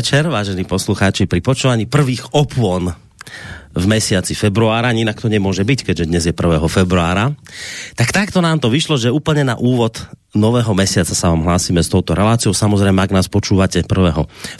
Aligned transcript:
Večer, 0.00 0.32
vážení 0.32 0.64
poslucháči, 0.64 1.28
pri 1.28 1.44
počúvaní 1.44 1.84
prvých 1.84 2.32
opôn 2.32 2.88
v 3.76 3.84
mesiaci 3.84 4.32
februára, 4.32 4.96
inak 4.96 5.20
to 5.20 5.28
nemôže 5.28 5.60
byť, 5.60 5.92
keďže 5.92 6.08
dnes 6.08 6.24
je 6.24 6.32
1. 6.32 6.56
februára. 6.72 7.36
Tak 8.00 8.08
takto 8.08 8.40
nám 8.40 8.64
to 8.64 8.72
vyšlo, 8.72 8.96
že 8.96 9.12
úplne 9.12 9.44
na 9.44 9.60
úvod 9.60 10.00
nového 10.30 10.70
mesiaca 10.78 11.10
sa 11.10 11.34
vám 11.34 11.42
hlásime 11.42 11.82
s 11.82 11.90
touto 11.90 12.14
reláciou. 12.14 12.54
Samozrejme, 12.54 13.02
ak 13.02 13.10
nás 13.10 13.26
počúvate 13.26 13.82
1. 13.82 13.90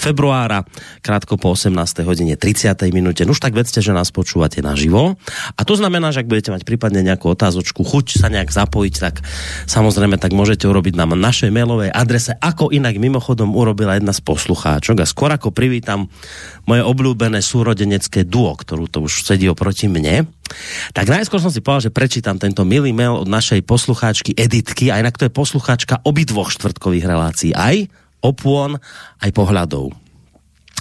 februára, 0.03 0.67
krátko 0.99 1.39
po 1.39 1.55
18. 1.55 2.03
hodine 2.03 2.35
30. 2.35 2.75
minúte, 2.91 3.23
no 3.23 3.31
už 3.31 3.39
tak 3.39 3.55
vedzte, 3.55 3.79
že 3.79 3.95
nás 3.95 4.11
počúvate 4.11 4.59
naživo. 4.67 5.15
A 5.55 5.61
to 5.63 5.79
znamená, 5.79 6.11
že 6.11 6.27
ak 6.27 6.31
budete 6.31 6.51
mať 6.51 6.67
prípadne 6.67 7.07
nejakú 7.07 7.31
otázočku, 7.31 7.87
chuť 7.87 8.19
sa 8.19 8.27
nejak 8.27 8.51
zapojiť, 8.51 8.95
tak 8.99 9.23
samozrejme 9.71 10.19
tak 10.19 10.35
môžete 10.35 10.67
urobiť 10.67 10.99
na 10.99 11.07
našej 11.07 11.55
mailovej 11.55 11.95
adrese, 11.95 12.35
ako 12.43 12.75
inak 12.75 12.99
mimochodom 12.99 13.55
urobila 13.55 13.95
jedna 13.95 14.11
z 14.11 14.27
poslucháčok. 14.27 15.03
A 15.03 15.07
skôr 15.07 15.31
ako 15.31 15.55
privítam 15.55 16.11
moje 16.67 16.83
obľúbené 16.83 17.39
súrodenecké 17.39 18.27
duo, 18.27 18.59
ktorú 18.59 18.91
to 18.91 19.07
už 19.07 19.23
sedí 19.23 19.47
oproti 19.47 19.87
mne, 19.87 20.27
tak 20.93 21.07
najskôr 21.09 21.39
som 21.41 21.53
si 21.53 21.63
povedal, 21.63 21.91
že 21.91 21.95
prečítam 21.95 22.37
tento 22.37 22.67
milý 22.67 22.91
mail 22.91 23.17
od 23.17 23.29
našej 23.29 23.63
poslucháčky 23.65 24.35
Editky, 24.37 24.91
a 24.91 24.99
inak 25.01 25.17
to 25.17 25.27
je 25.27 25.33
poslucháčka 25.33 26.03
obidvoch 26.05 26.51
štvrtkových 26.53 27.07
relácií, 27.07 27.51
aj 27.55 27.89
opôn, 28.21 28.77
aj 29.21 29.31
pohľadov. 29.33 29.93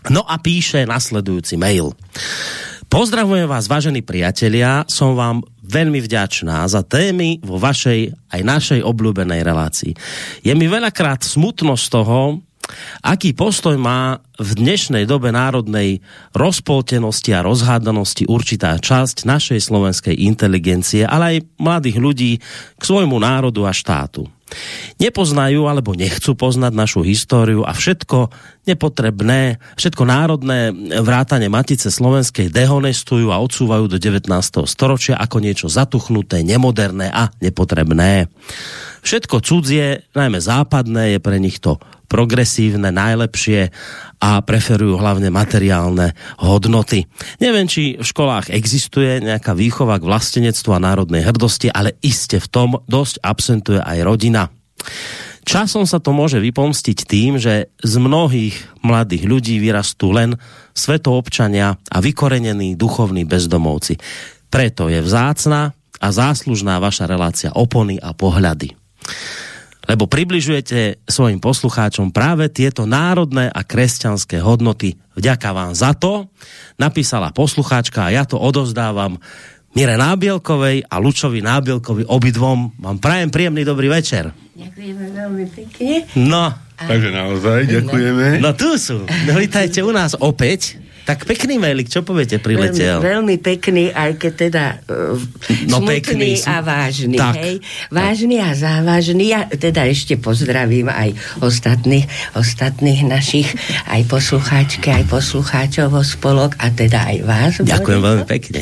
No 0.07 0.21
a 0.23 0.39
píše 0.39 0.87
nasledujúci 0.87 1.59
mail. 1.59 1.91
Pozdravujem 2.89 3.45
vás, 3.45 3.69
vážení 3.69 4.01
priatelia, 4.01 4.81
som 4.89 5.13
vám 5.13 5.45
veľmi 5.61 6.01
vďačná 6.01 6.65
za 6.65 6.81
témy 6.81 7.37
vo 7.45 7.61
vašej 7.61 8.33
aj 8.33 8.41
našej 8.41 8.81
obľúbenej 8.81 9.45
relácii. 9.45 9.93
Je 10.41 10.53
mi 10.57 10.65
veľakrát 10.65 11.21
smutno 11.21 11.77
z 11.77 11.85
toho, 11.93 12.41
Aký 13.03 13.33
postoj 13.33 13.75
má 13.79 14.21
v 14.39 14.49
dnešnej 14.55 15.03
dobe 15.03 15.33
národnej 15.35 15.99
rozpoltenosti 16.31 17.35
a 17.35 17.43
rozhádanosti 17.43 18.27
určitá 18.29 18.77
časť 18.79 19.27
našej 19.27 19.59
slovenskej 19.59 20.15
inteligencie, 20.15 21.03
ale 21.03 21.23
aj 21.37 21.37
mladých 21.59 21.97
ľudí 21.99 22.31
k 22.77 22.81
svojmu 22.81 23.19
národu 23.19 23.67
a 23.67 23.73
štátu. 23.75 24.27
Nepoznajú 24.97 25.69
alebo 25.69 25.93
nechcú 25.93 26.33
poznať 26.33 26.73
našu 26.73 27.05
históriu 27.05 27.61
a 27.61 27.71
všetko 27.71 28.33
nepotrebné, 28.65 29.61
všetko 29.77 30.03
národné 30.09 30.73
vrátane 31.05 31.45
Matice 31.53 31.93
Slovenskej 31.93 32.49
dehonestujú 32.49 33.29
a 33.29 33.37
odsúvajú 33.37 33.85
do 33.85 34.01
19. 34.01 34.25
storočia 34.65 35.21
ako 35.21 35.37
niečo 35.37 35.67
zatuchnuté, 35.69 36.41
nemoderné 36.41 37.13
a 37.13 37.29
nepotrebné. 37.39 38.33
Všetko 39.05 39.39
cudzie, 39.45 40.09
najmä 40.17 40.41
západné, 40.41 41.15
je 41.15 41.19
pre 41.21 41.37
nich 41.37 41.61
to 41.61 41.77
progresívne, 42.09 42.89
najlepšie 42.89 43.69
a 44.19 44.41
preferujú 44.41 44.97
hlavne 44.97 45.29
materiálne 45.29 46.17
hodnoty. 46.41 47.05
Neviem, 47.39 47.69
či 47.69 47.95
v 47.95 48.03
školách 48.03 48.52
existuje 48.52 49.21
nejaká 49.21 49.53
výchova 49.53 50.02
k 50.02 50.09
vlastenectvu 50.09 50.73
a 50.73 50.83
národnej 50.83 51.23
hrdosti, 51.23 51.70
ale 51.70 51.95
iste 52.02 52.42
v 52.42 52.47
tom 52.49 52.70
dosť 52.89 53.21
absentuje 53.21 53.80
aj 53.80 53.97
rodina. 54.03 54.49
Časom 55.47 55.87
sa 55.87 56.03
to 56.03 56.11
môže 56.11 56.37
vypomstiť 56.37 56.97
tým, 57.08 57.39
že 57.39 57.71
z 57.80 57.93
mnohých 57.95 58.83
mladých 58.83 59.23
ľudí 59.23 59.55
vyrastú 59.58 60.11
len 60.11 60.36
svetoobčania 60.76 61.80
a 61.80 61.97
vykorenení 62.03 62.76
duchovní 62.76 63.23
bezdomovci. 63.23 63.97
Preto 64.52 64.91
je 64.91 64.99
vzácna 64.99 65.73
a 65.99 66.08
záslužná 66.09 66.77
vaša 66.77 67.08
relácia 67.09 67.49
opony 67.55 67.97
a 67.97 68.14
pohľady 68.14 68.76
lebo 69.89 70.05
približujete 70.05 71.02
svojim 71.10 71.42
poslucháčom 71.42 72.14
práve 72.14 72.45
tieto 72.54 72.86
národné 72.86 73.50
a 73.50 73.66
kresťanské 73.66 74.38
hodnoty. 74.38 75.02
Vďaka 75.17 75.50
vám 75.50 75.73
za 75.73 75.98
to, 75.98 76.30
napísala 76.77 77.33
poslucháčka 77.33 78.05
a 78.05 78.14
ja 78.14 78.23
to 78.30 78.38
odozdávam 78.38 79.17
Mire 79.73 79.98
Nábielkovej 79.98 80.86
a 80.86 81.02
Lučovi 81.02 81.42
Nábielkovi 81.42 82.05
obidvom. 82.05 82.73
Vám 82.77 82.98
prajem 83.02 83.30
príjemný 83.33 83.66
dobrý 83.66 83.89
večer. 83.89 84.30
Ďakujeme 84.58 85.05
veľmi 85.14 85.45
pekne. 85.50 85.94
No. 86.17 86.54
A... 86.54 86.83
Takže 86.86 87.10
naozaj 87.10 87.60
ďakujeme. 87.70 88.26
No 88.42 88.54
tu 88.58 88.77
sú. 88.82 89.06
No, 89.30 89.32
vítajte 89.38 89.86
u 89.86 89.94
nás 89.94 90.17
opäť. 90.17 90.77
Tak 91.09 91.25
pekný 91.25 91.58
mailik, 91.58 91.89
čo 91.89 92.05
poviete, 92.05 92.37
priletel? 92.37 93.02
Veľmi, 93.02 93.33
veľmi 93.33 93.36
pekný, 93.42 93.89
aj 93.89 94.21
keď 94.21 94.33
teda 94.37 94.65
uh, 94.86 95.17
no, 95.65 95.81
smutný 95.81 96.05
pekný, 96.05 96.31
a 96.45 96.61
vážny. 96.61 97.17
Tak, 97.17 97.33
hej? 97.42 97.55
Vážny 97.89 98.37
a 98.37 98.53
závažný. 98.53 99.33
Ja 99.33 99.49
teda 99.49 99.89
ešte 99.89 100.21
pozdravím 100.21 100.86
aj 100.86 101.17
ostatných, 101.42 102.05
ostatných 102.37 103.09
našich, 103.09 103.49
aj 103.89 104.05
poslucháčky, 104.05 104.93
aj 104.93 105.09
poslucháčov 105.09 105.97
spolok 106.05 106.53
a 106.61 106.70
teda 106.70 107.09
aj 107.09 107.17
vás. 107.26 107.53
Ďakujem 107.58 108.02
veľmi 108.05 108.26
pekne. 108.30 108.61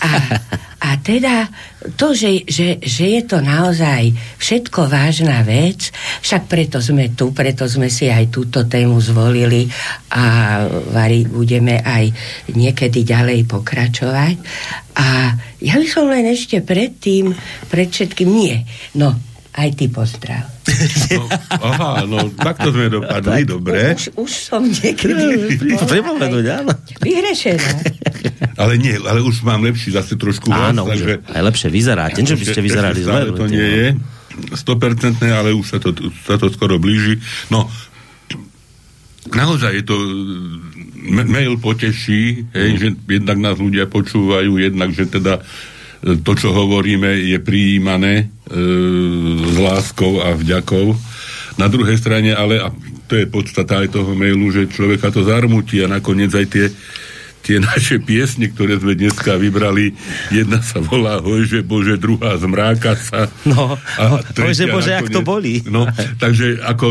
A, 0.00 0.40
a 0.80 0.90
teda 0.96 1.52
to, 1.98 2.14
že, 2.14 2.46
že, 2.46 2.78
že 2.78 3.04
je 3.18 3.22
to 3.26 3.42
naozaj 3.42 4.14
všetko 4.38 4.86
vážna 4.86 5.42
vec, 5.42 5.90
však 6.22 6.46
preto 6.46 6.78
sme 6.78 7.10
tu, 7.14 7.34
preto 7.34 7.66
sme 7.66 7.90
si 7.90 8.06
aj 8.06 8.30
túto 8.30 8.66
tému 8.66 9.02
zvolili 9.02 9.66
a 10.14 10.24
vari, 10.94 11.26
budeme 11.26 11.82
aj 11.82 12.10
niekedy 12.54 13.02
ďalej 13.02 13.48
pokračovať. 13.50 14.36
A 14.92 15.34
ja 15.58 15.74
by 15.80 15.86
som 15.88 16.06
len 16.06 16.28
ešte 16.28 16.60
predtým, 16.62 17.34
pred 17.72 17.88
všetkým, 17.90 18.28
nie, 18.28 18.62
no, 18.94 19.31
aj 19.52 19.68
ty 19.76 19.86
pozdrav. 19.92 20.48
No, 21.12 21.28
aha, 21.60 22.08
no 22.08 22.32
takto 22.32 22.72
sme 22.72 22.88
dopadli, 22.88 23.44
dobre. 23.44 23.92
Už, 23.92 24.16
už 24.16 24.30
som 24.32 24.64
niekedy... 24.64 25.52
Pripomenúť, 25.76 26.46
áno. 26.48 26.72
Vyhrešená. 27.04 27.70
Ale 28.56 28.80
nie, 28.80 28.96
ale 28.96 29.20
už 29.20 29.44
mám 29.44 29.60
lepší 29.60 29.92
zase 29.92 30.16
trošku 30.16 30.48
Áno, 30.48 30.88
vás, 30.88 30.96
takže... 30.96 31.20
aj 31.28 31.42
lepšie 31.52 31.68
vyzeráte. 31.68 32.18
Že 32.24 32.36
by 32.40 32.46
ste 32.48 32.60
vyzerali 32.64 33.00
zle. 33.04 33.20
To 33.36 33.44
nie 33.44 33.68
je 33.68 33.86
100%, 34.56 35.20
ale 35.28 35.52
už 35.52 35.66
sa 35.68 35.78
to, 35.78 35.92
sa 36.24 36.40
to 36.40 36.48
skoro 36.48 36.80
blíži. 36.80 37.20
No, 37.52 37.68
naozaj 39.28 39.72
je 39.82 39.84
to 39.84 39.96
mail 41.28 41.58
poteší, 41.60 42.48
hej, 42.54 42.68
mm. 42.72 42.78
že 42.78 42.88
jednak 43.20 43.38
nás 43.42 43.56
ľudia 43.58 43.90
počúvajú, 43.90 44.56
jednak, 44.56 44.94
že 44.94 45.10
teda 45.10 45.42
to, 46.02 46.32
čo 46.34 46.50
hovoríme, 46.50 47.06
je 47.30 47.38
prijímané 47.38 48.14
e, 48.18 48.24
s 49.46 49.56
láskou 49.56 50.18
a 50.18 50.34
vďakou. 50.34 50.98
Na 51.62 51.70
druhej 51.70 51.94
strane, 51.94 52.34
ale, 52.34 52.58
a 52.58 52.74
to 53.06 53.14
je 53.14 53.30
podstata 53.30 53.86
aj 53.86 53.94
toho 53.94 54.10
mailu, 54.18 54.50
že 54.50 54.72
človeka 54.72 55.14
to 55.14 55.22
zarmutí 55.22 55.78
a 55.84 55.86
nakoniec 55.86 56.34
aj 56.34 56.46
tie 56.50 56.66
tie 57.42 57.58
naše 57.74 57.98
piesne, 57.98 58.48
ktoré 58.48 58.78
sme 58.78 58.94
dneska 58.94 59.36
vybrali, 59.36 59.92
jedna 60.30 60.62
sa 60.62 60.78
volá 60.78 61.18
Hojže 61.18 61.66
Bože, 61.66 61.98
druhá 61.98 62.38
zmráka 62.38 62.94
sa. 62.94 63.26
No, 63.42 63.74
a 63.76 64.22
Hojže 64.22 64.70
Bože, 64.70 64.94
ak 64.94 65.10
to 65.10 65.26
boli. 65.26 65.60
No, 65.66 65.90
takže 66.22 66.62
ako 66.62 66.86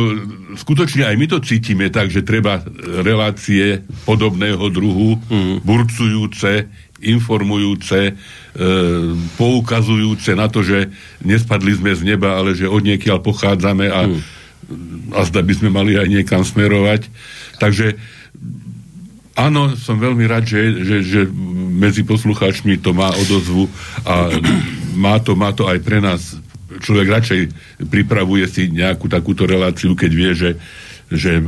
skutočne 0.60 1.08
aj 1.08 1.16
my 1.16 1.26
to 1.32 1.40
cítime 1.40 1.88
tak, 1.88 2.12
že 2.12 2.28
treba 2.28 2.60
relácie 3.02 3.88
podobného 4.04 4.68
druhu, 4.68 5.16
mm. 5.18 5.64
burcujúce, 5.64 6.68
informujúce, 7.02 8.00
e, 8.10 8.14
poukazujúce 9.36 10.38
na 10.38 10.48
to, 10.48 10.62
že 10.62 10.90
nespadli 11.26 11.74
sme 11.76 11.92
z 11.98 12.02
neba, 12.06 12.38
ale 12.38 12.54
že 12.54 12.70
od 12.70 12.86
niekiaľ 12.86 13.22
pochádzame 13.22 13.90
a, 13.90 14.02
hmm. 14.06 14.22
a 15.18 15.22
zda 15.26 15.42
by 15.42 15.54
sme 15.58 15.70
mali 15.74 15.98
aj 15.98 16.08
niekam 16.08 16.46
smerovať. 16.46 17.10
Takže 17.58 17.98
áno, 19.38 19.74
som 19.78 19.98
veľmi 19.98 20.26
rád, 20.30 20.46
že, 20.46 20.62
že, 20.86 20.98
že 21.02 21.22
medzi 21.72 22.06
poslucháčmi 22.06 22.78
to 22.82 22.94
má 22.94 23.10
odozvu 23.16 23.66
a 24.06 24.30
má 24.94 25.18
to, 25.18 25.34
má 25.34 25.50
to 25.56 25.66
aj 25.66 25.80
pre 25.82 25.98
nás. 26.04 26.38
Človek 26.82 27.08
radšej 27.10 27.42
pripravuje 27.90 28.46
si 28.48 28.72
nejakú 28.72 29.10
takúto 29.10 29.46
reláciu, 29.46 29.94
keď 29.94 30.12
vie, 30.12 30.32
že, 30.34 30.52
že 31.12 31.42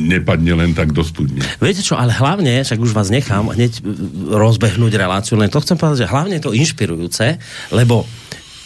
nepadne 0.00 0.52
len 0.56 0.70
tak 0.72 0.96
do 0.96 1.04
studne. 1.04 1.44
Viete 1.60 1.84
čo, 1.84 2.00
ale 2.00 2.16
hlavne, 2.16 2.64
však 2.64 2.80
už 2.80 2.96
vás 2.96 3.12
nechám 3.12 3.52
hneď 3.52 3.84
rozbehnúť 4.32 4.92
reláciu, 4.96 5.36
len 5.36 5.52
to 5.52 5.60
chcem 5.60 5.76
povedať, 5.76 6.08
že 6.08 6.10
hlavne 6.10 6.34
je 6.40 6.44
to 6.48 6.56
inšpirujúce, 6.56 7.36
lebo 7.76 8.08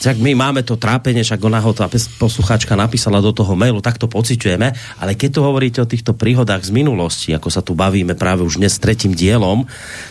tak 0.04 0.20
my 0.20 0.36
máme 0.36 0.60
to 0.60 0.76
trápenie, 0.76 1.24
však 1.24 1.40
ona 1.40 1.64
ho 1.64 1.72
tá 1.72 1.88
poslucháčka 2.20 2.76
napísala 2.76 3.24
do 3.24 3.32
toho 3.32 3.56
mailu, 3.56 3.80
tak 3.80 3.96
to 3.96 4.04
pociťujeme, 4.04 5.00
ale 5.00 5.16
keď 5.16 5.30
tu 5.32 5.40
hovoríte 5.40 5.80
o 5.80 5.88
týchto 5.88 6.12
príhodách 6.12 6.68
z 6.68 6.76
minulosti, 6.76 7.32
ako 7.32 7.48
sa 7.48 7.64
tu 7.64 7.72
bavíme 7.72 8.12
práve 8.12 8.44
už 8.44 8.60
dnes 8.60 8.76
tretím 8.76 9.16
dielom, 9.16 9.64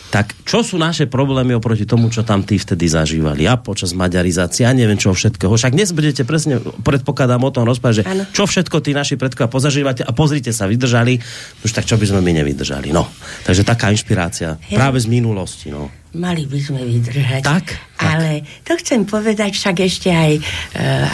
tak 0.10 0.34
čo 0.45 0.62
sú 0.62 0.78
naše 0.78 1.10
problémy 1.10 1.57
oproti 1.57 1.86
tomu, 1.86 2.10
čo 2.10 2.22
tam 2.22 2.45
tí 2.45 2.57
vtedy 2.57 2.86
zažívali? 2.86 3.50
A 3.50 3.57
počas 3.57 3.98
maďarizácie, 3.98 4.66
a 4.66 4.74
neviem 4.74 4.98
čo 4.98 5.13
všetkého. 5.13 5.50
Však 5.50 5.74
dnes 5.74 5.90
budete 5.90 6.22
presne, 6.22 6.62
predpokladám 6.62 7.42
o 7.42 7.50
tom 7.50 7.66
rozprávať, 7.66 8.01
že 8.01 8.04
ano. 8.06 8.24
čo 8.30 8.46
všetko 8.46 8.78
tí 8.81 8.94
naši 8.94 9.18
predkovia 9.18 9.50
pozažívate 9.50 10.06
a 10.06 10.13
pozrite 10.13 10.54
sa, 10.54 10.69
vydržali, 10.69 11.18
už 11.66 11.72
tak 11.74 11.89
čo 11.89 11.98
by 11.98 12.06
sme 12.06 12.22
my 12.22 12.42
nevydržali. 12.42 12.94
No. 12.94 13.10
Takže 13.46 13.66
taká 13.66 13.89
inšpirácia 13.89 14.62
Hej. 14.69 14.78
práve 14.78 15.01
z 15.01 15.10
minulosti. 15.10 15.74
No. 15.74 16.03
Mali 16.13 16.45
by 16.45 16.60
sme 16.62 16.86
vydržať. 16.86 17.42
Tak, 17.42 17.74
Ale 17.98 18.45
to 18.62 18.77
chcem 18.77 19.01
povedať 19.01 19.57
však 19.57 19.77
ešte 19.81 20.13
aj 20.13 20.31
e, 20.38 20.42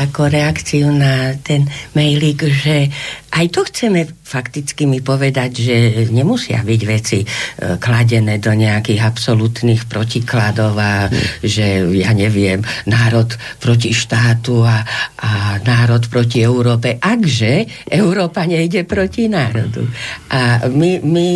ako 0.03 0.27
reakciu 0.27 0.91
na 0.91 1.39
ten 1.39 1.63
mailik, 1.95 2.43
že 2.43 2.91
aj 3.29 3.45
to 3.53 3.61
chceme 3.69 4.07
fakticky 4.29 4.85
mi 4.85 5.01
povedať, 5.01 5.51
že 5.57 5.75
nemusia 6.13 6.61
byť 6.61 6.81
veci 6.85 7.25
e, 7.25 7.27
kladené 7.81 8.37
do 8.37 8.53
nejakých 8.53 9.01
absolútnych 9.01 9.89
protikladov 9.89 10.77
a 10.77 11.09
že, 11.41 11.81
ja 11.97 12.13
neviem, 12.13 12.61
národ 12.85 13.33
proti 13.57 13.89
štátu 13.89 14.61
a, 14.61 14.85
a 15.17 15.57
národ 15.65 16.05
proti 16.13 16.45
Európe. 16.45 17.01
Akže 17.01 17.65
Európa 17.89 18.45
nejde 18.45 18.85
proti 18.85 19.25
národu. 19.25 19.81
A 20.29 20.69
my, 20.69 21.01
my 21.01 21.29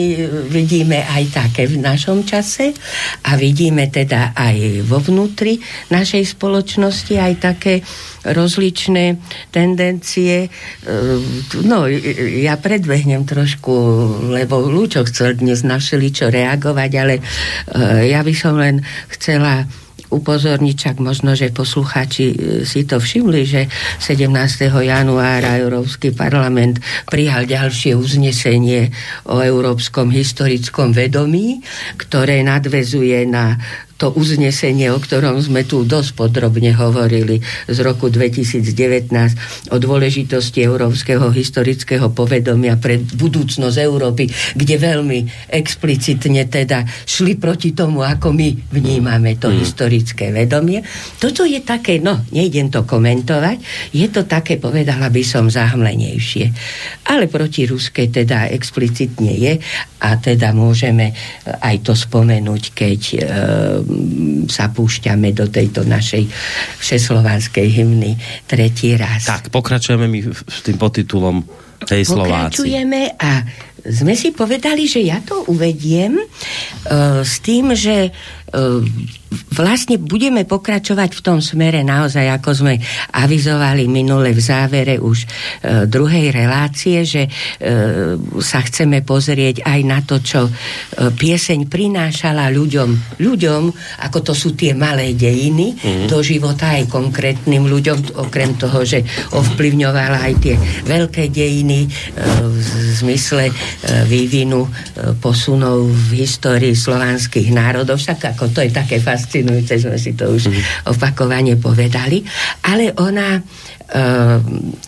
vidíme 0.54 1.02
aj 1.02 1.24
také 1.34 1.66
v 1.66 1.82
našom 1.82 2.22
čase 2.30 2.78
a 3.26 3.34
vidíme 3.34 3.90
teda 3.90 4.38
aj 4.38 4.86
vo 4.86 5.02
vnútri 5.02 5.58
našej 5.90 6.38
spoločnosti 6.38 7.18
aj 7.18 7.34
také 7.42 7.74
rozličné 8.24 9.18
tendencie. 9.50 10.46
E, 10.46 10.50
no, 11.84 11.92
ja 12.40 12.56
predbehnem 12.56 13.28
trošku, 13.28 13.74
lebo 14.32 14.64
Lúčo 14.64 15.04
chcel 15.04 15.36
dnes 15.36 15.68
na 15.68 15.78
čo 15.84 16.32
reagovať, 16.32 16.92
ale 16.96 17.20
e, 17.20 17.22
ja 18.10 18.24
by 18.24 18.34
som 18.34 18.56
len 18.56 18.80
chcela 19.12 19.68
upozorniť, 20.14 20.76
čak 20.78 20.96
možno, 21.02 21.34
že 21.34 21.50
posluchači 21.50 22.26
e, 22.30 22.36
si 22.64 22.86
to 22.86 23.02
všimli, 23.02 23.42
že 23.44 23.62
17. 23.98 24.70
januára 24.70 25.58
Európsky 25.58 26.14
parlament 26.14 26.78
prijal 27.10 27.50
ďalšie 27.50 27.98
uznesenie 27.98 28.94
o 29.26 29.42
európskom 29.42 30.14
historickom 30.14 30.94
vedomí, 30.94 31.66
ktoré 31.98 32.46
nadvezuje 32.46 33.26
na 33.26 33.58
to 34.04 34.12
uznesenie, 34.20 34.92
o 34.92 35.00
ktorom 35.00 35.40
sme 35.40 35.64
tu 35.64 35.88
dosť 35.88 36.20
podrobne 36.20 36.76
hovorili 36.76 37.40
z 37.72 37.78
roku 37.80 38.12
2019 38.12 39.72
o 39.72 39.80
dôležitosti 39.80 40.60
európskeho 40.60 41.32
historického 41.32 42.12
povedomia 42.12 42.76
pre 42.76 43.00
budúcnosť 43.00 43.78
Európy, 43.80 44.28
kde 44.60 44.76
veľmi 44.76 45.48
explicitne 45.48 46.44
teda 46.52 46.84
šli 47.08 47.40
proti 47.40 47.72
tomu, 47.72 48.04
ako 48.04 48.36
my 48.36 48.76
vnímame 48.76 49.40
to 49.40 49.48
mm. 49.48 49.56
historické 49.64 50.36
vedomie. 50.36 50.84
Toto 51.16 51.48
je 51.48 51.64
také, 51.64 52.04
no, 52.04 52.28
nejdem 52.36 52.68
to 52.68 52.84
komentovať, 52.84 53.64
je 53.96 54.12
to 54.12 54.28
také, 54.28 54.60
povedala 54.60 55.08
by 55.08 55.24
som, 55.24 55.48
zahmlenejšie. 55.48 56.52
Ale 57.08 57.32
proti 57.32 57.64
ruskej 57.64 58.12
teda 58.12 58.52
explicitne 58.52 59.32
je 59.32 59.54
a 60.04 60.20
teda 60.20 60.52
môžeme 60.52 61.16
aj 61.48 61.76
to 61.88 61.96
spomenúť, 61.96 62.64
keď 62.76 63.02
e, 63.16 63.20
sa 64.50 64.70
púšťame 64.70 65.32
do 65.32 65.48
tejto 65.48 65.88
našej 65.88 66.28
všeslovanskej 66.80 67.68
hymny 67.70 68.18
tretí 68.46 68.94
raz. 68.98 69.28
Tak, 69.28 69.54
pokračujeme 69.54 70.06
my 70.10 70.20
s 70.30 70.60
tým 70.66 70.78
podtitulom 70.78 71.44
tej 71.84 72.08
Slováci. 72.08 72.64
Pokračujeme 72.64 73.02
a 73.20 73.32
sme 73.84 74.16
si 74.16 74.32
povedali, 74.32 74.88
že 74.88 75.04
ja 75.04 75.20
to 75.20 75.44
uvediem 75.52 76.16
uh, 76.16 77.20
s 77.20 77.44
tým, 77.44 77.76
že 77.76 78.16
vlastne 79.54 79.98
budeme 79.98 80.46
pokračovať 80.46 81.10
v 81.14 81.22
tom 81.26 81.40
smere 81.42 81.82
naozaj, 81.82 82.26
ako 82.38 82.50
sme 82.54 82.74
avizovali 83.18 83.90
minule 83.90 84.34
v 84.34 84.42
závere 84.42 85.02
už 85.02 85.26
e, 85.26 85.28
druhej 85.90 86.30
relácie, 86.30 87.02
že 87.06 87.26
e, 87.26 87.30
sa 88.42 88.60
chceme 88.62 89.02
pozrieť 89.02 89.66
aj 89.66 89.80
na 89.86 90.00
to, 90.06 90.22
čo 90.22 90.46
e, 90.46 90.52
pieseň 91.14 91.66
prinášala 91.70 92.50
ľuďom, 92.54 93.20
ľuďom, 93.22 93.62
ako 94.06 94.20
to 94.22 94.34
sú 94.38 94.54
tie 94.54 94.78
malé 94.78 95.18
dejiny 95.18 95.74
mm. 95.74 96.06
do 96.10 96.22
života 96.22 96.78
aj 96.78 96.90
konkrétnym 96.90 97.66
ľuďom, 97.66 98.22
okrem 98.22 98.58
toho, 98.58 98.86
že 98.86 99.02
ovplyvňovala 99.34 100.30
aj 100.30 100.34
tie 100.42 100.56
veľké 100.86 101.30
dejiny 101.34 101.86
e, 101.86 101.90
v 102.54 102.68
zmysle 103.02 103.50
e, 103.50 103.54
vývinu 104.06 104.66
e, 104.66 104.70
posunov 105.18 105.90
v 105.90 106.24
histórii 106.24 106.76
slovanských 106.76 107.50
národov, 107.50 107.98
však 107.98 108.36
ako 108.36 108.43
to 108.52 108.60
je 108.64 108.72
také 108.72 109.00
fas 109.00 109.24
fascinujúce, 109.24 109.80
sme 109.80 109.98
si 109.98 110.14
to 110.14 110.30
už 110.30 110.52
mm. 110.52 110.62
opakovane 110.92 111.56
povedali, 111.56 112.22
ale 112.68 112.92
ona 113.00 113.40
e, 113.40 113.42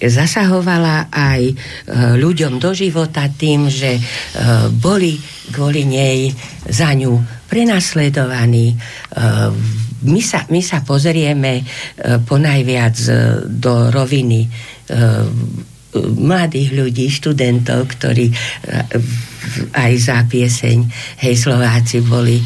zasahovala 0.03 1.07
aj 1.09 1.41
e, 1.47 1.53
ľuďom 2.19 2.59
do 2.59 2.75
života 2.75 3.25
tým, 3.31 3.71
že 3.71 3.95
e, 3.95 4.01
boli 4.75 5.15
kvôli 5.55 5.87
nej 5.87 6.29
za 6.67 6.91
ňu 6.91 7.45
prenasledovaní. 7.47 8.73
E, 8.73 8.75
my, 10.05 10.21
sa, 10.21 10.45
my 10.51 10.61
sa 10.61 10.83
pozrieme 10.83 11.61
e, 11.61 11.63
ponajviac 12.21 12.95
e, 13.07 13.11
do 13.47 13.89
roviny 13.89 14.45
e, 14.45 14.49
mladých 16.03 16.69
ľudí, 16.75 17.07
študentov, 17.07 17.87
ktorí 17.95 18.27
e, 18.29 18.35
aj 19.75 19.91
za 19.99 20.17
pieseň 20.25 20.77
Hej 21.21 21.35
Slováci 21.47 22.01
boli 22.03 22.39
e, 22.39 22.45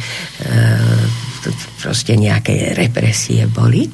proste 1.80 2.20
nejaké 2.20 2.76
represie 2.76 3.48
boli. 3.48 3.88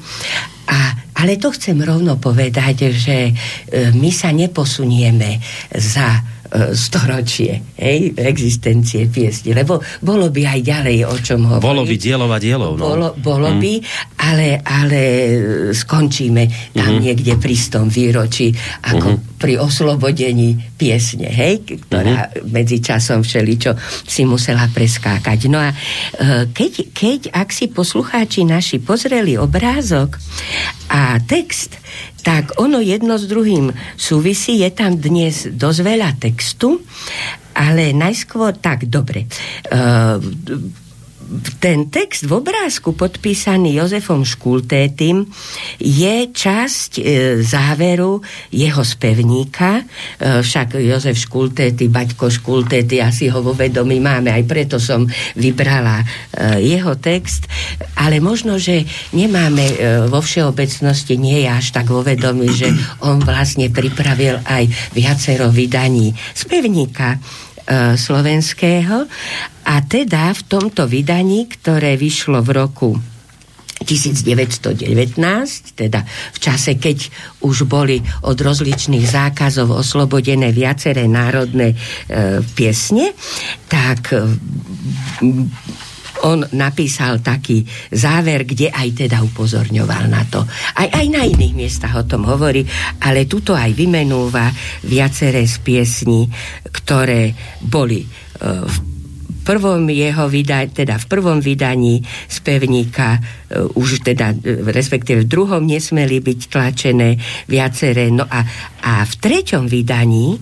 A, 0.66 0.78
ale 1.22 1.38
to 1.38 1.54
chcem 1.54 1.78
rovno 1.78 2.18
povedať, 2.18 2.90
že 2.90 3.30
e, 3.30 3.32
my 3.94 4.10
sa 4.10 4.34
neposunieme 4.34 5.38
za 5.70 6.35
storočie 6.72 7.76
hej, 7.76 8.16
existencie 8.16 9.06
piesni, 9.12 9.52
lebo 9.52 9.80
bolo 10.00 10.32
by 10.32 10.56
aj 10.56 10.60
ďalej 10.64 10.98
o 11.04 11.16
čom 11.20 11.40
hovoriť. 11.44 11.64
Bolo 11.64 11.82
by 11.84 11.96
dielov 12.00 12.30
a 12.32 12.38
dielov. 12.40 12.72
No. 12.80 12.82
Bolo, 12.82 13.08
bolo 13.20 13.48
mm. 13.52 13.58
by, 13.60 13.72
ale, 14.24 14.48
ale 14.64 15.00
skončíme 15.76 16.72
tam 16.72 16.96
mm. 16.96 17.00
niekde 17.02 17.32
pri 17.36 17.56
stom 17.56 17.92
výročí, 17.92 18.50
ako 18.88 19.08
mm. 19.16 19.20
pri 19.36 19.54
oslobodení 19.60 20.56
piesne, 20.80 21.28
hej, 21.28 21.66
ktorá 21.88 22.32
mm. 22.32 22.48
medzi 22.48 22.80
časom 22.80 23.20
všeličo 23.20 23.76
si 24.08 24.24
musela 24.24 24.64
preskákať. 24.72 25.38
No 25.52 25.60
a 25.60 25.70
e, 25.70 25.76
keď, 26.50 26.72
keď 26.96 27.20
ak 27.36 27.52
si 27.52 27.68
poslucháči 27.68 28.48
naši 28.48 28.80
pozreli 28.80 29.36
obrázok 29.36 30.16
a 30.88 31.20
text, 31.20 31.76
tak 32.26 32.58
ono 32.58 32.82
jedno 32.82 33.14
s 33.14 33.30
druhým 33.30 33.70
súvisí. 33.94 34.58
Je 34.58 34.70
tam 34.74 34.98
dnes 34.98 35.46
dosť 35.46 35.80
veľa 35.86 36.10
textu, 36.18 36.82
ale 37.54 37.94
najskôr 37.94 38.58
tak, 38.58 38.90
dobre. 38.90 39.30
Uh, 39.70 40.18
ten 41.58 41.90
text 41.90 42.24
v 42.24 42.38
obrázku 42.38 42.94
podpísaný 42.94 43.74
Jozefom 43.82 44.22
Škultétym 44.22 45.26
je 45.82 46.16
časť 46.30 46.90
e, 46.98 47.02
záveru 47.42 48.22
jeho 48.54 48.82
spevníka, 48.86 49.82
e, 49.82 49.84
však 50.42 50.78
Jozef 50.78 51.18
Škultéty, 51.18 51.90
Baťko 51.90 52.30
Škultéty, 52.30 53.02
asi 53.02 53.26
ho 53.26 53.42
vo 53.42 53.52
vedomí 53.52 53.98
máme, 53.98 54.30
aj 54.30 54.44
preto 54.46 54.76
som 54.78 55.04
vybrala 55.34 56.02
e, 56.02 56.04
jeho 56.62 56.94
text, 56.96 57.50
ale 57.98 58.22
možno, 58.22 58.56
že 58.56 58.86
nemáme 59.10 59.64
e, 59.66 59.76
vo 60.06 60.22
všeobecnosti, 60.22 61.18
nie 61.18 61.42
je 61.42 61.48
až 61.50 61.74
tak 61.74 61.90
vo 61.90 62.06
vedomí, 62.06 62.50
že 62.54 62.70
on 63.02 63.18
vlastne 63.18 63.68
pripravil 63.68 64.38
aj 64.46 64.70
viacero 64.94 65.50
vydaní 65.50 66.14
spevníka 66.34 67.18
slovenského. 67.98 69.10
A 69.66 69.74
teda 69.82 70.30
v 70.30 70.42
tomto 70.46 70.86
vydaní, 70.86 71.50
ktoré 71.50 71.98
vyšlo 71.98 72.38
v 72.42 72.50
roku 72.54 72.90
1919, 73.86 75.20
teda 75.76 76.00
v 76.06 76.38
čase, 76.40 76.80
keď 76.80 76.98
už 77.44 77.68
boli 77.68 78.00
od 78.24 78.38
rozličných 78.38 79.04
zákazov 79.04 79.84
oslobodené 79.84 80.50
viaceré 80.50 81.04
národné 81.04 81.74
e, 81.74 81.76
piesne, 82.56 83.12
tak 83.68 84.16
e, 84.16 84.24
on 86.24 86.40
napísal 86.56 87.20
taký 87.20 87.66
záver, 87.92 88.48
kde 88.48 88.72
aj 88.72 89.06
teda 89.06 89.20
upozorňoval 89.20 90.04
na 90.08 90.22
to. 90.24 90.40
Aj, 90.76 90.88
aj 90.88 91.06
na 91.12 91.28
iných 91.28 91.52
miestach 91.52 91.92
o 91.98 92.08
tom 92.08 92.24
hovorí, 92.24 92.64
ale 93.04 93.28
tuto 93.28 93.52
aj 93.52 93.74
vymenúva 93.76 94.48
viaceré 94.86 95.44
z 95.44 95.56
piesní, 95.60 96.30
ktoré 96.72 97.36
boli 97.60 98.00
e, 98.00 98.08
v 98.64 98.76
prvom 99.46 99.86
jeho 99.86 100.26
vydaní, 100.26 100.74
teda 100.74 100.98
v 100.98 101.06
prvom 101.06 101.38
vydaní 101.38 102.02
spevníka 102.26 103.14
uh, 103.14 103.78
už 103.78 104.02
teda, 104.02 104.34
uh, 104.34 104.66
respektíve 104.66 105.22
v 105.22 105.30
druhom 105.30 105.62
nesmeli 105.62 106.18
byť 106.18 106.40
tlačené 106.50 107.14
viaceré. 107.46 108.10
No 108.10 108.26
a, 108.26 108.42
a 108.82 109.06
v 109.06 109.14
treťom 109.14 109.70
vydaní 109.70 110.34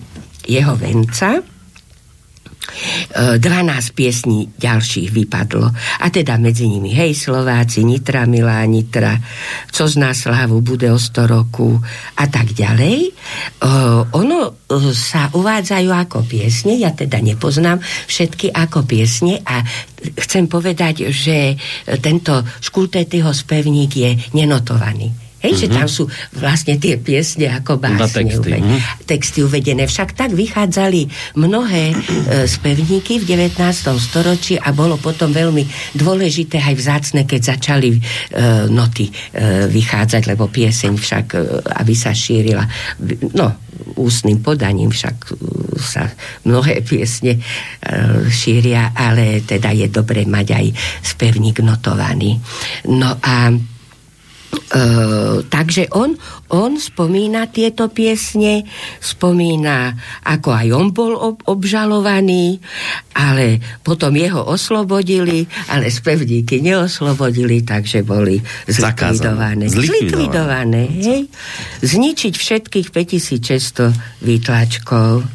jeho 0.49 0.73
venca 0.73 1.37
12 3.15 3.41
piesní 3.95 4.51
ďalších 4.59 5.11
vypadlo. 5.11 5.65
A 6.01 6.05
teda 6.09 6.37
medzi 6.37 6.67
nimi 6.67 6.91
Hej 6.91 7.15
Slováci, 7.15 7.83
Nitra 7.83 8.25
Milá 8.25 8.63
Nitra, 8.65 9.17
Co 9.71 9.83
z 9.87 9.95
nás 9.99 10.17
slávu 10.23 10.61
bude 10.61 10.87
o 10.91 10.99
100 10.99 11.27
roku 11.27 11.81
a 12.17 12.25
tak 12.31 12.55
ďalej. 12.55 13.11
ono 14.15 14.55
sa 14.95 15.27
uvádzajú 15.35 15.89
ako 15.91 16.23
piesne, 16.23 16.79
ja 16.79 16.95
teda 16.95 17.19
nepoznám 17.19 17.83
všetky 18.07 18.55
ako 18.55 18.87
piesne 18.87 19.43
a 19.43 19.59
chcem 20.15 20.47
povedať, 20.47 21.11
že 21.11 21.59
tento 21.99 22.39
škultétyho 22.63 23.35
spevník 23.35 23.91
je 23.91 24.11
nenotovaný 24.31 25.24
Hej, 25.45 25.53
mm-hmm. 25.53 25.61
že 25.61 25.67
mhm. 25.69 25.75
tam 25.77 25.87
sú 25.87 26.03
vlastne 26.33 26.73
tie 26.81 26.97
piesne 26.97 27.53
ako 27.53 27.77
básne 27.77 28.09
texty. 28.09 28.49
Uvedené, 28.49 28.57
mm-hmm. 28.65 29.05
texty 29.05 29.39
uvedené. 29.45 29.83
Však 29.85 30.17
tak 30.17 30.33
vychádzali 30.33 31.01
mnohé 31.37 31.93
e, 31.93 31.95
spevníky 32.49 33.21
v 33.21 33.29
19. 33.29 33.61
storočí 34.01 34.57
a 34.57 34.73
bolo 34.73 34.97
potom 34.97 35.29
veľmi 35.29 35.93
dôležité 35.93 36.57
aj 36.57 36.73
vzácne, 36.73 37.21
keď 37.29 37.53
začali 37.53 37.93
e, 37.93 37.99
noty 38.73 39.05
e, 39.05 39.13
vychádzať, 39.69 40.33
lebo 40.33 40.49
pieseň 40.49 40.93
však, 40.97 41.25
e, 41.37 41.39
aby 41.77 41.93
sa 41.93 42.09
šírila, 42.09 42.65
no, 43.37 43.65
ústnym 43.95 44.41
podaním 44.41 44.89
však 44.89 45.15
e, 45.29 45.33
sa 45.79 46.09
mnohé 46.47 46.81
piesne 46.81 47.37
e, 47.37 47.41
šíria, 48.31 48.95
ale 48.95 49.45
teda 49.45 49.71
je 49.75 49.87
dobre 49.91 50.25
mať 50.25 50.47
aj 50.55 50.65
spevník 51.03 51.61
notovaný. 51.61 52.39
No 52.89 53.19
a 53.21 53.53
Uh, 54.55 55.45
takže 55.47 55.91
on, 55.93 56.15
on 56.51 56.79
spomína 56.79 57.47
tieto 57.51 57.91
piesne, 57.91 58.63
spomína, 58.99 59.93
ako 60.25 60.49
aj 60.51 60.67
on 60.71 60.87
bol 60.91 61.13
ob, 61.15 61.37
obžalovaný, 61.45 62.59
ale 63.15 63.59
potom 63.83 64.15
jeho 64.15 64.43
oslobodili, 64.43 65.45
ale 65.71 65.91
spevníky 65.91 66.59
neoslobodili, 66.59 67.61
takže 67.63 68.03
boli 68.03 68.39
zlikvidované. 68.67 69.71
Zlikvidované, 69.71 70.83
hej? 70.99 71.21
Zničiť 71.83 72.33
všetkých 72.35 72.87
5600 72.91 74.25
výtlačkov. 74.25 75.25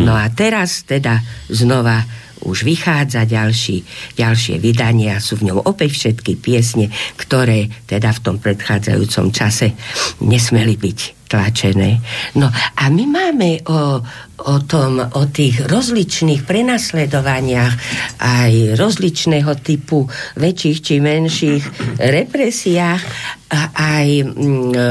No 0.00 0.12
a 0.16 0.30
teraz 0.32 0.86
teda 0.88 1.20
znova 1.52 2.02
už 2.44 2.64
vychádza 2.64 3.28
ďalší, 3.28 3.84
ďalšie 4.16 4.56
vydania, 4.60 5.20
sú 5.20 5.40
v 5.40 5.52
ňom 5.52 5.64
opäť 5.68 5.96
všetky 5.96 6.40
piesne, 6.40 6.88
ktoré 7.16 7.68
teda 7.84 8.10
v 8.16 8.22
tom 8.24 8.36
predchádzajúcom 8.40 9.26
čase 9.32 9.76
nesmeli 10.24 10.76
byť 10.76 11.28
tlačené. 11.30 12.02
No 12.34 12.50
a 12.50 12.84
my 12.90 13.04
máme 13.06 13.62
o, 13.70 14.02
o 14.46 14.56
tom, 14.64 15.00
o 15.00 15.22
tých 15.28 15.68
rozličných 15.68 16.48
prenasledovaniach 16.48 17.74
aj 18.20 18.80
rozličného 18.80 19.52
typu 19.60 20.08
väčších 20.38 20.78
či 20.80 20.94
menších 21.00 21.64
represiách 22.00 23.02
a 23.50 23.60
aj 23.74 24.08
m, 24.22 24.30
mm, 24.30 24.70
e, 24.70 24.86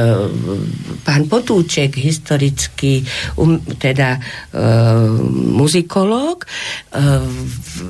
pán 1.08 1.32
Potúček, 1.32 1.96
historický 1.96 3.00
um, 3.40 3.56
teda 3.80 4.20
e, 4.20 4.60
muzikológ, 5.56 6.44
e, 6.44 6.48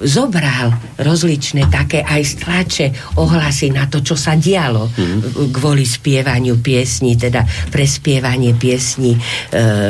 zobral 0.06 0.70
rozličné 1.02 1.74
také 1.74 2.06
aj 2.06 2.22
stlače 2.22 2.88
ohlasy 3.18 3.74
na 3.74 3.90
to, 3.90 4.06
čo 4.06 4.14
sa 4.14 4.38
dialo 4.38 4.94
mm. 4.94 5.50
kvôli 5.50 5.90
spievaniu 5.90 6.62
piesní, 6.62 7.18
teda 7.18 7.42
prespievanie 7.74 8.54
piesní 8.54 9.18
e, 9.18 9.20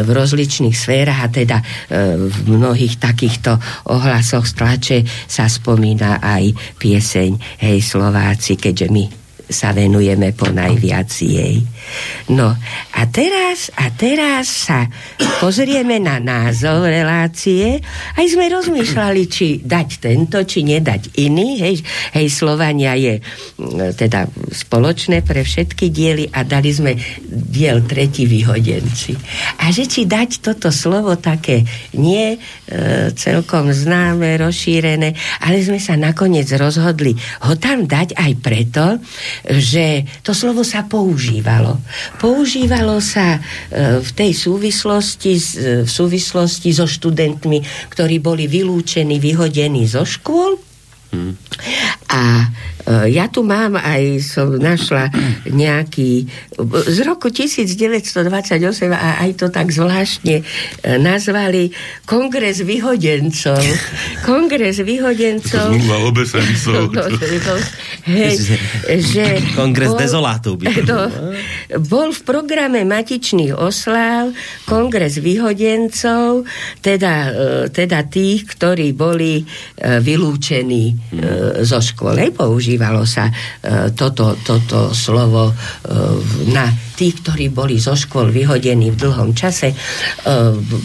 v 0.08 0.10
rozličných 0.10 0.76
sférach 0.80 1.28
a 1.28 1.30
teda 1.30 1.59
e, 1.60 1.64
v 2.18 2.38
mnohých 2.48 2.98
takýchto 2.98 3.60
ohlasoch 3.92 4.48
stlače 4.48 5.04
sa 5.28 5.46
spomína 5.46 6.24
aj 6.24 6.56
pieseň 6.80 7.62
Hej 7.62 7.80
Slováci, 7.84 8.56
keďže 8.56 8.88
my 8.90 9.19
sa 9.50 9.74
venujeme 9.74 10.32
po 10.38 10.48
najviac 10.54 11.10
jej. 11.10 11.66
No 12.30 12.54
a 12.94 13.02
teraz, 13.10 13.74
a 13.74 13.90
teraz 13.90 14.70
sa 14.70 14.86
pozrieme 15.42 15.98
na 15.98 16.22
názov 16.22 16.86
relácie. 16.86 17.82
Aj 18.14 18.26
sme 18.30 18.46
rozmýšľali, 18.46 19.22
či 19.26 19.66
dať 19.66 19.90
tento, 19.98 20.38
či 20.46 20.62
nedať 20.62 21.18
iný. 21.18 21.58
Hej, 21.58 21.82
hej 22.14 22.28
Slovania 22.30 22.94
je 22.94 23.18
teda 23.98 24.30
spoločné 24.54 25.26
pre 25.26 25.42
všetky 25.42 25.90
diely 25.90 26.30
a 26.30 26.46
dali 26.46 26.70
sme 26.70 26.94
diel 27.26 27.82
tretí 27.90 28.30
vyhodenci. 28.30 29.18
A 29.66 29.74
že 29.74 29.90
či 29.90 30.06
dať 30.06 30.46
toto 30.46 30.70
slovo 30.70 31.18
také 31.18 31.66
nie 31.98 32.36
e, 32.36 32.38
celkom 33.18 33.74
známe, 33.74 34.38
rozšírené, 34.38 35.18
ale 35.42 35.58
sme 35.66 35.82
sa 35.82 35.98
nakoniec 35.98 36.46
rozhodli 36.54 37.18
ho 37.50 37.54
tam 37.56 37.88
dať 37.88 38.20
aj 38.20 38.32
preto, 38.44 38.86
že 39.48 40.04
to 40.26 40.36
slovo 40.36 40.66
sa 40.66 40.84
používalo. 40.86 41.80
Používalo 42.20 43.00
sa 43.00 43.38
e, 43.38 44.04
v 44.04 44.10
tej 44.12 44.32
súvislosti, 44.36 45.34
e, 45.36 45.42
v 45.86 45.90
súvislosti 45.90 46.70
so 46.76 46.90
študentmi, 46.90 47.90
ktorí 47.92 48.20
boli 48.20 48.50
vylúčení, 48.50 49.22
vyhodení 49.22 49.88
zo 49.88 50.04
škôl. 50.04 50.60
Hmm. 51.10 51.34
A 52.14 52.54
ja 52.88 53.28
tu 53.28 53.44
mám 53.44 53.76
aj, 53.76 54.24
som 54.24 54.56
našla 54.56 55.12
nejaký 55.48 56.26
z 56.70 57.00
roku 57.08 57.32
1928 57.32 58.12
a 58.92 59.10
aj 59.24 59.32
to 59.40 59.48
tak 59.48 59.72
zvláštne 59.72 60.42
eh, 60.42 60.98
nazvali 61.00 61.72
Kongres 62.04 62.64
vyhodencov. 62.64 63.62
Kongres 64.28 64.84
vyhodencov. 64.84 65.72
Zmluva 65.72 65.98
obe 66.04 66.24
sa 66.28 66.40
no, 66.42 66.92
no, 66.92 67.04
hej, 68.10 68.36
že 69.00 69.26
Kongres 69.56 69.96
bol, 69.96 70.00
dezolátov 70.00 70.54
by 70.60 70.66
to 70.84 70.84
no, 70.92 71.00
bol 71.88 72.10
v 72.12 72.22
programe 72.28 72.84
matičných 72.84 73.56
osláv 73.56 74.36
Kongres 74.68 75.22
vyhodencov, 75.24 76.44
teda, 76.84 77.14
eh, 77.32 77.66
teda 77.72 78.04
tých, 78.08 78.48
ktorí 78.56 78.92
boli 78.96 79.42
vylúčení 79.80 81.14
hmm. 81.14 81.64
zo 81.64 81.80
školy. 81.80 82.34
Používali 82.34 82.79
používalo 82.80 83.04
sa 83.04 83.28
e, 83.28 83.92
toto, 83.92 84.40
toto 84.40 84.96
slovo 84.96 85.52
e, 85.52 85.54
na 86.56 86.72
tých, 86.96 87.20
ktorí 87.20 87.52
boli 87.52 87.76
zo 87.76 87.92
škôl 87.92 88.32
vyhodení 88.32 88.96
v 88.96 89.00
dlhom 89.04 89.36
čase. 89.36 89.72
E, 89.72 89.76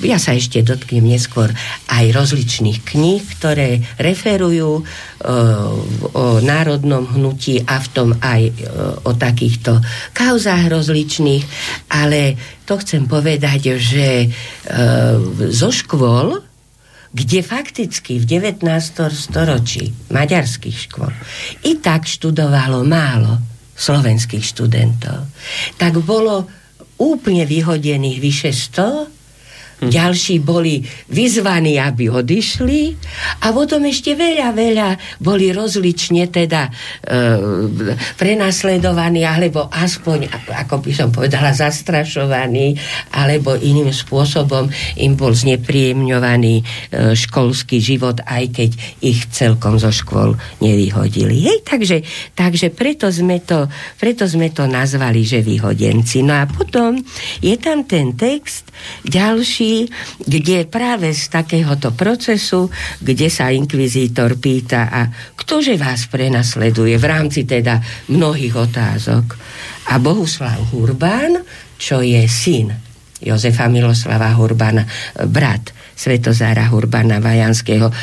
ja 0.03 0.19
sa 0.19 0.35
ešte 0.35 0.67
dotknem 0.67 1.07
neskôr 1.07 1.55
aj 1.95 2.05
rozličných 2.11 2.83
kníh, 2.83 3.23
ktoré 3.39 3.79
referujú 4.03 4.83
e, 4.83 4.83
o 6.19 6.43
národnom 6.43 7.07
hnutí 7.15 7.63
a 7.63 7.79
v 7.79 7.89
tom 7.95 8.11
aj 8.19 8.43
e, 8.43 8.53
o 9.07 9.15
takýchto 9.15 9.79
kauzách 10.11 10.67
rozličných, 10.67 11.45
ale 11.95 12.35
to 12.67 12.75
chcem 12.83 13.07
povedať, 13.07 13.79
že 13.79 14.27
e, 14.27 14.29
zo 15.55 15.71
škôl 15.71 16.43
kde 17.15 17.47
fakticky 17.47 18.19
v 18.19 18.27
19. 18.27 18.67
storočí 19.15 19.95
maďarských 20.11 20.79
škôl 20.91 21.15
i 21.63 21.79
tak 21.79 22.11
študovalo 22.11 22.83
málo 22.83 23.39
slovenských 23.79 24.43
študentov, 24.43 25.31
tak 25.79 25.99
bolo 26.03 26.51
úplne 26.99 27.47
vyhodených 27.47 28.19
vyše 28.19 28.51
100 28.51 29.14
Hm. 29.85 29.91
Ďalší 29.93 30.41
boli 30.41 30.81
vyzvaní, 31.13 31.77
aby 31.77 32.09
odišli 32.09 32.97
a 33.45 33.53
potom 33.53 33.85
ešte 33.85 34.17
veľa, 34.17 34.57
veľa 34.57 34.89
boli 35.21 35.53
rozlične 35.53 36.33
teda 36.33 36.69
e, 36.69 37.21
prenasledovaní 38.17 39.27
alebo 39.29 39.69
aspoň, 39.69 40.33
ako 40.65 40.81
by 40.81 40.93
som 40.95 41.09
povedala, 41.13 41.53
zastrašovaní 41.53 42.79
alebo 43.13 43.59
iným 43.59 43.93
spôsobom 43.93 44.71
im 44.97 45.13
bol 45.19 45.37
znepríjemňovaný 45.37 46.55
e, 46.61 46.65
školský 47.13 47.83
život, 47.83 48.25
aj 48.25 48.45
keď 48.55 48.71
ich 49.05 49.29
celkom 49.29 49.77
zo 49.77 49.91
škôl 49.91 50.39
nevyhodili. 50.65 51.45
Hej, 51.45 51.67
takže, 51.67 52.01
takže 52.33 52.71
preto, 52.71 53.11
sme 53.11 53.43
to, 53.43 53.67
preto 53.99 54.25
sme 54.25 54.49
to 54.55 54.65
nazvali, 54.71 55.27
že 55.27 55.45
vyhodenci. 55.45 56.23
No 56.23 56.39
a 56.41 56.49
potom 56.49 57.03
je 57.43 57.55
tam 57.59 57.83
ten 57.85 58.15
text 58.15 58.71
ďalší, 59.05 59.74
rieši, 59.75 59.91
kde 60.23 60.71
práve 60.71 61.11
z 61.11 61.29
takéhoto 61.29 61.91
procesu, 61.93 62.71
kde 63.03 63.27
sa 63.27 63.51
inkvizítor 63.51 64.39
pýta 64.39 64.87
a 64.89 65.01
ktože 65.35 65.75
vás 65.75 66.07
prenasleduje 66.07 66.95
v 66.97 67.05
rámci 67.05 67.43
teda 67.45 67.83
mnohých 68.11 68.55
otázok. 68.55 69.27
A 69.91 70.01
Bohuslav 70.01 70.73
Hurbán, 70.73 71.45
čo 71.77 72.01
je 72.01 72.25
syn 72.25 72.73
Jozefa 73.25 73.73
Miloslava 73.73 74.37
Hurbána, 74.37 74.85
brat 75.29 75.73
Svetozára 75.95 76.69
Hurbana 76.69 77.23
Vajanského, 77.23 77.89
e, 77.89 77.95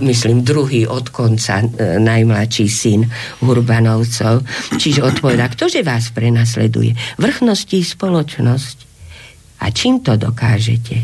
myslím 0.00 0.46
druhý 0.46 0.86
od 0.86 1.10
konca, 1.10 1.60
e, 1.60 1.98
najmladší 1.98 2.66
syn 2.70 3.02
Hurbanovcov. 3.42 4.46
Čiže 4.78 5.02
odpoveda, 5.02 5.50
ktože 5.50 5.82
vás 5.82 6.14
prenasleduje? 6.14 6.94
Vrchnosti 7.18 7.82
spoločnosť. 7.82 8.87
A 9.62 9.70
čím 9.74 10.00
to 10.04 10.14
dokážete? 10.14 10.96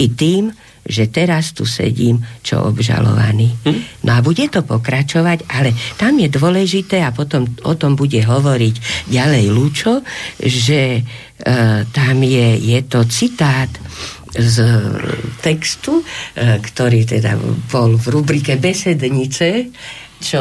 I 0.00 0.06
tým, 0.16 0.50
že 0.80 1.12
teraz 1.12 1.52
tu 1.52 1.68
sedím, 1.68 2.18
čo 2.40 2.66
obžalovaný. 2.66 3.52
Hm? 3.62 3.80
No 4.08 4.10
a 4.16 4.24
bude 4.24 4.48
to 4.48 4.64
pokračovať, 4.64 5.46
ale 5.46 5.76
tam 6.00 6.16
je 6.18 6.28
dôležité, 6.32 7.04
a 7.04 7.14
potom 7.14 7.46
o 7.62 7.74
tom 7.76 7.94
bude 7.94 8.18
hovoriť 8.18 9.06
ďalej 9.12 9.44
Lučo, 9.52 10.00
že 10.40 10.80
e, 10.98 11.02
tam 11.94 12.16
je, 12.24 12.48
je 12.58 12.80
to 12.88 13.04
citát 13.06 13.70
z 14.30 14.56
textu, 15.44 16.00
e, 16.00 16.04
ktorý 16.58 17.06
teda 17.06 17.36
bol 17.70 17.94
v 18.00 18.06
rubrike 18.10 18.56
Besednice 18.56 19.68
čo 20.20 20.40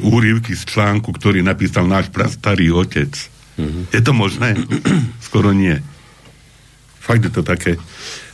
úrivky 0.00 0.52
z 0.52 0.62
článku, 0.68 1.12
ktorý 1.12 1.40
napísal 1.40 1.88
náš 1.88 2.12
prastarý 2.12 2.72
otec. 2.72 3.12
Mm-hmm. 3.56 3.84
Je 3.92 4.00
to 4.04 4.12
možné? 4.12 4.56
Skoro 5.26 5.56
nie. 5.56 5.80
Fakt 7.00 7.24
je 7.24 7.32
to 7.32 7.42
také 7.44 7.76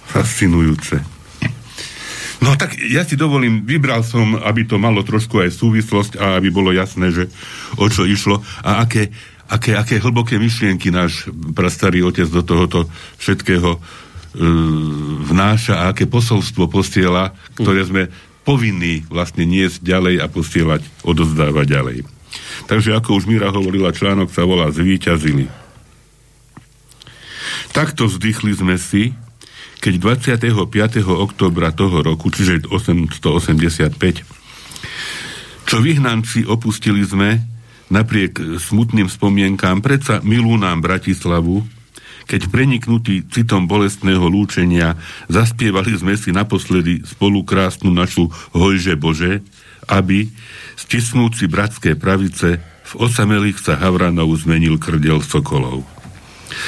fascinujúce. 0.09 1.03
No 2.39 2.55
tak 2.55 2.79
ja 2.79 3.03
si 3.03 3.19
dovolím, 3.19 3.67
vybral 3.67 4.07
som, 4.07 4.39
aby 4.39 4.63
to 4.63 4.79
malo 4.79 5.03
trošku 5.03 5.43
aj 5.43 5.59
súvislosť 5.59 6.23
a 6.23 6.39
aby 6.39 6.55
bolo 6.55 6.71
jasné, 6.71 7.11
že 7.11 7.27
o 7.75 7.91
čo 7.91 8.07
išlo 8.07 8.47
a 8.63 8.87
aké, 8.87 9.11
aké, 9.49 9.75
aké 9.75 9.97
hlboké 9.99 10.37
myšlienky 10.37 10.93
náš 10.93 11.27
prastarý 11.57 12.05
otec 12.05 12.29
do 12.29 12.45
tohoto 12.45 12.87
všetkého 13.19 13.81
E, 14.29 14.45
vnáša 15.25 15.83
a 15.83 15.85
aké 15.91 16.05
posolstvo 16.05 16.69
posiela, 16.69 17.35
ktoré 17.57 17.83
sme 17.83 18.03
povinní 18.45 19.03
vlastne 19.09 19.49
niesť 19.49 19.81
ďalej 19.81 20.21
a 20.21 20.27
posielať, 20.29 20.85
odozdávať 21.01 21.67
ďalej. 21.67 21.99
Takže 22.71 22.93
ako 22.93 23.19
už 23.19 23.25
Mira 23.25 23.49
hovorila, 23.49 23.91
článok 23.91 24.29
sa 24.29 24.45
volá 24.45 24.69
Zvíťazili. 24.69 25.49
Takto 27.73 28.05
vzdychli 28.05 28.53
sme 28.53 28.77
si, 28.77 29.17
keď 29.81 30.21
25. 30.21 31.09
oktobra 31.09 31.73
toho 31.73 32.05
roku, 32.05 32.29
čiže 32.29 32.69
885, 32.69 33.97
čo 35.67 35.77
vyhnanci 35.81 36.45
opustili 36.45 37.01
sme, 37.01 37.43
napriek 37.89 38.61
smutným 38.61 39.09
spomienkám, 39.09 39.81
predsa 39.81 40.21
milú 40.25 40.57
nám 40.57 40.85
Bratislavu, 40.85 41.65
keď 42.29 42.53
preniknutí 42.53 43.25
citom 43.33 43.65
bolestného 43.65 44.29
lúčenia 44.29 45.01
zaspievali 45.33 45.97
sme 45.97 46.13
si 46.21 46.29
naposledy 46.29 47.01
spolu 47.09 47.41
krásnu 47.41 47.89
našu 47.89 48.29
hojže 48.53 49.01
Bože, 49.01 49.41
aby, 49.89 50.29
stisnúci 50.77 51.49
bratské 51.49 51.97
pravice, 51.97 52.61
v 52.61 52.93
osamelých 53.01 53.61
sa 53.65 53.81
Havranov 53.81 54.33
zmenil 54.37 54.77
krdel 54.77 55.25
sokolov. 55.25 55.85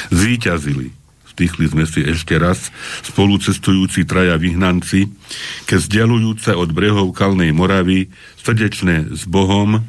Zvíťazili. 0.09 0.93
Vdychli 1.31 1.65
sme 1.73 1.85
si 1.89 2.05
ešte 2.05 2.37
raz, 2.37 2.69
spolucestujúci 3.07 4.05
traja 4.05 4.37
vyhnanci, 4.37 5.09
keď 5.65 5.77
vzdialujúce 5.81 6.53
od 6.53 6.69
brehov 6.69 7.17
Kalnej 7.17 7.49
Moravy, 7.49 8.13
srdečné 8.37 9.09
s 9.15 9.25
Bohom, 9.25 9.81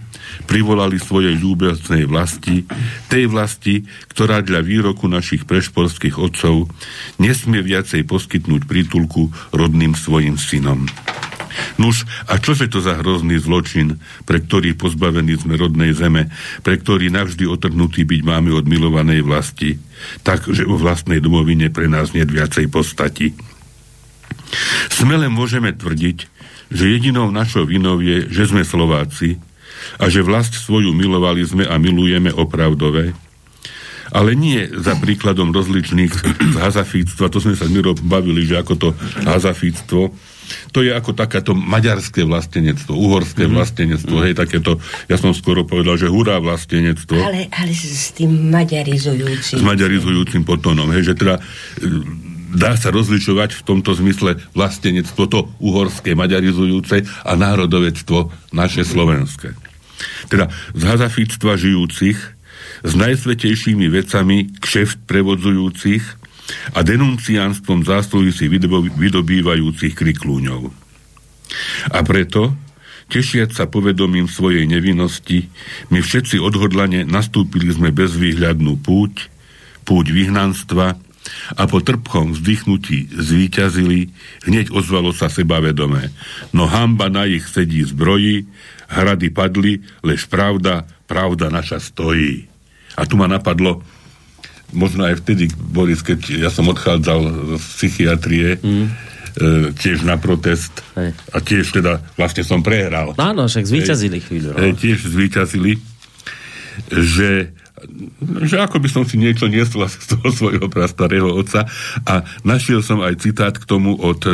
privolali 0.46 0.98
svojej 0.98 1.36
ľúbeznej 1.38 2.04
vlasti, 2.08 2.64
tej 3.08 3.30
vlasti, 3.30 3.84
ktorá 4.12 4.44
dla 4.44 4.60
výroku 4.60 5.06
našich 5.08 5.48
prešporských 5.48 6.18
otcov 6.18 6.68
nesmie 7.18 7.60
viacej 7.62 8.04
poskytnúť 8.06 8.66
prítulku 8.68 9.30
rodným 9.50 9.96
svojim 9.96 10.36
synom. 10.36 10.88
Nuž, 11.76 12.08
a 12.28 12.40
čože 12.40 12.68
to 12.68 12.80
za 12.80 12.96
hrozný 13.00 13.36
zločin, 13.36 14.00
pre 14.24 14.40
ktorý 14.40 14.72
pozbavení 14.72 15.36
sme 15.36 15.60
rodnej 15.60 15.92
zeme, 15.92 16.32
pre 16.64 16.80
ktorý 16.80 17.12
navždy 17.12 17.44
otrhnutý 17.44 18.08
byť 18.08 18.20
máme 18.24 18.50
od 18.56 18.64
milovanej 18.64 19.20
vlasti, 19.24 19.76
tak, 20.24 20.48
že 20.48 20.64
vo 20.64 20.80
vlastnej 20.80 21.20
domovine 21.20 21.68
pre 21.68 21.88
nás 21.88 22.16
nie 22.16 22.24
viacej 22.24 22.72
postati. 22.72 23.36
Smele 24.92 25.28
môžeme 25.32 25.72
tvrdiť, 25.72 26.18
že 26.72 26.88
jedinou 26.88 27.28
našou 27.28 27.68
vinou 27.68 28.00
je, 28.00 28.28
že 28.32 28.48
sme 28.48 28.64
Slováci, 28.64 29.36
a 29.98 30.04
že 30.08 30.24
vlast 30.24 30.54
svoju 30.56 30.94
milovali 30.94 31.42
sme 31.46 31.64
a 31.66 31.76
milujeme 31.78 32.30
opravdové, 32.32 33.14
ale 34.12 34.36
nie 34.36 34.68
za 34.68 34.92
príkladom 35.00 35.50
rozličných 35.50 36.12
z 36.52 36.56
hazafíctva, 36.60 37.32
to 37.32 37.40
sme 37.40 37.56
sa 37.56 37.64
Miro 37.72 37.96
bavili, 37.96 38.44
že 38.44 38.60
ako 38.60 38.74
to 38.76 38.88
hazafíctvo, 39.24 40.12
to 40.68 40.84
je 40.84 40.92
ako 40.92 41.16
takéto 41.16 41.56
maďarské 41.56 42.28
vlastenectvo, 42.28 42.92
uhorské 42.92 43.48
mm-hmm. 43.48 43.56
vlastenectvo, 43.56 44.16
hej, 44.20 44.36
takéto, 44.36 44.76
ja 45.08 45.16
som 45.16 45.32
skoro 45.32 45.64
povedal, 45.64 45.96
že 45.96 46.12
hurá 46.12 46.36
vlastenectvo. 46.44 47.16
Ale, 47.16 47.48
ale 47.48 47.72
s 47.72 48.12
tým 48.12 48.52
maďarizujúcim. 48.52 49.56
S 49.58 49.64
maďarizujúcim 49.64 50.44
potónom, 50.44 50.92
hej, 50.92 51.12
že 51.12 51.14
teda 51.16 51.40
e, 51.40 51.42
dá 52.52 52.76
sa 52.76 52.92
rozlišovať 52.92 53.56
v 53.56 53.62
tomto 53.64 53.96
zmysle 53.96 54.36
vlastenectvo, 54.52 55.22
to 55.24 55.48
uhorské, 55.56 56.12
maďarizujúce 56.12 57.08
a 57.24 57.32
národovectvo 57.32 58.28
naše 58.52 58.84
slovenské 58.84 59.61
teda 60.28 60.48
z 60.76 60.82
hazafictva 60.82 61.58
žijúcich, 61.58 62.18
s 62.82 62.92
najsvetejšími 62.98 63.86
vecami 63.90 64.50
kšeft 64.58 65.06
prevodzujúcich 65.06 66.04
a 66.74 66.82
denunciánstvom 66.82 67.86
zásluhy 67.86 68.34
si 68.34 68.50
vydobývajúcich 68.50 69.94
kriklúňov. 69.94 70.74
A 71.92 71.98
preto, 72.02 72.56
tešiať 73.12 73.54
sa 73.54 73.64
povedomím 73.68 74.26
svojej 74.26 74.66
nevinnosti, 74.66 75.46
my 75.92 76.00
všetci 76.02 76.40
odhodlane 76.42 77.06
nastúpili 77.06 77.70
sme 77.70 77.94
bezvýhľadnú 77.94 78.80
púť, 78.82 79.30
púť 79.86 80.06
vyhnanstva 80.10 80.98
a 81.54 81.62
po 81.70 81.78
trpchom 81.78 82.34
vzdychnutí 82.34 83.14
zvíťazili, 83.14 84.10
hneď 84.42 84.74
ozvalo 84.74 85.14
sa 85.14 85.30
sebavedomé. 85.30 86.10
No 86.50 86.66
hamba 86.66 87.06
na 87.06 87.30
ich 87.30 87.46
sedí 87.46 87.86
zbroji, 87.86 88.50
hrady 88.92 89.32
padli, 89.32 89.80
lež 90.04 90.28
pravda, 90.28 90.84
pravda 91.08 91.48
naša 91.48 91.80
stojí. 91.80 92.44
A 92.92 93.08
tu 93.08 93.16
ma 93.16 93.24
napadlo, 93.24 93.80
možno 94.76 95.08
aj 95.08 95.24
vtedy, 95.24 95.48
Boris, 95.56 96.04
keď 96.04 96.48
ja 96.48 96.50
som 96.52 96.68
odchádzal 96.68 97.20
z 97.56 97.64
psychiatrie, 97.80 98.60
mm. 98.60 98.68
e, 98.68 98.90
tiež 99.72 100.04
na 100.04 100.20
protest 100.20 100.84
Hej. 100.96 101.16
a 101.32 101.36
tiež 101.40 101.72
teda 101.72 102.04
vlastne 102.20 102.44
som 102.44 102.60
prehral. 102.60 103.16
Áno, 103.16 103.48
však 103.48 103.64
zvíťazili 103.64 104.20
chvíľu. 104.20 104.52
No. 104.52 104.60
E, 104.60 104.76
tiež 104.76 105.08
zvíťazili, 105.08 105.80
že 106.92 107.52
že 108.46 108.62
ako 108.62 108.78
by 108.78 108.88
som 108.88 109.02
si 109.02 109.18
niečo 109.18 109.50
niesol 109.50 109.86
z 109.90 110.14
toho 110.14 110.30
svojho 110.30 110.66
prastarého 110.70 111.26
otca 111.34 111.66
a 112.06 112.22
našiel 112.46 112.78
som 112.78 113.02
aj 113.02 113.26
citát 113.26 113.54
k 113.58 113.64
tomu 113.66 113.98
od 113.98 114.22
e, 114.22 114.32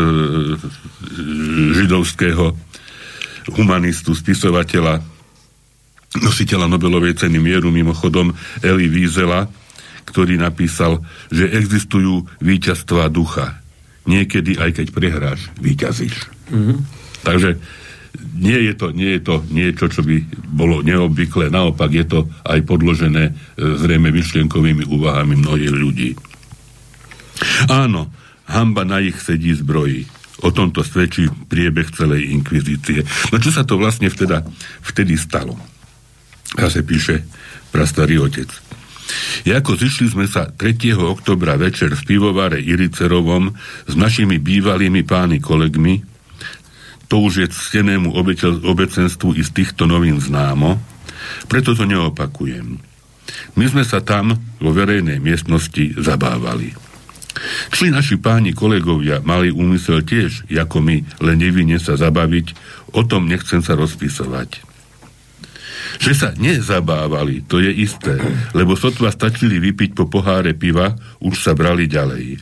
židovského 1.80 2.52
humanistu, 3.52 4.12
spisovateľa, 4.12 5.00
nositeľa 6.20 6.66
Nobelovej 6.68 7.20
ceny 7.20 7.36
mieru, 7.36 7.68
mimochodom 7.68 8.32
Eli 8.64 8.88
Wiesela, 8.88 9.48
ktorý 10.08 10.40
napísal, 10.40 11.04
že 11.28 11.52
existujú 11.52 12.24
víťazstva 12.40 13.12
ducha. 13.12 13.60
Niekedy, 14.08 14.56
aj 14.56 14.80
keď 14.80 14.86
prehráš, 14.88 15.52
víťazíš. 15.60 16.32
Mm-hmm. 16.48 16.78
Takže 17.28 17.60
nie 18.38 18.58
je, 18.70 18.72
to, 18.72 18.86
nie 18.94 19.18
je 19.18 19.22
to 19.22 19.36
niečo, 19.52 19.86
čo 19.92 20.00
by 20.00 20.16
bolo 20.48 20.80
neobvyklé. 20.80 21.52
Naopak 21.52 21.92
je 21.92 22.06
to 22.08 22.20
aj 22.46 22.64
podložené 22.64 23.30
e, 23.30 23.32
zrejme 23.76 24.08
myšlienkovými 24.08 24.88
úvahami 24.88 25.36
mnohých 25.36 25.74
ľudí. 25.74 26.10
Áno, 27.68 28.08
hamba 28.48 28.82
na 28.88 28.98
ich 29.04 29.20
sedí 29.20 29.52
zbrojí. 29.52 30.17
O 30.38 30.54
tomto 30.54 30.86
svedčí 30.86 31.26
priebeh 31.26 31.90
celej 31.90 32.30
inkvizície. 32.30 33.02
No 33.34 33.42
čo 33.42 33.50
sa 33.50 33.66
to 33.66 33.74
vlastne 33.74 34.06
vteda, 34.06 34.46
vtedy 34.86 35.18
stalo? 35.18 35.58
A 36.56 36.70
sa 36.70 36.80
píše 36.80 37.26
prastarý 37.74 38.22
otec. 38.22 38.48
Jako 39.48 39.80
zišli 39.80 40.12
sme 40.12 40.26
sa 40.28 40.52
3. 40.52 40.94
oktobra 41.00 41.56
večer 41.56 41.96
v 41.96 42.02
pivovare 42.04 42.60
Iricerovom 42.60 43.56
s 43.88 43.94
našimi 43.96 44.36
bývalými 44.36 45.00
pány 45.02 45.40
kolegmi, 45.40 46.04
to 47.08 47.24
už 47.24 47.40
je 47.40 47.46
ctenému 47.48 48.12
obecenstvu 48.68 49.32
i 49.32 49.42
z 49.42 49.50
týchto 49.56 49.88
novín 49.88 50.20
známo, 50.20 50.76
preto 51.48 51.72
to 51.72 51.88
neopakujem. 51.88 52.76
My 53.56 53.64
sme 53.64 53.84
sa 53.84 54.04
tam 54.04 54.36
vo 54.60 54.70
verejnej 54.76 55.16
miestnosti 55.20 55.96
zabávali. 55.96 56.87
Či 57.72 57.90
naši 57.92 58.16
páni 58.18 58.56
kolegovia 58.56 59.22
mali 59.22 59.52
úmysel 59.52 60.02
tiež, 60.02 60.48
ako 60.50 60.82
my, 60.82 60.96
len 61.22 61.36
nevine 61.38 61.78
sa 61.78 61.94
zabaviť, 61.94 62.56
o 62.94 63.04
tom 63.04 63.28
nechcem 63.28 63.60
sa 63.60 63.76
rozpisovať. 63.78 64.64
Že 65.98 66.12
sa 66.14 66.28
nezabávali, 66.36 67.42
to 67.48 67.58
je 67.58 67.72
isté, 67.74 68.20
lebo 68.54 68.78
sotva 68.78 69.10
stačili 69.10 69.58
vypiť 69.58 69.96
po 69.98 70.06
poháre 70.06 70.54
piva, 70.54 70.94
už 71.18 71.42
sa 71.42 71.56
brali 71.58 71.90
ďalej. 71.90 72.38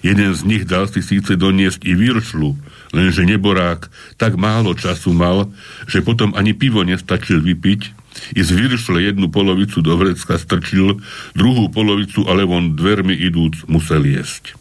Jeden 0.00 0.32
z 0.32 0.40
nich 0.48 0.64
dal 0.64 0.88
si 0.88 1.04
síce 1.04 1.36
doniesť 1.36 1.84
i 1.84 1.92
viršlu, 1.92 2.56
lenže 2.96 3.20
neborák 3.28 3.92
tak 4.16 4.40
málo 4.40 4.72
času 4.72 5.12
mal, 5.12 5.52
že 5.84 6.00
potom 6.00 6.32
ani 6.32 6.56
pivo 6.56 6.80
nestačil 6.80 7.44
vypiť, 7.44 7.99
i 8.34 8.40
z 8.42 8.50
viršle 8.54 9.02
jednu 9.02 9.30
polovicu 9.30 9.80
do 9.82 9.94
vrecka 9.96 10.38
strčil, 10.38 10.98
druhú 11.34 11.70
polovicu 11.70 12.26
ale 12.26 12.46
von 12.46 12.74
dvermi 12.74 13.14
idúc 13.14 13.66
musel 13.70 14.06
jesť. 14.06 14.58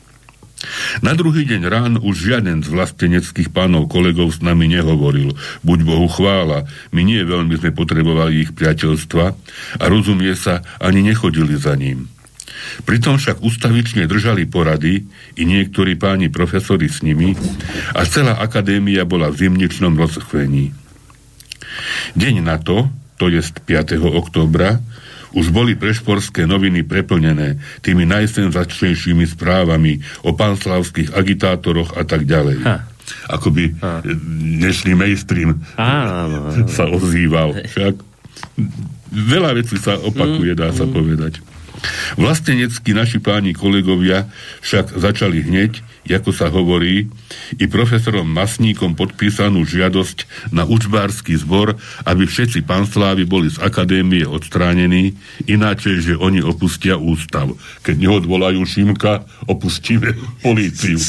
Na 0.99 1.15
druhý 1.15 1.47
deň 1.47 1.61
rán 1.71 1.93
už 2.03 2.27
žiaden 2.27 2.59
z 2.67 2.67
vlasteneckých 2.75 3.47
pánov 3.55 3.87
kolegov 3.87 4.35
s 4.35 4.43
nami 4.43 4.67
nehovoril. 4.67 5.31
Buď 5.63 5.79
Bohu 5.87 6.11
chvála, 6.11 6.67
my 6.91 7.01
nie 7.07 7.23
veľmi 7.23 7.55
sme 7.55 7.71
potrebovali 7.71 8.43
ich 8.43 8.51
priateľstva 8.51 9.25
a 9.79 9.83
rozumie 9.87 10.35
sa, 10.35 10.59
ani 10.83 10.99
nechodili 10.99 11.55
za 11.55 11.79
ním. 11.79 12.11
Pritom 12.83 13.15
však 13.15 13.39
ustavične 13.39 14.03
držali 14.03 14.43
porady 14.51 15.07
i 15.39 15.43
niektorí 15.47 15.95
páni 15.95 16.27
profesori 16.27 16.91
s 16.91 16.99
nimi 17.07 17.39
a 17.95 18.03
celá 18.03 18.35
akadémia 18.43 19.07
bola 19.07 19.31
v 19.31 19.47
zimničnom 19.47 19.95
rozchvení. 19.95 20.75
Deň 22.19 22.35
na 22.43 22.59
to, 22.59 22.91
to 23.19 23.27
je 23.27 23.43
5. 23.43 23.99
októbra, 23.99 24.79
už 25.35 25.53
boli 25.53 25.77
prešporské 25.77 26.49
noviny 26.49 26.81
preplnené 26.81 27.61
tými 27.85 28.07
najsenzačnejšími 28.09 29.29
správami 29.29 30.01
o 30.25 30.33
panslavských 30.33 31.13
agitátoroch 31.13 31.93
a 31.99 32.07
tak 32.07 32.25
ďalej. 32.25 32.65
Ha. 32.65 32.77
Akoby 33.29 33.77
ha. 33.81 34.01
dnešný 34.05 34.97
mainstream 34.97 35.61
ha, 35.77 36.25
no, 36.31 36.49
no. 36.49 36.65
sa 36.65 36.89
ozýval. 36.89 37.53
Však 37.61 37.93
veľa 39.11 39.57
vecí 39.57 39.77
sa 39.77 39.97
opakuje, 39.99 40.57
dá 40.57 40.73
sa 40.73 40.89
mm. 40.89 40.93
povedať. 40.93 41.33
Vlastenecky 42.19 42.91
naši 42.91 43.19
páni 43.23 43.55
kolegovia 43.55 44.27
však 44.65 44.99
začali 44.99 45.45
hneď, 45.45 45.81
ako 46.09 46.31
sa 46.33 46.49
hovorí, 46.49 47.05
i 47.61 47.65
profesorom 47.69 48.25
Masníkom 48.25 48.97
podpísanú 48.97 49.61
žiadosť 49.61 50.49
na 50.49 50.65
učbársky 50.65 51.37
zbor, 51.37 51.77
aby 52.09 52.25
všetci 52.25 52.65
panslávy 52.65 53.29
boli 53.29 53.53
z 53.53 53.61
akadémie 53.61 54.25
odstránení, 54.25 55.13
ináče, 55.45 56.01
že 56.01 56.17
oni 56.17 56.41
opustia 56.41 56.97
ústav. 56.97 57.53
Keď 57.85 57.95
neodvolajú 58.09 58.65
Šimka, 58.65 59.25
opustíme 59.45 60.17
políciu. 60.41 60.97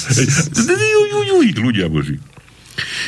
Ľudia 1.61 1.93
Boží. 1.93 2.17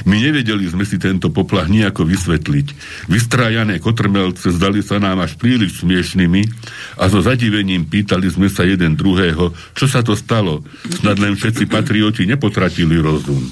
My 0.04 0.18
nevedeli 0.18 0.68
sme 0.68 0.82
si 0.84 0.98
tento 0.98 1.30
poplach 1.30 1.70
nejako 1.70 2.04
vysvetliť. 2.04 2.66
Vystrájané 3.08 3.78
kotrmelce 3.78 4.52
zdali 4.52 4.82
sa 4.84 4.98
nám 4.98 5.22
až 5.22 5.38
príliš 5.38 5.80
smiešnými 5.80 6.42
a 7.00 7.08
so 7.08 7.22
zadivením 7.22 7.86
pýtali 7.86 8.28
sme 8.28 8.50
sa 8.50 8.66
jeden 8.66 8.98
druhého, 8.98 9.54
čo 9.72 9.86
sa 9.86 10.04
to 10.04 10.18
stalo. 10.18 10.66
Snad 11.00 11.22
len 11.22 11.38
všetci 11.38 11.70
patrioti 11.70 12.26
nepotratili 12.28 12.98
rozum. 12.98 13.42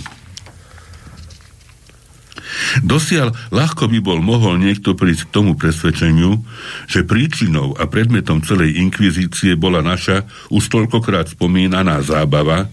Dosiaľ 2.84 3.34
ľahko 3.50 3.90
by 3.90 3.98
bol 3.98 4.18
mohol 4.22 4.60
niekto 4.60 4.94
prísť 4.94 5.30
k 5.30 5.34
tomu 5.34 5.58
presvedčeniu, 5.58 6.38
že 6.86 7.02
príčinou 7.02 7.74
a 7.74 7.90
predmetom 7.90 8.44
celej 8.46 8.78
inkvizície 8.78 9.58
bola 9.58 9.82
naša 9.82 10.28
už 10.54 10.70
toľkokrát 10.70 11.34
spomínaná 11.34 11.98
zábava, 12.04 12.70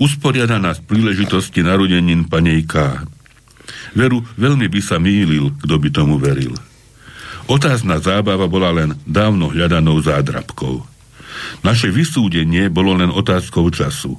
usporiadaná 0.00 0.72
z 0.72 0.80
príležitosti 0.88 1.60
narodenín 1.60 2.26
panej 2.26 2.64
K. 2.64 3.04
Veru, 3.92 4.24
veľmi 4.40 4.66
by 4.66 4.80
sa 4.80 4.96
mýlil, 4.96 5.52
kto 5.60 5.74
by 5.76 5.88
tomu 5.92 6.16
veril. 6.16 6.56
Otázna 7.46 8.00
zábava 8.00 8.48
bola 8.48 8.72
len 8.72 8.96
dávno 9.04 9.52
hľadanou 9.52 10.00
zádrabkou. 10.00 10.86
Naše 11.60 11.92
vysúdenie 11.92 12.72
bolo 12.72 12.96
len 12.96 13.12
otázkou 13.12 13.68
času. 13.68 14.16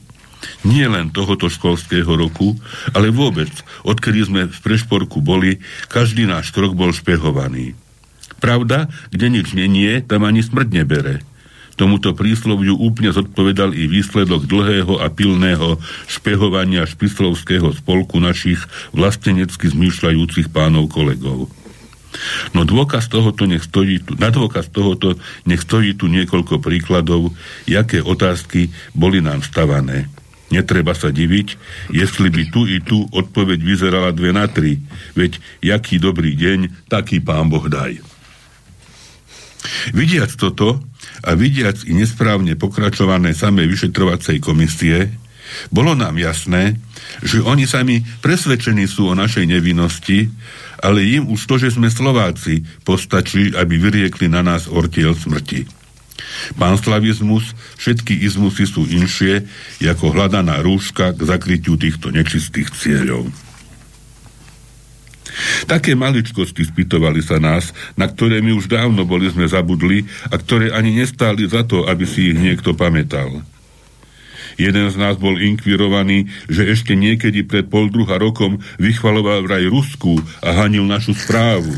Nie 0.65 0.89
len 0.89 1.13
tohoto 1.13 1.47
školského 1.49 2.09
roku, 2.17 2.57
ale 2.91 3.13
vôbec, 3.13 3.49
odkedy 3.85 4.25
sme 4.25 4.41
v 4.49 4.59
prešporku 4.59 5.21
boli, 5.21 5.61
každý 5.87 6.25
náš 6.25 6.49
krok 6.49 6.73
bol 6.73 6.91
špehovaný. 6.91 7.77
Pravda, 8.41 8.89
kde 9.13 9.27
nič 9.29 9.53
nie, 9.53 10.01
tam 10.01 10.25
ani 10.25 10.41
smrť 10.41 10.67
nebere. 10.73 11.21
Tomuto 11.81 12.13
prísloviu 12.13 12.77
úplne 12.77 13.09
zodpovedal 13.09 13.73
i 13.73 13.89
výsledok 13.89 14.45
dlhého 14.45 15.01
a 15.01 15.09
pilného 15.09 15.81
špehovania 16.05 16.85
špislovského 16.85 17.73
spolku 17.73 18.21
našich 18.21 18.61
vlastenecky 18.93 19.65
zmýšľajúcich 19.73 20.53
pánov 20.53 20.93
kolegov. 20.93 21.49
No 22.53 22.69
dôkaz 22.69 23.09
tohoto 23.09 23.49
nech 23.49 23.65
stojí 23.65 23.97
tu, 23.97 24.13
na 24.21 24.29
dôkaz 24.29 24.69
tohoto 24.69 25.17
nech 25.49 25.65
stojí 25.65 25.97
tu 25.97 26.05
niekoľko 26.05 26.61
príkladov, 26.61 27.33
jaké 27.65 27.97
otázky 28.05 28.69
boli 28.93 29.17
nám 29.17 29.41
stavané. 29.41 30.05
Netreba 30.53 30.93
sa 30.93 31.09
diviť, 31.09 31.57
jestli 31.89 32.29
by 32.29 32.43
tu 32.53 32.69
i 32.69 32.77
tu 32.77 33.09
odpoveď 33.09 33.57
vyzerala 33.57 34.13
dve 34.13 34.29
na 34.29 34.45
tri, 34.45 34.85
veď 35.17 35.41
jaký 35.65 35.97
dobrý 35.97 36.37
deň, 36.37 36.85
taký 36.93 37.25
pán 37.25 37.49
Boh 37.49 37.65
daj. 37.65 38.11
Vidiac 39.93 40.34
toto, 40.36 40.82
a 41.21 41.38
vidiac 41.38 41.86
i 41.86 41.93
nesprávne 41.93 42.58
pokračované 42.58 43.38
samej 43.38 43.69
vyšetrovacej 43.69 44.41
komisie, 44.41 45.13
bolo 45.69 45.93
nám 45.93 46.15
jasné, 46.15 46.80
že 47.21 47.43
oni 47.43 47.67
sami 47.67 48.02
presvedčení 48.24 48.88
sú 48.88 49.12
o 49.12 49.17
našej 49.17 49.45
nevinnosti, 49.45 50.32
ale 50.80 51.04
im 51.04 51.28
už 51.28 51.43
to, 51.45 51.60
že 51.60 51.76
sme 51.76 51.91
Slováci, 51.91 52.63
postačí, 52.88 53.52
aby 53.54 53.76
vyriekli 53.78 54.32
na 54.32 54.41
nás 54.41 54.71
ortiel 54.71 55.13
smrti. 55.13 55.67
Panslavizmus, 56.56 57.52
všetky 57.78 58.24
izmusy 58.24 58.63
sú 58.63 58.88
inšie, 58.88 59.45
ako 59.84 60.15
hľadaná 60.15 60.63
rúška 60.63 61.12
k 61.12 61.21
zakrytiu 61.28 61.76
týchto 61.76 62.13
nečistých 62.13 62.71
cieľov. 62.71 63.28
Také 65.65 65.95
maličkosti 65.95 66.67
spýtovali 66.67 67.23
sa 67.23 67.39
nás, 67.39 67.71
na 67.95 68.07
ktoré 68.07 68.43
my 68.43 68.51
už 68.55 68.67
dávno 68.67 69.07
boli 69.07 69.31
sme 69.31 69.47
zabudli 69.47 70.03
a 70.27 70.35
ktoré 70.35 70.75
ani 70.75 70.99
nestáli 70.99 71.47
za 71.47 71.63
to, 71.63 71.87
aby 71.87 72.03
si 72.03 72.35
ich 72.35 72.37
niekto 72.39 72.75
pamätal. 72.75 73.43
Jeden 74.59 74.91
z 74.91 74.95
nás 74.99 75.15
bol 75.15 75.39
inkvirovaný, 75.39 76.27
že 76.51 76.67
ešte 76.67 76.93
niekedy 76.93 77.47
pred 77.47 77.71
pol 77.71 77.87
druha 77.87 78.19
rokom 78.19 78.59
vychvaloval 78.77 79.47
vraj 79.47 79.63
Rusku 79.65 80.19
a 80.43 80.53
hanil 80.53 80.83
našu 80.83 81.15
správu. 81.15 81.71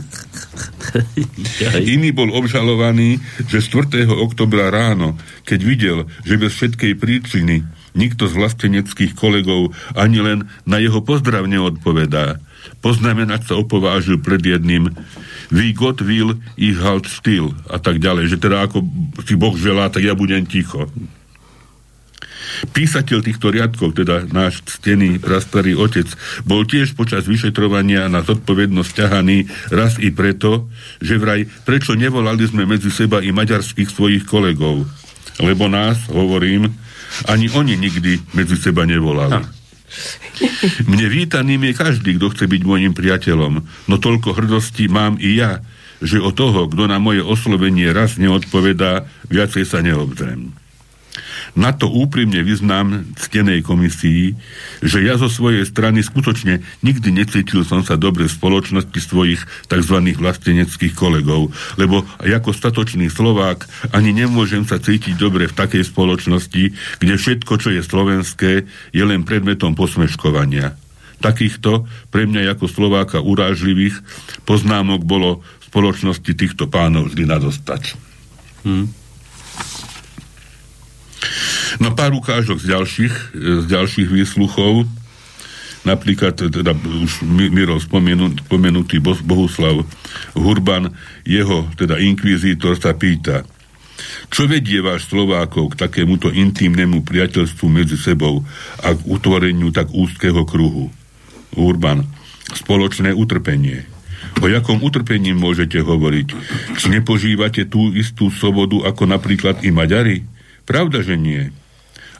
Iný 1.80 2.12
bol 2.12 2.34
obžalovaný, 2.34 3.22
že 3.48 3.62
4. 3.62 4.10
oktobra 4.10 4.74
ráno, 4.74 5.16
keď 5.46 5.60
videl, 5.62 5.98
že 6.26 6.36
bez 6.42 6.58
všetkej 6.58 6.94
príčiny 6.98 7.64
nikto 7.94 8.26
z 8.26 8.34
vlasteneckých 8.36 9.14
kolegov 9.14 9.72
ani 9.94 10.20
len 10.20 10.40
na 10.66 10.82
jeho 10.82 11.06
pozdrav 11.06 11.46
neodpovedá, 11.46 12.42
poznamenať 12.80 13.52
sa 13.52 13.54
opovážil 13.60 14.20
pred 14.20 14.44
jedným 14.44 14.92
Wie 15.54 15.76
Gott 15.76 16.02
will, 16.02 16.40
ich 16.58 16.80
halt 16.82 17.06
still 17.06 17.54
a 17.70 17.78
tak 17.78 18.02
ďalej, 18.02 18.34
že 18.34 18.38
teda 18.42 18.66
ako 18.66 18.82
si 19.22 19.38
Boh 19.38 19.54
želá, 19.54 19.92
tak 19.94 20.02
ja 20.02 20.18
budem 20.18 20.48
ticho. 20.50 20.90
Písateľ 22.74 23.20
týchto 23.26 23.50
riadkov, 23.50 23.98
teda 23.98 24.30
náš 24.30 24.62
ctený 24.66 25.18
prastarý 25.18 25.74
otec, 25.74 26.08
bol 26.46 26.64
tiež 26.64 26.94
počas 26.94 27.26
vyšetrovania 27.26 28.08
na 28.08 28.22
zodpovednosť 28.22 28.92
ťahaný 28.94 29.38
raz 29.74 29.98
i 29.98 30.14
preto, 30.14 30.70
že 31.02 31.18
vraj 31.18 31.50
prečo 31.66 31.98
nevolali 31.98 32.46
sme 32.46 32.70
medzi 32.70 32.94
seba 32.94 33.20
i 33.20 33.34
maďarských 33.34 33.90
svojich 33.90 34.24
kolegov. 34.30 34.86
Lebo 35.42 35.66
nás, 35.66 35.98
hovorím, 36.14 36.70
ani 37.26 37.50
oni 37.50 37.74
nikdy 37.78 38.38
medzi 38.38 38.58
seba 38.58 38.86
nevolali. 38.86 39.34
Ha. 39.34 39.63
Mne 40.90 41.08
vítaným 41.12 41.62
je 41.70 41.74
každý, 41.76 42.18
kto 42.18 42.34
chce 42.34 42.46
byť 42.50 42.62
môjim 42.66 42.94
priateľom, 42.96 43.54
no 43.64 43.96
toľko 44.00 44.34
hrdosti 44.38 44.90
mám 44.90 45.20
i 45.20 45.38
ja, 45.38 45.62
že 46.04 46.20
o 46.20 46.34
toho, 46.36 46.68
kto 46.68 46.90
na 46.90 47.00
moje 47.00 47.24
oslovenie 47.24 47.92
raz 47.94 48.20
neodpovedá, 48.20 49.08
viacej 49.32 49.64
sa 49.64 49.80
neobzrem. 49.80 50.63
Na 51.54 51.70
to 51.70 51.86
úprimne 51.86 52.42
vyznám 52.42 53.14
ctenej 53.18 53.62
komisii, 53.62 54.34
že 54.82 55.06
ja 55.06 55.22
zo 55.22 55.30
svojej 55.30 55.62
strany 55.64 56.02
skutočne 56.02 56.66
nikdy 56.82 57.14
necítil 57.14 57.62
som 57.62 57.86
sa 57.86 57.94
dobre 57.94 58.26
v 58.26 58.34
spoločnosti 58.34 58.98
svojich 58.98 59.42
tzv. 59.70 59.98
vlasteneckých 60.18 60.94
kolegov, 60.98 61.54
lebo 61.78 62.02
ako 62.44 62.50
statočný 62.52 63.14
Slovák 63.14 63.70
ani 63.94 64.12
nemôžem 64.12 64.66
sa 64.66 64.82
cítiť 64.82 65.14
dobre 65.14 65.46
v 65.46 65.58
takej 65.58 65.86
spoločnosti, 65.86 66.64
kde 66.98 67.14
všetko, 67.14 67.54
čo 67.62 67.70
je 67.70 67.86
slovenské, 67.86 68.52
je 68.90 69.04
len 69.06 69.22
predmetom 69.22 69.78
posmeškovania. 69.78 70.74
Takýchto 71.22 71.88
pre 72.10 72.26
mňa 72.28 72.58
ako 72.58 72.66
Slováka 72.68 73.24
urážlivých 73.24 74.02
poznámok 74.44 75.06
bolo 75.06 75.40
v 75.40 75.64
spoločnosti 75.72 76.32
týchto 76.36 76.68
pánov 76.68 77.14
vždy 77.14 77.24
nadostať. 77.30 77.96
Hmm. 78.68 79.03
No 81.82 81.94
pár 81.98 82.14
ukážok 82.14 82.62
z 82.62 82.66
ďalších, 82.74 83.16
z 83.36 83.66
ďalších 83.66 84.10
výsluchov. 84.10 84.86
Napríklad 85.84 86.40
teda 86.40 86.72
už 86.72 87.28
Miro 87.28 87.76
spomenutý 87.76 89.04
Bohuslav 89.04 89.84
Hurban, 90.32 90.96
jeho 91.28 91.68
teda 91.76 92.00
inkvizítor 92.00 92.80
sa 92.80 92.96
pýta, 92.96 93.44
čo 94.32 94.50
vedie 94.50 94.82
váš 94.82 95.12
Slovákov 95.12 95.76
k 95.76 95.86
takémuto 95.86 96.32
intimnému 96.32 97.06
priateľstvu 97.06 97.68
medzi 97.70 98.00
sebou 98.00 98.42
a 98.82 98.96
k 98.96 99.02
utvoreniu 99.06 99.70
tak 99.70 99.92
úzkého 99.94 100.48
kruhu? 100.48 100.90
Urban, 101.54 102.08
spoločné 102.56 103.14
utrpenie. 103.14 103.86
O 104.42 104.50
jakom 104.50 104.82
utrpení 104.82 105.38
môžete 105.38 105.84
hovoriť? 105.84 106.28
Či 106.80 106.86
nepožívate 106.90 107.70
tú 107.70 107.94
istú 107.94 108.34
slobodu 108.34 108.90
ako 108.90 109.06
napríklad 109.06 109.62
i 109.62 109.70
Maďari? 109.70 110.26
Pravda, 110.64 111.04
že 111.04 111.20
nie. 111.20 111.52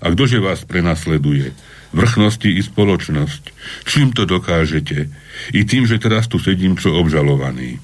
A 0.04 0.12
ktože 0.12 0.44
vás 0.44 0.68
prenasleduje? 0.68 1.56
Vrchnosti 1.96 2.50
i 2.50 2.60
spoločnosť. 2.60 3.44
Čím 3.88 4.12
to 4.12 4.28
dokážete? 4.28 5.08
I 5.56 5.62
tým, 5.64 5.88
že 5.88 6.02
teraz 6.02 6.28
tu 6.28 6.42
sedím 6.42 6.76
čo 6.76 6.92
obžalovaný. 6.98 7.80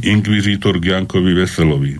Inkvizítor 0.00 0.80
Giankovi 0.80 1.36
Veselovi. 1.36 1.94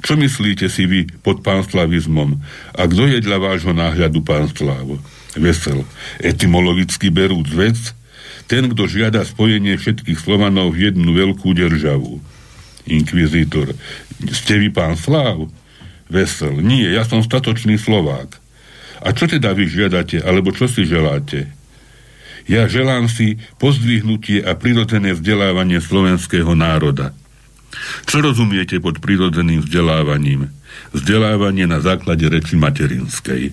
Čo 0.00 0.16
myslíte 0.16 0.70
si 0.70 0.86
vy 0.86 1.10
pod 1.20 1.42
pánslavizmom? 1.42 2.40
A 2.72 2.82
kto 2.86 3.10
je 3.10 3.18
dla 3.20 3.36
vášho 3.36 3.74
náhľadu 3.74 4.22
pánslav? 4.22 4.86
Vesel. 5.36 5.84
Etymologicky 6.22 7.12
berúc 7.12 7.50
vec, 7.52 7.76
ten, 8.46 8.70
kto 8.70 8.86
žiada 8.86 9.26
spojenie 9.26 9.74
všetkých 9.74 10.22
Slovanov 10.22 10.78
v 10.78 10.88
jednu 10.88 11.10
veľkú 11.12 11.50
državu. 11.52 12.22
Inkvizítor. 12.86 13.74
Ste 14.30 14.62
vy 14.62 14.70
pán 14.70 14.94
Sláv? 14.94 15.50
Vesel. 16.06 16.62
Nie, 16.62 16.94
ja 16.94 17.02
som 17.02 17.22
statočný 17.22 17.76
Slovák. 17.76 18.38
A 19.02 19.12
čo 19.12 19.28
teda 19.28 19.52
vy 19.52 19.68
žiadate, 19.68 20.22
alebo 20.22 20.54
čo 20.54 20.70
si 20.70 20.86
želáte? 20.86 21.50
Ja 22.46 22.70
želám 22.70 23.10
si 23.10 23.42
pozdvihnutie 23.58 24.38
a 24.46 24.54
prirodzené 24.54 25.18
vzdelávanie 25.18 25.82
slovenského 25.82 26.54
národa. 26.54 27.10
Čo 28.06 28.22
rozumiete 28.22 28.78
pod 28.78 29.02
prirodzeným 29.02 29.66
vzdelávaním? 29.66 30.48
Vzdelávanie 30.94 31.66
na 31.66 31.82
základe 31.82 32.24
reči 32.30 32.54
materinskej. 32.54 33.52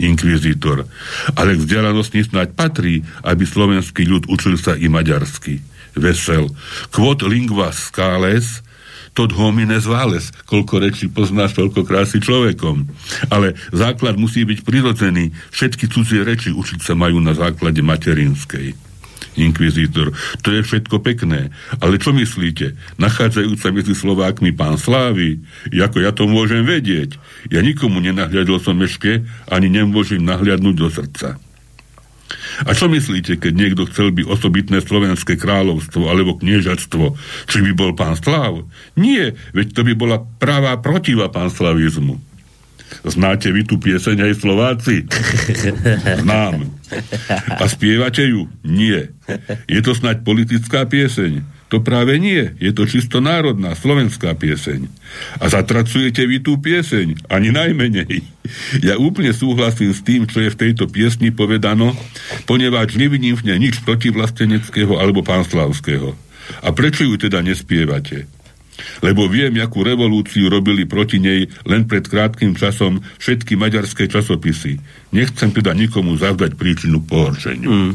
Inkvizítor. 0.00 0.90
Ale 1.38 1.54
k 1.54 1.62
vzdelanosti 1.62 2.26
snáď 2.26 2.56
patrí, 2.56 3.06
aby 3.22 3.46
slovenský 3.46 4.08
ľud 4.08 4.26
učil 4.26 4.58
sa 4.58 4.74
i 4.74 4.90
maďarsky. 4.90 5.62
Vesel. 5.94 6.50
Quod 6.90 7.22
lingua 7.22 7.70
scales, 7.70 8.64
tot 9.12 9.34
homines 9.34 9.84
vales, 9.84 10.30
koľko 10.46 10.80
rečí 10.82 11.10
poznáš, 11.10 11.58
toľko 11.58 11.82
krásy 11.84 12.22
človekom. 12.22 12.86
Ale 13.28 13.58
základ 13.74 14.16
musí 14.16 14.46
byť 14.46 14.62
prirodzený. 14.62 15.34
Všetky 15.50 15.90
cudzie 15.90 16.22
reči 16.22 16.54
učiť 16.54 16.80
sa 16.80 16.94
majú 16.94 17.18
na 17.18 17.34
základe 17.34 17.82
materinskej. 17.82 18.90
Inkvizítor. 19.38 20.10
To 20.42 20.48
je 20.50 20.60
všetko 20.60 21.00
pekné. 21.06 21.54
Ale 21.78 22.02
čo 22.02 22.10
myslíte? 22.10 22.74
Nachádzajúca 22.98 23.70
medzi 23.70 23.94
Slovákmi 23.94 24.50
pán 24.50 24.74
Slávy? 24.74 25.38
Ako 25.70 26.02
ja 26.02 26.10
to 26.10 26.26
môžem 26.26 26.66
vedieť? 26.66 27.14
Ja 27.48 27.62
nikomu 27.62 28.02
nenahľadil 28.02 28.58
som 28.58 28.76
meške, 28.76 29.22
ani 29.46 29.70
nemôžem 29.70 30.20
nahliadnúť 30.20 30.76
do 30.76 30.88
srdca. 30.90 31.38
A 32.66 32.70
čo 32.76 32.86
myslíte, 32.86 33.40
keď 33.40 33.52
niekto 33.54 33.82
chcel 33.90 34.14
by 34.14 34.26
osobitné 34.26 34.84
slovenské 34.84 35.34
kráľovstvo 35.34 36.06
alebo 36.06 36.38
kniežatstvo, 36.38 37.16
či 37.50 37.58
by 37.66 37.72
bol 37.74 37.90
pán 37.96 38.14
Slav? 38.14 38.62
Nie, 38.94 39.34
veď 39.56 39.66
to 39.74 39.80
by 39.86 39.92
bola 39.96 40.16
pravá 40.38 40.78
protiva 40.78 41.30
slavizmu. 41.30 42.30
Znáte 43.06 43.54
vy 43.54 43.62
tú 43.64 43.78
pieseň 43.78 44.28
aj 44.28 44.32
Slováci? 44.42 45.06
Znám. 46.22 46.68
A 47.54 47.64
spievate 47.70 48.26
ju? 48.26 48.50
Nie. 48.66 49.14
Je 49.70 49.80
to 49.80 49.94
snať 49.94 50.26
politická 50.26 50.84
pieseň? 50.90 51.59
To 51.70 51.78
práve 51.78 52.18
nie. 52.18 52.50
Je 52.58 52.74
to 52.74 52.82
čisto 52.82 53.22
národná, 53.22 53.78
slovenská 53.78 54.34
pieseň. 54.34 54.90
A 55.38 55.46
zatracujete 55.46 56.26
vy 56.26 56.42
tú 56.42 56.58
pieseň? 56.58 57.30
Ani 57.30 57.54
najmenej. 57.54 58.26
Ja 58.82 58.98
úplne 58.98 59.30
súhlasím 59.30 59.94
s 59.94 60.02
tým, 60.02 60.26
čo 60.26 60.42
je 60.42 60.50
v 60.50 60.60
tejto 60.66 60.90
piesni 60.90 61.30
povedano, 61.30 61.94
poneváč 62.50 62.98
nevidím 62.98 63.38
v 63.38 63.54
nej 63.54 63.70
nič 63.70 63.86
protivlasteneckého 63.86 64.98
alebo 64.98 65.22
pánslavského. 65.22 66.18
A 66.66 66.74
prečo 66.74 67.06
ju 67.06 67.14
teda 67.14 67.38
nespievate? 67.46 68.26
lebo 69.04 69.28
viem, 69.28 69.52
akú 69.60 69.84
revolúciu 69.84 70.48
robili 70.48 70.88
proti 70.88 71.20
nej 71.20 71.48
len 71.68 71.84
pred 71.84 72.04
krátkým 72.08 72.56
časom 72.56 73.04
všetky 73.20 73.52
maďarské 73.56 74.08
časopisy. 74.08 74.80
Nechcem 75.12 75.52
teda 75.52 75.76
nikomu 75.76 76.16
zavdať 76.16 76.56
príčinu 76.56 77.04
pohoršeniu. 77.04 77.68
Mm. 77.68 77.92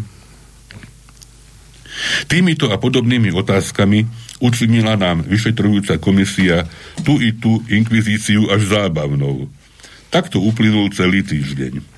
Týmito 2.28 2.72
a 2.72 2.78
podobnými 2.78 3.32
otázkami 3.32 4.06
učinila 4.44 5.00
nám 5.00 5.24
vyšetrujúca 5.24 5.98
komisia 5.98 6.68
tu 7.02 7.20
i 7.24 7.32
tú 7.36 7.64
inkvizíciu 7.72 8.52
až 8.52 8.68
zábavnou. 8.68 9.48
Takto 10.12 10.44
uplynul 10.44 10.92
celý 10.92 11.24
týždeň. 11.24 11.96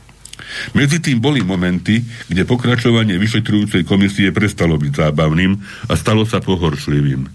Medzi 0.73 1.01
tým 1.01 1.19
boli 1.19 1.41
momenty, 1.43 2.05
kde 2.29 2.47
pokračovanie 2.47 3.17
vyšetrujúcej 3.19 3.83
komisie 3.83 4.31
prestalo 4.31 4.77
byť 4.79 4.93
zábavným 4.93 5.57
a 5.89 5.93
stalo 5.97 6.23
sa 6.23 6.39
pohoršlivým. 6.39 7.27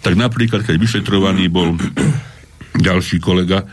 Tak 0.00 0.14
napríklad, 0.14 0.64
keď 0.64 0.76
vyšetrovaný 0.80 1.50
bol 1.50 1.76
ďalší 2.86 3.20
kolega, 3.20 3.68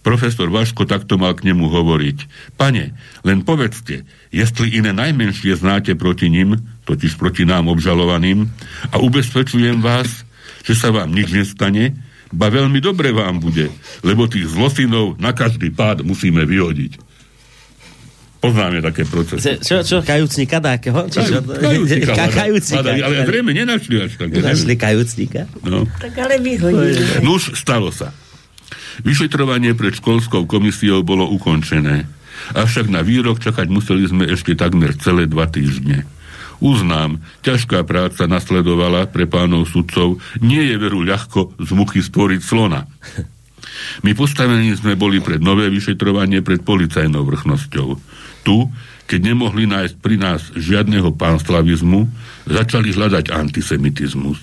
profesor 0.00 0.52
Vaško 0.52 0.86
takto 0.86 1.16
mal 1.20 1.34
k 1.34 1.52
nemu 1.52 1.66
hovoriť. 1.68 2.18
Pane, 2.54 2.94
len 3.24 3.38
povedzte, 3.42 4.06
jestli 4.30 4.78
iné 4.78 4.92
najmenšie 4.94 5.56
znáte 5.56 5.96
proti 5.98 6.30
ním, 6.30 6.60
totiž 6.86 7.18
proti 7.18 7.42
nám 7.42 7.66
obžalovaným, 7.66 8.46
a 8.94 9.02
ubezpečujem 9.02 9.82
vás, 9.82 10.22
že 10.62 10.78
sa 10.78 10.94
vám 10.94 11.10
nič 11.10 11.34
nestane, 11.34 11.98
ba 12.30 12.50
veľmi 12.50 12.78
dobre 12.78 13.10
vám 13.10 13.42
bude, 13.42 13.70
lebo 14.06 14.30
tých 14.30 14.50
zlosinov 14.50 15.18
na 15.18 15.34
každý 15.34 15.74
pád 15.74 16.06
musíme 16.06 16.46
vyhodiť. 16.46 17.02
Poznáme 18.36 18.78
také 18.78 19.02
procesy. 19.08 19.58
Čo, 19.58 19.82
čo, 19.82 20.04
kajúcnika 20.04 20.62
dákeho? 20.62 21.10
Čo, 21.10 21.20
čo, 21.24 21.38
kajúcnika. 21.42 22.12
Ka, 22.14 22.26
kajúcnika. 22.30 22.84
Ale, 22.84 23.02
ale 23.02 23.16
zrejme 23.26 23.50
nenašli 23.50 23.94
až 23.98 24.12
tak. 24.20 24.28
Nenašli 24.30 24.74
kajúcnika? 24.78 25.50
No. 25.66 25.82
Tak 25.98 26.14
ale 26.20 26.38
vyhodili. 26.38 27.26
No 27.26 27.40
už 27.40 27.58
stalo 27.58 27.90
sa. 27.90 28.14
Vyšetrovanie 29.02 29.74
pred 29.74 29.98
školskou 29.98 30.46
komisiou 30.46 31.02
bolo 31.02 31.26
ukončené. 31.26 32.06
Avšak 32.54 32.86
na 32.92 33.00
výrok 33.02 33.42
čakať 33.42 33.66
museli 33.72 34.06
sme 34.06 34.28
ešte 34.28 34.54
takmer 34.54 34.94
celé 35.00 35.26
dva 35.26 35.48
týždne. 35.50 36.04
Uznám, 36.58 37.20
ťažká 37.44 37.84
práca 37.84 38.24
nasledovala 38.24 39.08
pre 39.12 39.28
pánov 39.28 39.68
sudcov, 39.68 40.20
nie 40.40 40.64
je 40.72 40.76
veru 40.80 41.04
ľahko 41.04 41.56
z 41.60 41.70
muchy 41.76 42.00
stvoriť 42.00 42.40
slona. 42.40 42.88
My 44.00 44.16
postavení 44.16 44.72
sme 44.72 44.96
boli 44.96 45.20
pred 45.20 45.40
nové 45.42 45.68
vyšetrovanie 45.68 46.40
pred 46.40 46.64
policajnou 46.64 47.28
vrchnosťou 47.28 47.88
tu, 48.46 48.70
keď 49.10 49.34
nemohli 49.34 49.66
nájsť 49.66 49.94
pri 49.98 50.16
nás 50.22 50.54
žiadneho 50.54 51.10
pánslavizmu, 51.18 52.06
začali 52.46 52.94
hľadať 52.94 53.34
antisemitizmus. 53.34 54.38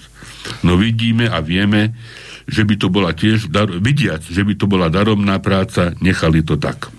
No 0.67 0.75
vidíme 0.75 1.31
a 1.31 1.39
vieme, 1.39 1.95
že 2.43 2.67
by 2.67 2.75
to 2.75 2.91
bola 2.91 3.15
tiež, 3.15 3.47
dar, 3.47 3.71
vidiac, 3.71 4.27
že 4.27 4.43
by 4.43 4.59
to 4.59 4.67
bola 4.67 4.91
daromná 4.91 5.39
práca, 5.39 5.95
nechali 6.03 6.43
to 6.43 6.59
tak. 6.59 6.91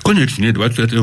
Konečne 0.00 0.56
24. 0.56 0.96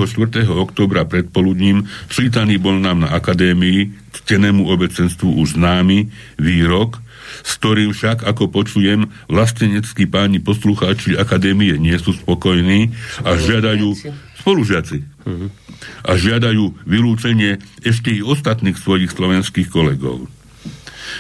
oktobra 0.50 1.06
predpoludním 1.06 1.86
čítaný 2.10 2.58
bol 2.58 2.82
nám 2.82 3.06
na 3.06 3.10
akadémii 3.14 3.94
ctenému 4.16 4.66
obecenstvu 4.66 5.38
už 5.38 5.60
známy 5.60 6.10
výrok, 6.42 6.98
s 7.46 7.62
ktorým 7.62 7.94
však, 7.94 8.26
ako 8.26 8.50
počujem, 8.50 9.12
vlasteneckí 9.30 10.10
páni 10.10 10.42
poslucháči 10.42 11.14
akadémie 11.14 11.78
nie 11.78 11.94
sú 12.02 12.18
spokojní 12.18 12.94
a 13.22 13.38
žiadajú 13.38 13.94
spolužiaci 14.42 15.06
a 16.06 16.12
žiadajú 16.18 16.86
vylúčenie 16.86 17.62
ešte 17.82 18.14
i 18.14 18.22
ostatných 18.22 18.78
svojich 18.78 19.14
slovenských 19.14 19.70
kolegov. 19.70 20.30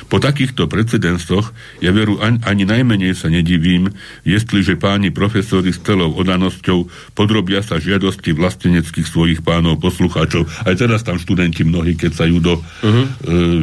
Po 0.07 0.17
takýchto 0.21 0.67
precedenstoch 0.69 1.51
ja 1.81 1.91
veru 1.91 2.19
ani, 2.21 2.39
ani 2.45 2.63
najmenej 2.67 3.13
sa 3.17 3.31
nedivím, 3.31 3.91
jestliže 4.27 4.77
páni 4.79 5.09
profesori 5.09 5.71
s 5.71 5.81
celou 5.81 6.13
odanosťou 6.15 6.89
podrobia 7.17 7.61
sa 7.65 7.81
žiadosti 7.81 8.35
vlasteneckých 8.35 9.07
svojich 9.07 9.39
pánov 9.41 9.79
poslucháčov. 9.81 10.45
Aj 10.65 10.75
teraz 10.75 11.01
tam 11.03 11.19
študenti 11.19 11.65
mnohí 11.65 11.97
kecajú 11.97 12.37
do 12.41 12.59
uh-huh. 12.59 12.85
uh, 12.87 13.05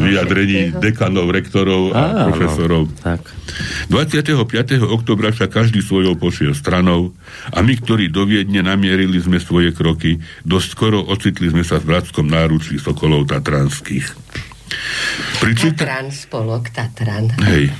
vyjadrení 0.08 0.74
dekanov, 0.78 1.30
rektorov 1.30 1.92
a, 1.92 2.26
a 2.26 2.32
profesorov. 2.32 2.88
No, 2.88 2.96
tak. 3.02 3.20
25. 3.90 4.82
oktobra 4.86 5.34
však 5.34 5.50
každý 5.50 5.84
svojou 5.84 6.16
pošiel 6.16 6.56
stranou 6.56 7.12
a 7.52 7.60
my, 7.60 7.74
ktorí 7.76 8.08
do 8.08 8.24
Viedne 8.24 8.64
namierili 8.64 9.18
sme 9.20 9.42
svoje 9.42 9.74
kroky, 9.74 10.22
dosť 10.46 10.68
skoro 10.72 10.98
ocitli 11.02 11.50
sme 11.50 11.66
sa 11.66 11.82
v 11.82 11.92
bratskom 11.92 12.26
náručí 12.26 12.78
Sokolov 12.78 13.28
Tatranských. 13.28 14.06
Pri 15.40 15.52
čita... 15.56 15.84
Tatran, 15.84 16.08
spolok 16.12 16.70
Tatran. 16.72 17.32
Hej. 17.42 17.72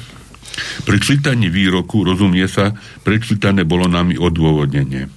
Pri 0.84 0.98
čítaní 1.00 1.48
výroku, 1.48 2.04
rozumie 2.04 2.44
sa, 2.44 2.76
prečítané 3.02 3.64
bolo 3.64 3.88
nami 3.88 4.20
odôvodnenie. 4.20 5.08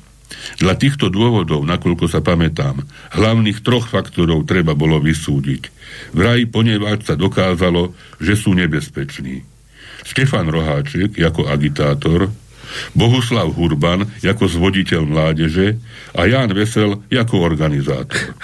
Dla 0.61 0.77
týchto 0.77 1.11
dôvodov, 1.11 1.65
nakoľko 1.65 2.05
sa 2.07 2.23
pamätám, 2.23 2.85
hlavných 3.17 3.59
troch 3.65 3.89
faktorov 3.89 4.47
treba 4.47 4.77
bolo 4.77 5.01
vysúdiť. 5.01 5.67
Vraj 6.15 6.47
poneváč 6.47 7.09
sa 7.09 7.15
dokázalo, 7.19 7.91
že 8.21 8.39
sú 8.39 8.55
nebezpeční. 8.55 9.43
Stefan 10.05 10.47
Roháček 10.47 11.17
ako 11.17 11.49
agitátor, 11.49 12.29
Bohuslav 12.93 13.51
Hurban 13.53 14.07
ako 14.21 14.45
zvoditeľ 14.49 15.07
mládeže 15.07 15.79
a 16.13 16.27
Ján 16.27 16.51
Vesel 16.51 17.01
ako 17.09 17.35
organizátor. 17.41 18.35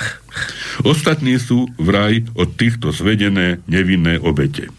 Ostatní 0.88 1.36
sú 1.38 1.68
vraj 1.76 2.24
od 2.34 2.56
týchto 2.56 2.96
zvedené 2.96 3.60
nevinné 3.68 4.18
obete. 4.18 4.72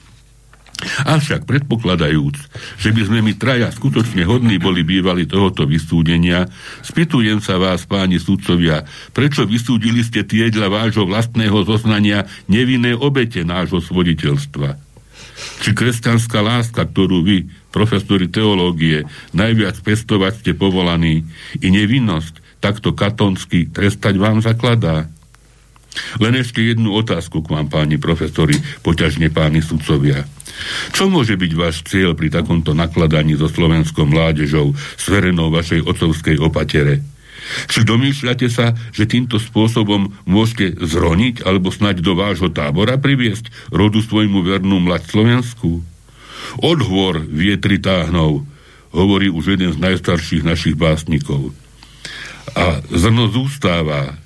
Avšak 0.83 1.47
predpokladajúc, 1.47 2.37
že 2.83 2.91
by 2.91 3.03
sme 3.07 3.19
my 3.23 3.33
traja 3.39 3.71
skutočne 3.71 4.27
hodní 4.27 4.59
boli 4.59 4.83
bývali 4.83 5.31
tohoto 5.31 5.63
vysúdenia, 5.63 6.51
spýtujem 6.83 7.39
sa 7.39 7.55
vás, 7.63 7.87
páni 7.87 8.19
sudcovia, 8.19 8.83
prečo 9.15 9.47
vysúdili 9.47 10.03
ste 10.03 10.27
tieďla 10.27 10.67
vášho 10.67 11.07
vlastného 11.07 11.63
zoznania 11.63 12.27
nevinné 12.51 12.99
obete 12.99 13.47
nášho 13.47 13.79
svoditeľstva? 13.79 14.92
Či 15.63 15.71
kresťanská 15.73 16.43
láska, 16.43 16.87
ktorú 16.89 17.23
vy, 17.23 17.47
profesori 17.71 18.29
teológie, 18.29 19.07
najviac 19.33 19.79
pestovať 19.81 20.43
ste 20.43 20.53
povolaní, 20.53 21.27
i 21.63 21.69
nevinnosť 21.71 22.63
takto 22.63 22.95
katonsky 22.95 23.71
trestať 23.71 24.19
vám 24.19 24.43
zakladá? 24.43 25.11
Len 26.19 26.35
ešte 26.41 26.65
jednu 26.65 26.97
otázku 26.97 27.45
k 27.45 27.53
vám, 27.53 27.69
páni 27.69 28.01
profesori, 28.01 28.57
poťažne 28.81 29.29
páni 29.29 29.61
sudcovia. 29.61 30.25
Čo 30.93 31.09
môže 31.13 31.37
byť 31.37 31.53
váš 31.53 31.85
cieľ 31.85 32.17
pri 32.17 32.33
takomto 32.33 32.73
nakladaní 32.73 33.37
so 33.37 33.49
slovenskou 33.49 34.09
mládežou, 34.09 34.73
sverenou 34.97 35.53
vašej 35.53 35.85
otcovskej 35.85 36.41
opatere? 36.41 37.05
Či 37.67 37.83
domýšľate 37.83 38.47
sa, 38.49 38.75
že 38.95 39.09
týmto 39.11 39.43
spôsobom 39.43 40.15
môžete 40.25 40.79
zroniť 40.79 41.43
alebo 41.43 41.75
snať 41.75 42.01
do 42.01 42.15
vášho 42.15 42.51
tábora 42.51 42.99
priviesť 42.99 43.51
rodu 43.75 43.99
svojmu 43.99 44.47
vernú 44.47 44.79
mlad 44.79 45.03
Slovensku? 45.07 45.83
Odhôr 46.59 47.23
vietri 47.23 47.79
táhnov, 47.79 48.45
hovorí 48.93 49.33
už 49.33 49.57
jeden 49.57 49.73
z 49.73 49.79
najstarších 49.81 50.45
našich 50.45 50.77
básnikov. 50.77 51.55
A 52.53 52.85
zrno 52.93 53.31
zústáva, 53.31 54.19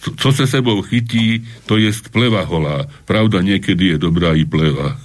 co 0.00 0.28
se 0.32 0.46
sebou 0.46 0.80
chytí, 0.82 1.44
to 1.66 1.76
je 1.76 1.90
pleva 2.08 2.46
holá. 2.46 2.86
Pravda 3.04 3.42
niekedy 3.42 3.94
je 3.94 3.96
dobrá 3.98 4.32
i 4.32 4.46
pleva. 4.46 4.96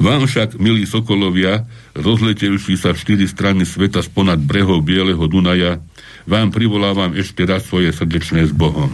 Vám 0.00 0.26
však, 0.26 0.56
milí 0.58 0.88
sokolovia, 0.88 1.68
rozletevši 1.94 2.74
sa 2.74 2.90
v 2.92 3.00
štyri 3.00 3.26
strany 3.28 3.62
sveta 3.62 4.02
sponad 4.02 4.40
brehov 4.42 4.82
Bieleho 4.82 5.24
Dunaja, 5.28 5.78
vám 6.24 6.52
privolávam 6.52 7.12
ešte 7.12 7.44
raz 7.44 7.68
svoje 7.68 7.92
srdečné 7.92 8.48
s 8.48 8.52
Bohom. 8.52 8.90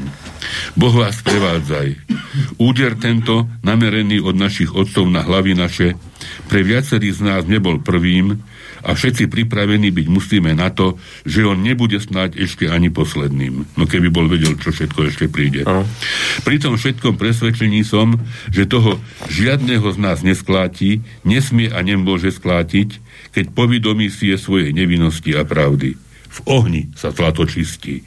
Boh 0.75 0.95
vás 0.95 1.23
prevádzaj. 1.23 1.95
Úder 2.59 2.99
tento, 2.99 3.47
namerený 3.63 4.23
od 4.23 4.35
našich 4.35 4.75
otcov 4.75 5.07
na 5.07 5.23
hlavy 5.23 5.55
naše, 5.55 5.95
pre 6.51 6.67
viacerých 6.67 7.19
z 7.19 7.23
nás 7.23 7.43
nebol 7.47 7.79
prvým, 7.79 8.39
a 8.81 8.97
všetci 8.97 9.29
pripravení 9.29 9.93
byť 9.93 10.07
musíme 10.09 10.57
na 10.57 10.73
to, 10.73 10.97
že 11.29 11.45
on 11.45 11.61
nebude 11.61 12.01
snáď 12.01 12.41
ešte 12.41 12.69
ani 12.69 12.89
posledným. 12.89 13.77
No 13.77 13.85
keby 13.85 14.09
bol 14.09 14.25
vedel, 14.25 14.57
čo 14.57 14.73
všetko 14.73 15.01
ešte 15.13 15.27
príde. 15.29 15.69
Uh. 15.69 15.85
Pri 16.45 16.57
tom 16.57 16.81
všetkom 16.81 17.21
presvedčení 17.21 17.85
som, 17.85 18.17
že 18.49 18.65
toho 18.65 18.97
žiadneho 19.29 19.85
z 19.93 19.99
nás 20.01 20.25
neskláti, 20.25 21.05
nesmie 21.29 21.69
a 21.69 21.81
nemôže 21.85 22.33
sklátiť, 22.33 23.01
keď 23.37 23.53
povidomí 23.53 24.09
si 24.09 24.33
je 24.33 24.41
svojej 24.41 24.73
nevinnosti 24.73 25.37
a 25.37 25.45
pravdy. 25.45 26.10
V 26.31 26.39
ohni 26.47 26.91
sa 26.95 27.11
zlato 27.11 27.43
čistí. 27.45 28.07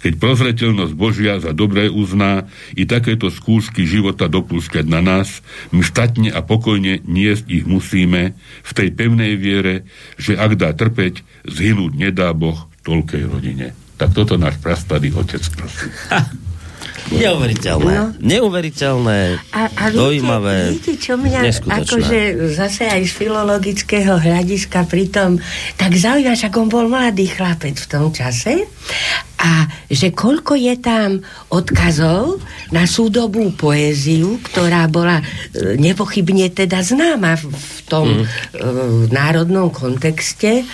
Keď 0.00 0.16
prozreteľnosť 0.16 0.94
Božia 0.96 1.36
za 1.42 1.52
dobré 1.52 1.92
uzná 1.92 2.48
i 2.72 2.88
takéto 2.88 3.28
skúšky 3.28 3.84
života 3.84 4.30
dopúšťať 4.30 4.86
na 4.88 5.04
nás, 5.04 5.44
my 5.74 5.84
statne 5.84 6.30
a 6.32 6.40
pokojne 6.40 7.04
niesť 7.04 7.44
ich 7.50 7.64
musíme 7.68 8.32
v 8.64 8.70
tej 8.72 8.88
pevnej 8.96 9.36
viere, 9.36 9.84
že 10.16 10.38
ak 10.38 10.56
dá 10.56 10.72
trpeť, 10.72 11.20
zhynúť 11.44 11.92
nedá 11.96 12.32
Boh 12.32 12.70
toľkej 12.86 13.22
rodine. 13.28 13.76
Tak 14.00 14.16
toto 14.16 14.40
náš 14.40 14.56
prastarý 14.62 15.12
otec 15.12 15.44
prosím. 15.52 15.92
Neuveriteľné. 17.10 17.92
No. 17.92 18.04
Neuveriteľné, 18.22 19.20
a, 19.50 19.62
a 19.66 19.84
dojímavé, 19.90 20.78
viete, 20.78 20.94
čo 20.94 21.18
mňa 21.18 21.40
akože 21.66 22.50
zase 22.54 22.86
aj 22.86 23.02
z 23.02 23.12
filologického 23.12 24.14
hľadiska 24.20 24.86
pritom 24.86 25.42
tak 25.74 25.98
zaujíma, 25.98 26.38
že 26.38 26.52
on 26.54 26.70
bol 26.70 26.86
mladý 26.86 27.26
chlapec 27.26 27.74
v 27.74 27.86
tom 27.90 28.14
čase 28.14 28.68
a 29.40 29.64
že 29.88 30.12
koľko 30.12 30.52
je 30.54 30.74
tam 30.78 31.24
odkazov 31.48 32.44
na 32.70 32.84
súdobú 32.84 33.56
poéziu, 33.56 34.36
ktorá 34.44 34.84
bola 34.86 35.18
e, 35.18 35.24
nepochybne 35.80 36.52
teda 36.52 36.84
známa 36.84 37.40
v 37.40 37.78
tom 37.88 38.06
mm. 38.22 39.08
národnom 39.08 39.72
kontexte 39.72 40.68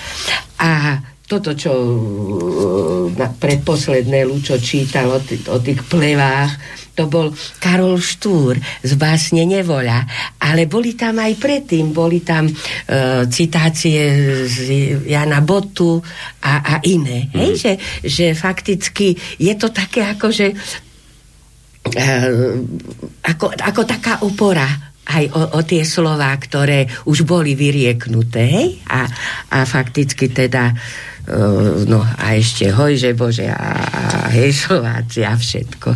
a 0.58 1.00
toto, 1.26 1.58
čo 1.58 1.72
uh, 1.74 3.10
predposledné 3.18 4.22
Lučo 4.22 4.62
čítal 4.62 5.10
o, 5.10 5.18
t- 5.18 5.42
o 5.50 5.58
tých 5.58 5.82
plevách, 5.82 6.54
to 6.96 7.12
bol 7.12 7.28
Karol 7.60 8.00
Štúr 8.00 8.56
z 8.80 8.92
básne 8.96 9.44
Nevoľa. 9.44 10.06
Ale 10.40 10.64
boli 10.64 10.96
tam 10.96 11.20
aj 11.20 11.36
predtým, 11.36 11.92
boli 11.92 12.24
tam 12.24 12.48
uh, 12.48 13.26
citácie 13.28 14.00
z 14.48 14.56
Jana 15.04 15.44
Botu 15.44 16.00
a, 16.40 16.52
a 16.62 16.74
iné. 16.88 17.28
Mm. 17.28 17.36
Hej, 17.36 17.52
že, 17.58 17.72
že 18.00 18.26
fakticky 18.32 19.12
je 19.36 19.52
to 19.58 19.74
také 19.74 20.08
ako, 20.08 20.32
že 20.32 20.56
uh, 21.90 22.54
ako, 23.28 23.50
ako 23.50 23.82
taká 23.84 24.24
opora 24.24 24.94
aj 25.06 25.24
o, 25.36 25.42
o 25.58 25.60
tie 25.62 25.84
slova, 25.84 26.32
ktoré 26.34 26.86
už 27.06 27.28
boli 27.28 27.54
vyrieknuté, 27.54 28.42
hej? 28.42 28.68
A, 28.88 29.04
a 29.52 29.68
fakticky 29.68 30.30
teda 30.30 30.70
Uh, 30.72 31.15
no 31.90 32.06
a 32.06 32.38
ešte 32.38 32.70
hojže 32.70 33.18
Bože 33.18 33.50
a, 33.50 33.70
a 33.82 34.02
hej 34.30 34.54
Slováci 34.54 35.26
a 35.26 35.34
všetko. 35.34 35.90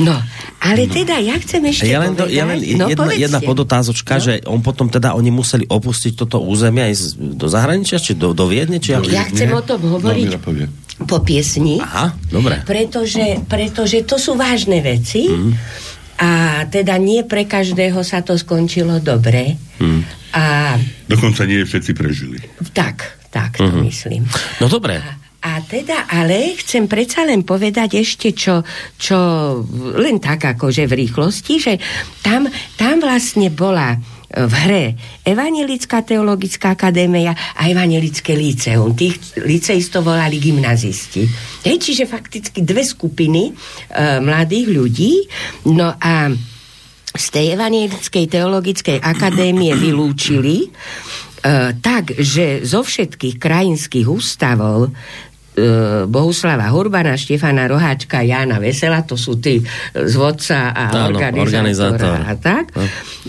No, 0.00 0.16
ale 0.64 0.88
no. 0.88 0.92
teda 0.96 1.20
ja 1.20 1.36
chcem 1.36 1.60
ešte 1.68 1.92
ja 1.92 2.00
len, 2.00 2.16
povedať, 2.16 2.32
ja 2.32 2.44
len 2.48 2.58
no, 2.80 2.88
jedna, 2.88 3.12
jedna 3.12 3.40
podotázočka, 3.44 4.16
no? 4.16 4.24
že 4.24 4.32
on 4.48 4.64
potom 4.64 4.88
teda 4.88 5.12
oni 5.12 5.28
museli 5.28 5.68
opustiť 5.68 6.16
toto 6.16 6.40
územie 6.40 6.88
aj 6.88 7.18
do 7.20 7.46
zahraničia, 7.52 8.00
či 8.00 8.16
do, 8.16 8.32
do 8.32 8.48
Viedne? 8.48 8.80
Či 8.80 8.96
do 8.96 9.12
ja 9.12 9.28
chcem 9.28 9.52
o 9.52 9.60
tom 9.60 9.84
hovoriť 9.84 10.40
po 11.04 11.18
piesni. 11.20 11.82
Aha, 11.82 12.14
dobre. 12.30 12.62
Pretože, 12.62 13.42
pretože 13.44 14.06
to 14.06 14.16
sú 14.16 14.38
vážne 14.38 14.80
veci. 14.80 15.28
Mm. 15.28 15.52
A 16.22 16.30
teda 16.70 17.02
nie 17.02 17.26
pre 17.26 17.50
každého 17.50 17.98
sa 18.06 18.22
to 18.22 18.38
skončilo 18.38 19.02
dobre. 19.02 19.58
Mm. 19.82 20.06
A... 20.38 20.42
Dokonca 21.10 21.42
nie 21.44 21.66
všetci 21.66 21.92
prežili. 21.98 22.38
Tak, 22.70 23.21
tak 23.32 23.56
to 23.56 23.64
uh-huh. 23.64 23.80
myslím. 23.88 24.28
No 24.60 24.68
dobre. 24.68 25.00
A, 25.42 25.58
teda, 25.66 26.06
ale 26.06 26.54
chcem 26.54 26.86
predsa 26.86 27.26
len 27.26 27.42
povedať 27.42 27.98
ešte, 27.98 28.30
čo, 28.30 28.62
čo 28.94 29.18
len 29.98 30.22
tak 30.22 30.54
akože 30.54 30.86
v 30.86 31.02
rýchlosti, 31.02 31.54
že 31.58 31.74
tam, 32.22 32.46
tam 32.78 33.02
vlastne 33.02 33.50
bola 33.50 33.98
v 34.32 34.52
hre 34.64 34.84
Evangelická 35.26 36.06
teologická 36.06 36.72
akadémia 36.72 37.34
a 37.58 37.68
Evangelické 37.68 38.32
líceum. 38.32 38.96
Tých 38.96 39.42
liceistov 39.44 40.08
volali 40.08 40.40
gymnazisti. 40.40 41.26
Hej, 41.66 41.90
čiže 41.90 42.08
fakticky 42.08 42.64
dve 42.64 42.86
skupiny 42.86 43.50
e, 43.50 43.52
mladých 44.24 44.66
ľudí. 44.72 45.12
No 45.74 45.92
a 46.00 46.32
z 47.12 47.26
tej 47.28 47.58
Evangelickej 47.58 48.24
teologickej 48.30 48.98
akadémie 49.04 49.74
vylúčili 49.76 50.70
E, 51.31 51.31
tak, 51.82 52.14
že 52.16 52.62
zo 52.62 52.86
všetkých 52.86 53.36
krajinských 53.42 54.06
ústavov 54.06 54.86
e, 54.86 54.90
Bohuslava 56.06 56.70
Hurbana, 56.70 57.18
Štefana 57.18 57.66
Roháčka, 57.66 58.22
Jána 58.22 58.62
Vesela, 58.62 59.02
to 59.02 59.18
sú 59.18 59.42
tí 59.42 59.58
zvodca 59.92 60.70
a 60.70 61.10
Áno, 61.10 61.18
organizátora. 61.18 62.30
A 62.30 62.38
tak. 62.38 62.70
No. 62.78 62.86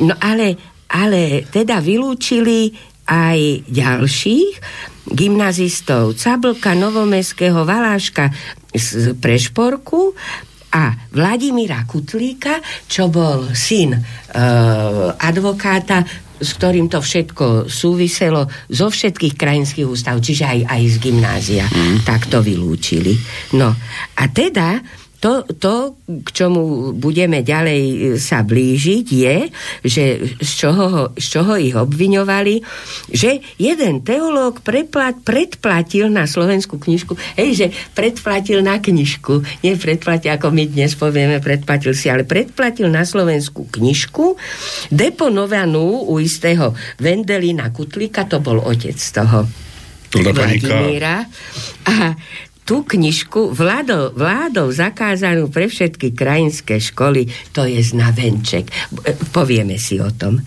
no 0.07 0.14
ale 0.22 0.74
ale 0.93 1.49
teda 1.49 1.82
vylúčili 1.82 2.70
aj 3.09 3.66
ďalších 3.68 4.51
gymnazistov 5.09 6.16
Cablka, 6.16 6.78
Novomestského, 6.78 7.66
Valáška 7.68 8.32
z 8.72 9.18
Prešporku 9.18 10.16
a 10.74 10.95
Vladimíra 11.14 11.86
Kutlíka, 11.86 12.57
čo 12.89 13.11
bol 13.11 13.51
syn 13.53 13.93
e, 13.93 13.99
advokáta, 15.20 16.01
s 16.43 16.51
ktorým 16.59 16.91
to 16.91 16.99
všetko 16.99 17.71
súviselo 17.71 18.45
zo 18.69 18.87
všetkých 18.91 19.33
krajinských 19.39 19.87
ústav, 19.87 20.19
čiže 20.19 20.43
aj, 20.43 20.59
aj 20.67 20.81
z 20.91 20.95
gymnázia. 20.99 21.65
Mm. 21.65 22.03
Tak 22.03 22.27
to 22.27 22.43
vylúčili. 22.43 23.15
No 23.55 23.71
a 24.19 24.23
teda 24.29 24.83
to, 25.24 25.47
to, 25.55 25.95
k 26.03 26.30
čomu 26.36 26.91
budeme 26.91 27.47
ďalej 27.47 27.82
e, 27.88 27.97
sa 28.19 28.43
blížiť, 28.43 29.05
je, 29.07 29.38
že 29.88 30.03
z 30.36 30.51
čoho, 30.51 31.15
z 31.15 31.26
čoho 31.39 31.55
ich 31.55 31.71
obviňovali, 31.80 32.59
že 33.07 33.39
jeden 33.55 34.03
teológ 34.03 34.59
preplat, 34.59 35.15
predplatil 35.24 36.11
na 36.11 36.28
slovenskú 36.28 36.76
knižku, 36.76 37.15
hej, 37.39 37.55
že 37.55 37.67
predplatil 37.95 38.59
na 38.59 38.84
knižku, 38.84 39.63
nie 39.63 39.80
predplatil, 39.80 40.36
ako 40.36 40.51
my 40.51 40.67
dnes 40.67 40.91
povieme, 40.99 41.39
predplatil 41.39 41.95
si, 41.95 42.11
ale 42.11 42.28
predplatil 42.28 42.91
na 42.91 43.07
slovenskú 43.07 43.71
knižku, 43.71 44.36
deponovanú 44.91 46.03
u 46.03 46.19
istého 46.19 46.76
Vendelina 46.99 47.71
Kutlika, 47.71 48.28
to 48.28 48.43
bol 48.43 48.59
otec 48.59 48.99
toho 48.99 49.47
Vladimíra. 50.13 51.26
A 51.88 52.13
tú 52.64 52.88
knižku 52.88 53.51
vládou, 53.51 54.16
vládou 54.16 54.72
zakázanú 54.72 55.51
pre 55.51 55.68
všetky 55.68 56.16
krajinské 56.16 56.80
školy, 56.80 57.28
to 57.51 57.68
je 57.68 57.80
znavenček. 57.84 58.72
Povieme 59.36 59.76
si 59.76 59.99
o 59.99 60.09
tom. 60.11 60.39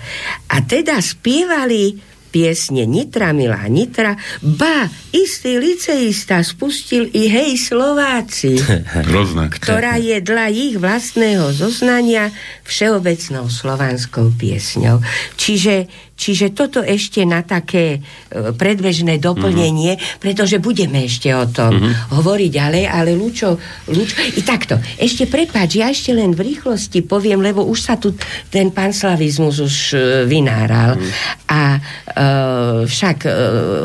A 0.49 0.57
teda 0.64 1.01
spievali 1.01 1.97
piesne 2.37 2.85
Nitra, 2.85 3.33
milá 3.33 3.64
Nitra, 3.64 4.12
ba, 4.45 4.85
istý 5.09 5.57
liceista 5.57 6.45
spustil 6.45 7.09
i 7.17 7.33
Hej 7.33 7.73
Slováci, 7.73 8.61
ktorá 9.57 9.97
je 9.97 10.21
dla 10.21 10.53
ich 10.53 10.77
vlastného 10.77 11.49
zoznania 11.57 12.29
všeobecnou 12.69 13.49
slovanskou 13.49 14.37
piesňou. 14.37 15.01
Čiže 15.41 15.89
Čiže 16.17 16.57
toto 16.57 16.81
ešte 16.81 17.29
na 17.29 17.45
také 17.45 18.01
e, 18.01 18.51
predbežné 18.57 19.21
doplnenie, 19.21 20.01
mm-hmm. 20.01 20.17
pretože 20.17 20.57
budeme 20.57 21.05
ešte 21.05 21.29
o 21.37 21.45
tom 21.45 21.77
mm-hmm. 21.77 22.17
hovoriť 22.17 22.51
ďalej, 22.51 22.85
ale 22.89 23.12
Lučo, 23.12 23.61
Lučo, 23.93 24.17
i 24.25 24.41
takto, 24.41 24.81
ešte 24.97 25.29
prepáč, 25.29 25.77
ja 25.77 25.93
ešte 25.93 26.17
len 26.17 26.33
v 26.33 26.57
rýchlosti 26.57 27.05
poviem, 27.05 27.45
lebo 27.45 27.69
už 27.69 27.79
sa 27.85 27.95
tu 28.01 28.17
ten 28.49 28.73
panslavizmus 28.73 29.61
už 29.61 29.77
uh, 29.93 30.01
vynáral. 30.25 30.97
Mm. 30.97 31.11
A 31.53 31.62
uh, 31.77 32.81
však 32.89 33.19
uh, 33.29 33.33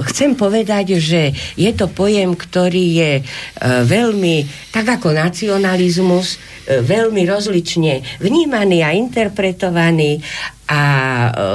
chcem 0.08 0.32
povedať, 0.40 1.04
že 1.04 1.36
je 1.60 1.72
to 1.76 1.92
pojem, 1.92 2.32
ktorý 2.32 2.86
je 2.96 3.14
uh, 3.20 3.84
veľmi, 3.84 4.48
tak 4.72 4.88
ako 4.88 5.12
nacionalizmus, 5.12 6.40
uh, 6.40 6.80
veľmi 6.80 7.28
rozlične 7.28 8.24
vnímaný 8.24 8.88
a 8.88 8.96
interpretovaný 8.96 10.24
a 10.72 10.82
e, 10.84 11.48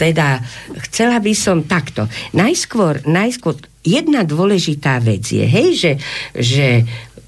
teda 0.00 0.40
chcela 0.88 1.20
by 1.20 1.32
som 1.36 1.68
takto. 1.68 2.08
Najskôr, 2.32 3.04
najskôr 3.04 3.60
jedna 3.84 4.24
dôležitá 4.24 4.96
vec 5.04 5.28
je, 5.28 5.44
hej, 5.44 5.68
že, 5.76 5.92
že 6.32 6.66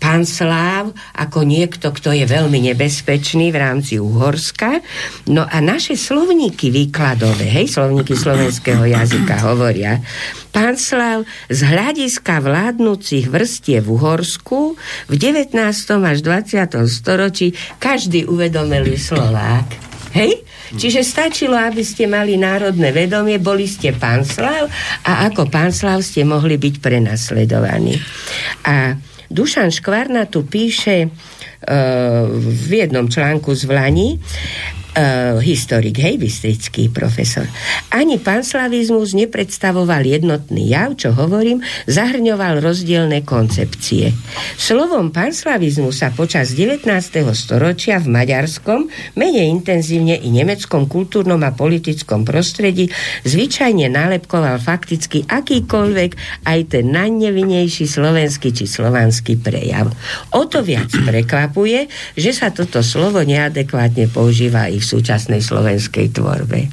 pán 0.00 0.24
Sláv 0.24 0.92
ako 1.12 1.44
niekto, 1.44 1.92
kto 1.92 2.16
je 2.16 2.24
veľmi 2.24 2.72
nebezpečný 2.72 3.52
v 3.52 3.60
rámci 3.60 4.00
Uhorska. 4.00 4.80
No 5.28 5.44
a 5.44 5.56
naše 5.60 6.00
slovníky 6.00 6.72
výkladové, 6.72 7.44
hej, 7.44 7.68
slovníky 7.68 8.16
slovenského 8.16 8.88
jazyka 8.88 9.36
hovoria, 9.44 10.00
pán 10.52 10.80
Slav 10.80 11.28
z 11.52 11.60
hľadiska 11.60 12.40
vládnúcich 12.40 13.28
vrstie 13.28 13.84
v 13.84 13.88
Uhorsku 14.00 14.80
v 15.12 15.14
19. 15.16 15.52
až 16.00 16.18
20. 16.24 16.88
storočí 16.88 17.52
každý 17.76 18.24
uvedomelý 18.24 18.96
Slovák. 18.96 19.68
Hej? 20.16 20.40
Čiže 20.74 21.06
stačilo, 21.06 21.54
aby 21.54 21.86
ste 21.86 22.10
mali 22.10 22.34
národné 22.34 22.90
vedomie, 22.90 23.38
boli 23.38 23.70
ste 23.70 23.94
pánslav 23.94 24.66
a 25.06 25.30
ako 25.30 25.46
pánslav 25.46 26.02
ste 26.02 26.26
mohli 26.26 26.58
byť 26.58 26.74
prenasledovaní. 26.82 27.94
A 28.66 28.98
Dušan 29.30 29.70
Škvarna 29.70 30.26
tu 30.26 30.46
píše 30.46 31.06
uh, 31.06 31.10
v 32.30 32.70
jednom 32.82 33.06
článku 33.06 33.54
z 33.54 33.62
Vlani, 33.66 34.18
uh, 34.96 35.38
historik, 35.38 36.00
hej, 36.00 36.16
bystrický 36.16 36.88
profesor. 36.88 37.44
Ani 37.92 38.16
panslavizmus 38.16 39.12
nepredstavoval 39.12 40.02
jednotný 40.02 40.72
jav, 40.72 40.96
čo 40.96 41.12
hovorím, 41.12 41.60
zahrňoval 41.86 42.64
rozdielne 42.64 43.22
koncepcie. 43.22 44.16
Slovom 44.56 45.12
panslavizmu 45.12 45.92
sa 45.92 46.10
počas 46.10 46.56
19. 46.56 46.88
storočia 47.36 48.00
v 48.00 48.08
maďarskom, 48.08 48.88
menej 49.14 49.52
intenzívne 49.52 50.16
i 50.16 50.32
nemeckom 50.32 50.88
kultúrnom 50.88 51.40
a 51.44 51.52
politickom 51.52 52.24
prostredí 52.24 52.88
zvyčajne 53.28 53.92
nálepkoval 53.92 54.56
fakticky 54.58 55.28
akýkoľvek 55.28 56.42
aj 56.48 56.58
ten 56.72 56.88
najnevinejší 56.90 57.84
slovenský 57.84 58.56
či 58.56 58.64
slovanský 58.64 59.36
prejav. 59.36 59.92
O 60.32 60.48
to 60.48 60.64
viac 60.64 60.88
prekvapuje, 60.88 61.86
že 62.16 62.30
sa 62.32 62.48
toto 62.48 62.80
slovo 62.80 63.20
neadekvátne 63.20 64.08
používa 64.08 64.72
i 64.72 64.80
v 64.80 64.85
súčasnej 64.86 65.42
slovenskej 65.42 66.14
tvorbe. 66.14 66.70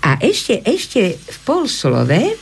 A 0.00 0.16
ešte, 0.16 0.64
ešte 0.64 1.20
v 1.20 1.38
polslove, 1.44 2.20
e, 2.24 2.34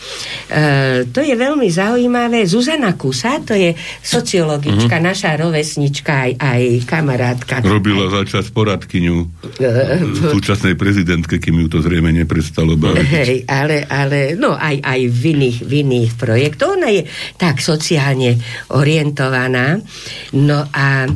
to 1.10 1.18
je 1.18 1.34
veľmi 1.34 1.66
zaujímavé, 1.66 2.46
Zuzana 2.46 2.94
Kusa, 2.94 3.42
to 3.42 3.58
je 3.58 3.74
sociologička, 3.98 5.02
mm-hmm. 5.02 5.10
naša 5.10 5.34
rovesnička 5.34 6.12
aj, 6.30 6.32
aj 6.38 6.62
kamarátka. 6.86 7.54
Robila 7.66 8.06
za 8.06 8.22
čas 8.22 8.54
poradkyňu 8.54 9.16
e, 9.18 9.26
súčasnej 10.30 10.78
prezidentke, 10.78 11.42
kým 11.42 11.66
ju 11.66 11.68
to 11.74 11.78
zrejme 11.82 12.14
neprestalo 12.14 12.78
baviť. 12.78 13.08
Hej, 13.10 13.36
ale, 13.50 13.82
ale 13.90 14.38
no 14.38 14.54
aj, 14.54 14.78
aj 14.78 15.00
v 15.10 15.22
iných, 15.34 15.58
v 15.66 15.72
iných 15.82 16.10
projektoch. 16.14 16.78
Ona 16.78 16.94
je 16.94 17.02
tak 17.34 17.58
sociálne 17.58 18.38
orientovaná. 18.70 19.80
No 20.38 20.68
a 20.70 21.08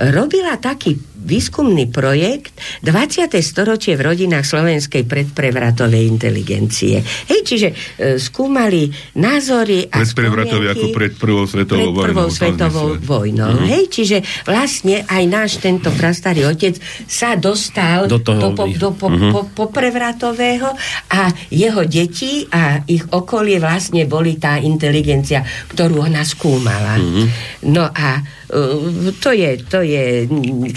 robila 0.00 0.56
taký 0.56 1.09
výskumný 1.20 1.92
projekt 1.92 2.56
20. 2.82 3.30
storočie 3.40 3.94
v 3.94 4.02
rodinách 4.12 4.44
slovenskej 4.48 5.04
predprevratovej 5.04 6.04
inteligencie. 6.08 7.04
Hej, 7.28 7.40
čiže 7.44 7.68
e, 7.70 7.74
skúmali 8.16 8.88
názory 9.20 9.86
a 9.92 10.00
Predprevratové 10.00 10.72
ako 10.72 10.86
pred 10.90 11.12
prvou 11.14 11.44
svetovou 11.44 11.92
pred 11.92 12.12
prvou 12.12 12.28
vojnou. 12.28 12.40
svetovou 12.40 12.88
vojnou. 12.98 13.52
Mm. 13.60 13.66
Hej, 13.68 13.84
čiže 13.92 14.16
vlastne 14.48 15.04
aj 15.04 15.22
náš 15.28 15.50
tento 15.60 15.92
prastarý 15.92 16.48
otec 16.48 16.80
sa 17.04 17.36
dostal 17.36 18.08
do, 18.08 18.18
toho, 18.20 18.40
do, 18.40 18.48
po, 18.56 18.64
do 18.66 18.90
po, 18.96 19.06
mm-hmm. 19.08 19.32
po, 19.32 19.40
po 19.52 19.64
prevratového 19.68 20.72
a 21.12 21.30
jeho 21.52 21.82
deti 21.84 22.48
a 22.48 22.82
ich 22.88 23.04
okolie 23.12 23.60
vlastne 23.60 24.08
boli 24.08 24.40
tá 24.40 24.56
inteligencia, 24.56 25.44
ktorú 25.70 26.08
ona 26.08 26.24
skúmala. 26.24 26.96
Mm-hmm. 26.96 27.26
No 27.68 27.86
a 27.92 28.39
to 29.22 29.30
je, 29.30 29.62
to 29.62 29.78
je, 29.86 30.26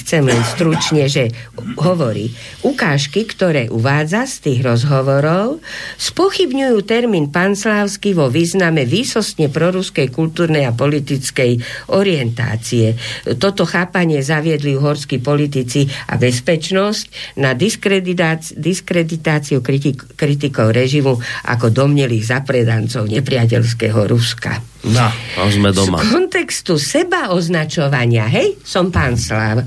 chcem 0.05 0.21
len 0.21 0.37
stručne, 0.45 1.09
že 1.09 1.33
hovorí, 1.81 2.29
ukážky, 2.61 3.25
ktoré 3.25 3.65
uvádza 3.73 4.29
z 4.29 4.35
tých 4.45 4.59
rozhovorov, 4.61 5.57
spochybňujú 5.97 6.77
termín 6.85 7.33
panslávsky 7.33 8.13
vo 8.13 8.29
význame 8.29 8.85
výsostne 8.85 9.49
proruskej 9.49 10.13
kultúrnej 10.13 10.69
a 10.69 10.77
politickej 10.77 11.57
orientácie. 11.89 12.93
Toto 13.41 13.65
chápanie 13.65 14.21
zaviedli 14.21 14.77
uhorskí 14.77 15.17
politici 15.17 15.89
a 16.13 16.21
bezpečnosť 16.21 17.33
na 17.41 17.57
diskreditáciu 17.57 19.65
kritik, 19.65 20.13
kritikov 20.13 20.77
režimu 20.77 21.17
ako 21.49 21.73
domnelých 21.73 22.29
zapredancov 22.29 23.09
nepriateľského 23.09 24.05
Ruska. 24.05 24.72
No, 24.83 25.07
sme 25.47 25.71
doma. 25.71 26.03
Z 26.03 26.11
kontextu 26.11 26.75
seba 26.75 27.31
označovania, 27.31 28.27
hej, 28.27 28.59
som 28.67 28.91
pán 28.91 29.15
Slav, 29.15 29.63
e, 29.63 29.65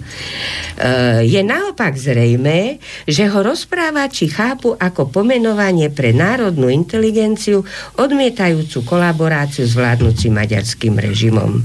je 1.25 1.41
naopak 1.41 1.97
zrejme, 1.97 2.77
že 3.09 3.25
ho 3.25 3.41
rozprávači 3.41 4.29
chápu 4.29 4.77
ako 4.77 5.09
pomenovanie 5.09 5.89
pre 5.89 6.13
národnú 6.13 6.69
inteligenciu 6.69 7.65
odmietajúcu 7.97 8.85
kolaboráciu 8.85 9.65
s 9.65 9.73
vládnúcim 9.73 10.37
maďarským 10.37 11.01
režimom. 11.01 11.65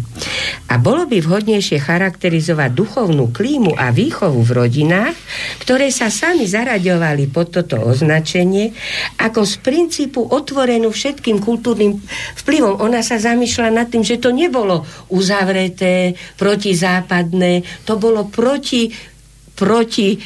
A 0.72 0.80
bolo 0.80 1.04
by 1.04 1.20
vhodnejšie 1.20 1.84
charakterizovať 1.84 2.72
duchovnú 2.72 3.36
klímu 3.36 3.76
a 3.76 3.92
výchovu 3.92 4.48
v 4.48 4.52
rodinách, 4.64 5.18
ktoré 5.60 5.92
sa 5.92 6.08
sami 6.08 6.48
zaraďovali 6.48 7.28
pod 7.28 7.52
toto 7.52 7.84
označenie, 7.84 8.72
ako 9.20 9.44
z 9.44 9.60
princípu 9.60 10.24
otvorenú 10.24 10.88
všetkým 10.88 11.44
kultúrnym 11.44 12.00
vplyvom. 12.40 12.80
Ona 12.80 13.04
sa 13.04 13.20
zamýšľa 13.20 13.41
zamýšľa 13.42 13.70
nad 13.74 13.90
tým, 13.90 14.06
že 14.06 14.22
to 14.22 14.30
nebolo 14.30 14.86
uzavreté, 15.10 16.14
protizápadné, 16.38 17.66
to 17.82 17.98
bolo 17.98 18.30
proti, 18.30 18.94
proti 19.58 20.22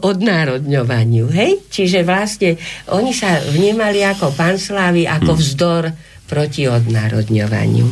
odnárodňovaniu, 0.00 1.28
hej? 1.36 1.68
Čiže 1.68 2.00
vlastne 2.00 2.56
oni 2.96 3.12
sa 3.12 3.36
vnímali 3.44 4.00
ako 4.00 4.32
panslávy, 4.32 5.04
ako 5.04 5.36
hmm. 5.36 5.40
vzdor 5.44 5.84
proti 6.24 6.64
odnárodňovaniu. 6.64 7.84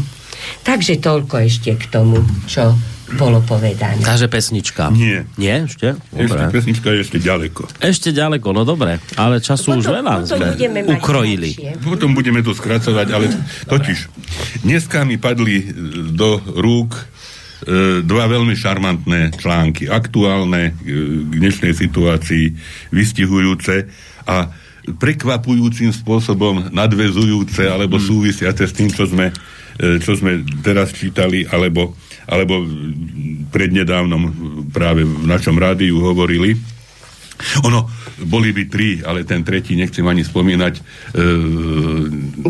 Takže 0.65 0.97
toľko 0.97 1.45
ešte 1.45 1.77
k 1.77 1.85
tomu, 1.93 2.25
čo 2.49 2.73
bolo 3.13 3.45
povedané. 3.45 4.01
Takže 4.01 4.33
pesnička. 4.33 4.89
Nie. 4.89 5.29
Nie, 5.37 5.69
ešte? 5.69 6.01
Dobre. 6.09 6.25
Ešte 6.25 6.45
pesnička 6.57 6.89
je 6.89 6.99
ešte 7.05 7.19
ďaleko. 7.21 7.63
Ešte 7.85 8.09
ďaleko, 8.17 8.49
no 8.57 8.65
dobre. 8.65 8.97
Ale 9.21 9.45
času 9.45 9.77
potom, 9.77 9.81
už 9.81 9.85
veľa 9.93 10.13
sme 10.25 10.49
ukrojili. 10.97 11.77
Potom 11.85 12.17
budeme 12.17 12.41
to 12.41 12.57
skracovať, 12.57 13.07
ale 13.13 13.29
totiž 13.69 13.99
dneska 14.65 15.05
mi 15.05 15.21
padli 15.21 15.69
do 16.17 16.41
rúk 16.41 16.97
e, 16.97 17.03
dva 18.01 18.25
veľmi 18.25 18.57
šarmantné 18.57 19.37
články, 19.37 19.85
aktuálne 19.85 20.73
e, 20.73 20.93
k 21.29 21.33
dnešnej 21.45 21.77
situácii, 21.77 22.57
vystihujúce 22.89 23.85
a 24.25 24.49
prekvapujúcim 24.85 25.93
spôsobom 25.93 26.69
nadvezujúce 26.73 27.69
alebo 27.69 27.97
hmm. 27.97 28.05
súvisiace 28.05 28.65
s 28.69 28.77
tým, 28.77 28.89
čo 28.93 29.09
sme, 29.09 29.33
e, 29.77 30.01
čo 30.01 30.17
sme 30.17 30.45
teraz 30.65 30.93
čítali, 30.93 31.45
alebo 31.49 31.97
alebo 32.29 32.65
prednedávnom 33.53 34.23
práve 34.75 35.07
v 35.07 35.27
našom 35.29 35.55
rádiu 35.57 36.03
hovorili. 36.03 36.59
Ono, 37.67 37.91
boli 38.23 38.55
by 38.55 38.63
tri, 38.71 39.03
ale 39.03 39.27
ten 39.27 39.43
tretí 39.43 39.75
nechcem 39.75 40.07
ani 40.07 40.23
spomínať. 40.23 40.75
E, 40.79 41.23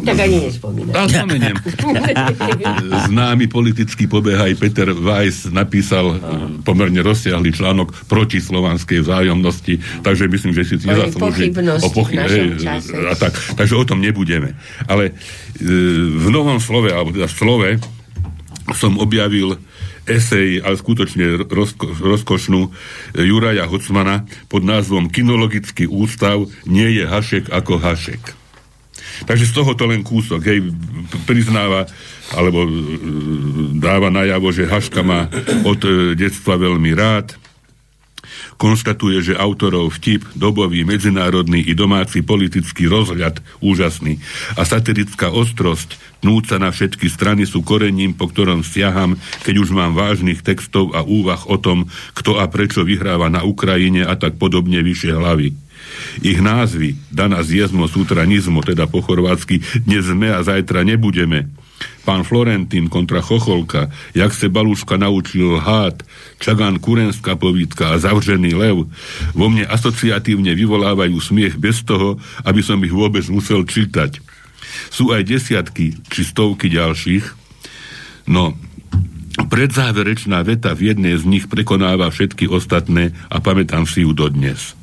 tak 0.05 0.19
ani 0.21 0.53
spomeniem. 0.53 1.57
Známy 3.09 3.49
politický 3.49 4.05
pobehaj 4.05 4.61
Peter 4.61 4.93
Weiss 4.93 5.49
napísal 5.49 6.07
e, 6.13 6.17
pomerne 6.61 7.01
rozsiahly 7.01 7.57
článok 7.57 7.97
proti 8.07 8.45
slovanskej 8.45 9.01
vzájomnosti, 9.09 10.05
takže 10.05 10.29
myslím, 10.29 10.53
že 10.53 10.69
si 10.69 10.75
nezaslúži 10.85 11.49
o 11.81 11.89
pochyb- 11.89 12.29
a 13.09 13.15
tak. 13.17 13.33
Takže 13.57 13.75
o 13.81 13.85
tom 13.89 14.05
nebudeme. 14.05 14.53
Ale 14.85 15.11
e, 15.11 15.13
v 16.13 16.29
novom 16.29 16.61
slove, 16.61 16.93
alebo 16.93 17.09
teda 17.09 17.25
v 17.25 17.35
slove, 17.35 17.69
som 18.73 18.97
objavil 18.97 19.61
esej, 20.09 20.65
ale 20.65 20.81
skutočne 20.81 21.45
rozko, 21.49 21.93
rozkošnú 21.93 22.61
e, 22.65 22.71
Juraja 23.25 23.69
Hocmana 23.69 24.25
pod 24.49 24.65
názvom 24.65 25.13
Kinologický 25.13 25.85
ústav 25.85 26.49
nie 26.65 26.89
je 26.97 27.05
Hašek 27.05 27.53
ako 27.53 27.81
Hašek. 27.81 28.23
Takže 29.25 29.47
z 29.47 29.53
tohoto 29.55 29.87
len 29.87 30.03
kúsok, 30.03 30.41
hej, 30.45 30.73
priznáva 31.29 31.89
alebo 32.33 32.65
e, 32.65 32.71
dáva 33.81 34.09
najavo, 34.09 34.49
že 34.53 34.69
Haška 34.69 35.05
má 35.05 35.29
od 35.65 35.81
e, 35.85 36.17
detstva 36.17 36.57
veľmi 36.57 36.93
rád, 36.97 37.37
konštatuje, 38.57 39.21
že 39.21 39.35
autorov 39.39 39.97
vtip, 39.99 40.25
dobový, 40.39 40.87
medzinárodný 40.87 41.63
i 41.65 41.73
domáci 41.73 42.23
politický 42.25 42.89
rozhľad 42.89 43.43
úžasný 43.61 44.21
a 44.59 44.63
satirická 44.63 45.31
ostrosť 45.31 46.01
Núca 46.25 46.57
na 46.57 46.73
všetky 46.73 47.13
strany 47.13 47.45
sú 47.45 47.61
korením, 47.61 48.17
po 48.17 48.33
ktorom 48.33 48.65
siaham, 48.65 49.21
keď 49.45 49.61
už 49.61 49.77
mám 49.77 49.93
vážnych 49.93 50.41
textov 50.41 50.97
a 50.97 51.05
úvah 51.05 51.45
o 51.45 51.61
tom, 51.61 51.93
kto 52.17 52.41
a 52.41 52.49
prečo 52.49 52.81
vyhráva 52.81 53.29
na 53.29 53.45
Ukrajine 53.45 54.09
a 54.09 54.17
tak 54.17 54.41
podobne 54.41 54.81
vyššie 54.81 55.13
hlavy. 55.13 55.53
Ich 56.25 56.41
názvy, 56.41 56.97
Dana 57.13 57.45
zjezmo, 57.45 57.85
sutranizmo, 57.85 58.65
teda 58.65 58.89
po 58.89 59.05
chorvátsky, 59.05 59.61
dnes 59.85 60.09
sme 60.09 60.33
a 60.33 60.41
zajtra 60.41 60.81
nebudeme. 60.81 61.53
Pán 62.05 62.21
Florentín 62.21 62.93
kontra 62.93 63.25
Chocholka, 63.25 63.89
jak 64.13 64.35
se 64.35 64.49
Balúška 64.49 65.01
naučil 65.01 65.57
hát, 65.57 66.05
Čagán 66.39 66.77
Kurenská 66.79 67.37
povídka 67.37 67.97
a 67.97 67.99
Zavřený 67.99 68.53
lev, 68.55 68.85
vo 69.33 69.47
mne 69.49 69.65
asociatívne 69.65 70.53
vyvolávajú 70.53 71.17
smiech 71.17 71.57
bez 71.57 71.81
toho, 71.81 72.21
aby 72.45 72.61
som 72.61 72.77
ich 72.85 72.93
vôbec 72.93 73.25
musel 73.33 73.65
čítať. 73.65 74.21
Sú 74.93 75.17
aj 75.17 75.25
desiatky 75.25 75.97
či 76.13 76.21
stovky 76.29 76.69
ďalších. 76.69 77.25
No, 78.29 78.53
predzáverečná 79.49 80.45
veta 80.45 80.77
v 80.77 80.93
jednej 80.93 81.17
z 81.17 81.25
nich 81.25 81.45
prekonáva 81.49 82.13
všetky 82.13 82.47
ostatné 82.53 83.17
a 83.33 83.41
pamätám 83.41 83.89
si 83.89 84.05
ju 84.05 84.13
dodnes. 84.13 84.77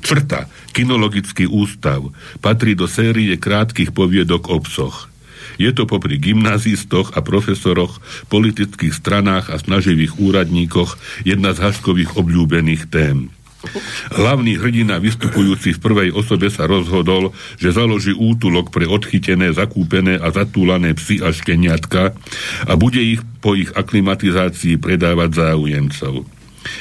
Črta, 0.00 0.46
kinologický 0.70 1.50
ústav, 1.50 2.14
patrí 2.38 2.78
do 2.78 2.86
série 2.86 3.34
krátkých 3.34 3.90
poviedok 3.90 4.48
o 4.48 4.62
psoch. 4.62 5.13
Je 5.56 5.70
to 5.70 5.86
popri 5.86 6.18
gymnazistoch 6.18 7.14
a 7.14 7.20
profesoroch, 7.22 8.02
politických 8.28 8.94
stranách 8.94 9.50
a 9.50 9.56
snaživých 9.58 10.18
úradníkoch 10.18 10.98
jedna 11.22 11.54
z 11.54 11.62
Haškových 11.62 12.18
obľúbených 12.18 12.90
tém. 12.90 13.30
Hlavný 14.12 14.60
hrdina 14.60 15.00
vystupujúci 15.00 15.76
v 15.76 15.82
prvej 15.82 16.10
osobe 16.12 16.52
sa 16.52 16.68
rozhodol, 16.68 17.32
že 17.56 17.72
založí 17.72 18.12
útulok 18.12 18.68
pre 18.68 18.84
odchytené, 18.84 19.56
zakúpené 19.56 20.20
a 20.20 20.28
zatúlané 20.28 20.92
psy 21.00 21.24
a 21.24 21.32
šteniatka 21.32 22.12
a 22.68 22.72
bude 22.76 23.00
ich 23.00 23.24
po 23.40 23.56
ich 23.56 23.72
aklimatizácii 23.72 24.76
predávať 24.76 25.30
záujemcov. 25.40 26.28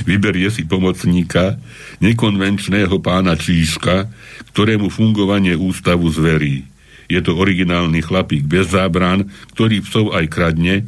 Vyberie 0.07 0.47
si 0.47 0.63
pomocníka, 0.63 1.59
nekonvenčného 1.99 2.99
pána 3.03 3.35
Číška, 3.35 4.07
ktorému 4.55 4.87
fungovanie 4.87 5.59
ústavu 5.59 6.07
zverí. 6.07 6.72
Je 7.11 7.19
to 7.19 7.35
originálny 7.35 7.99
chlapík 8.03 8.47
bez 8.47 8.71
zábran, 8.71 9.29
ktorý 9.55 9.83
psov 9.83 10.15
aj 10.15 10.25
kradne, 10.31 10.87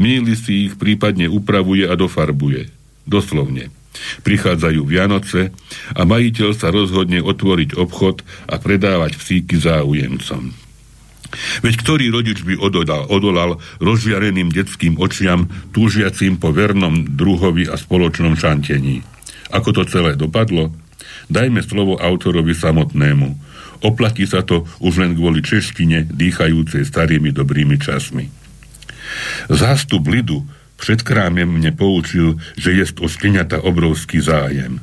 míli 0.00 0.34
si 0.38 0.70
ich, 0.70 0.78
prípadne 0.80 1.28
upravuje 1.28 1.84
a 1.84 1.94
dofarbuje. 1.94 2.70
Doslovne. 3.06 3.70
Prichádzajú 3.96 4.82
Vianoce 4.84 5.56
a 5.96 6.04
majiteľ 6.04 6.50
sa 6.52 6.68
rozhodne 6.68 7.24
otvoriť 7.24 7.80
obchod 7.80 8.20
a 8.44 8.60
predávať 8.60 9.16
psíky 9.16 9.56
záujemcom. 9.56 10.52
Veď 11.64 11.74
ktorý 11.82 12.06
rodič 12.12 12.44
by 12.46 12.54
odolal, 12.60 13.08
odolal 13.10 13.50
rozžiareným 13.82 14.52
detským 14.52 14.96
očiam, 14.96 15.50
túžiacím 15.74 16.38
po 16.38 16.54
vernom 16.54 17.02
druhovi 17.02 17.66
a 17.66 17.74
spoločnom 17.74 18.38
šantení. 18.38 19.02
Ako 19.50 19.74
to 19.74 19.82
celé 19.86 20.14
dopadlo? 20.14 20.72
Dajme 21.26 21.62
slovo 21.62 21.98
autorovi 21.98 22.54
samotnému. 22.54 23.45
Oplatí 23.80 24.26
sa 24.26 24.42
to 24.42 24.64
už 24.80 25.02
len 25.02 25.12
kvôli 25.16 25.42
češtine, 25.42 26.08
dýchajúcej 26.08 26.84
starými 26.84 27.32
dobrými 27.32 27.76
časmi. 27.78 28.28
Zástup 29.48 30.06
lidu 30.08 30.42
před 30.76 31.02
krámem 31.02 31.48
mne 31.48 31.72
poučil, 31.72 32.36
že 32.56 32.72
jest 32.72 33.00
o 33.00 33.08
šteniata 33.08 33.64
obrovský 33.64 34.20
zájem. 34.20 34.80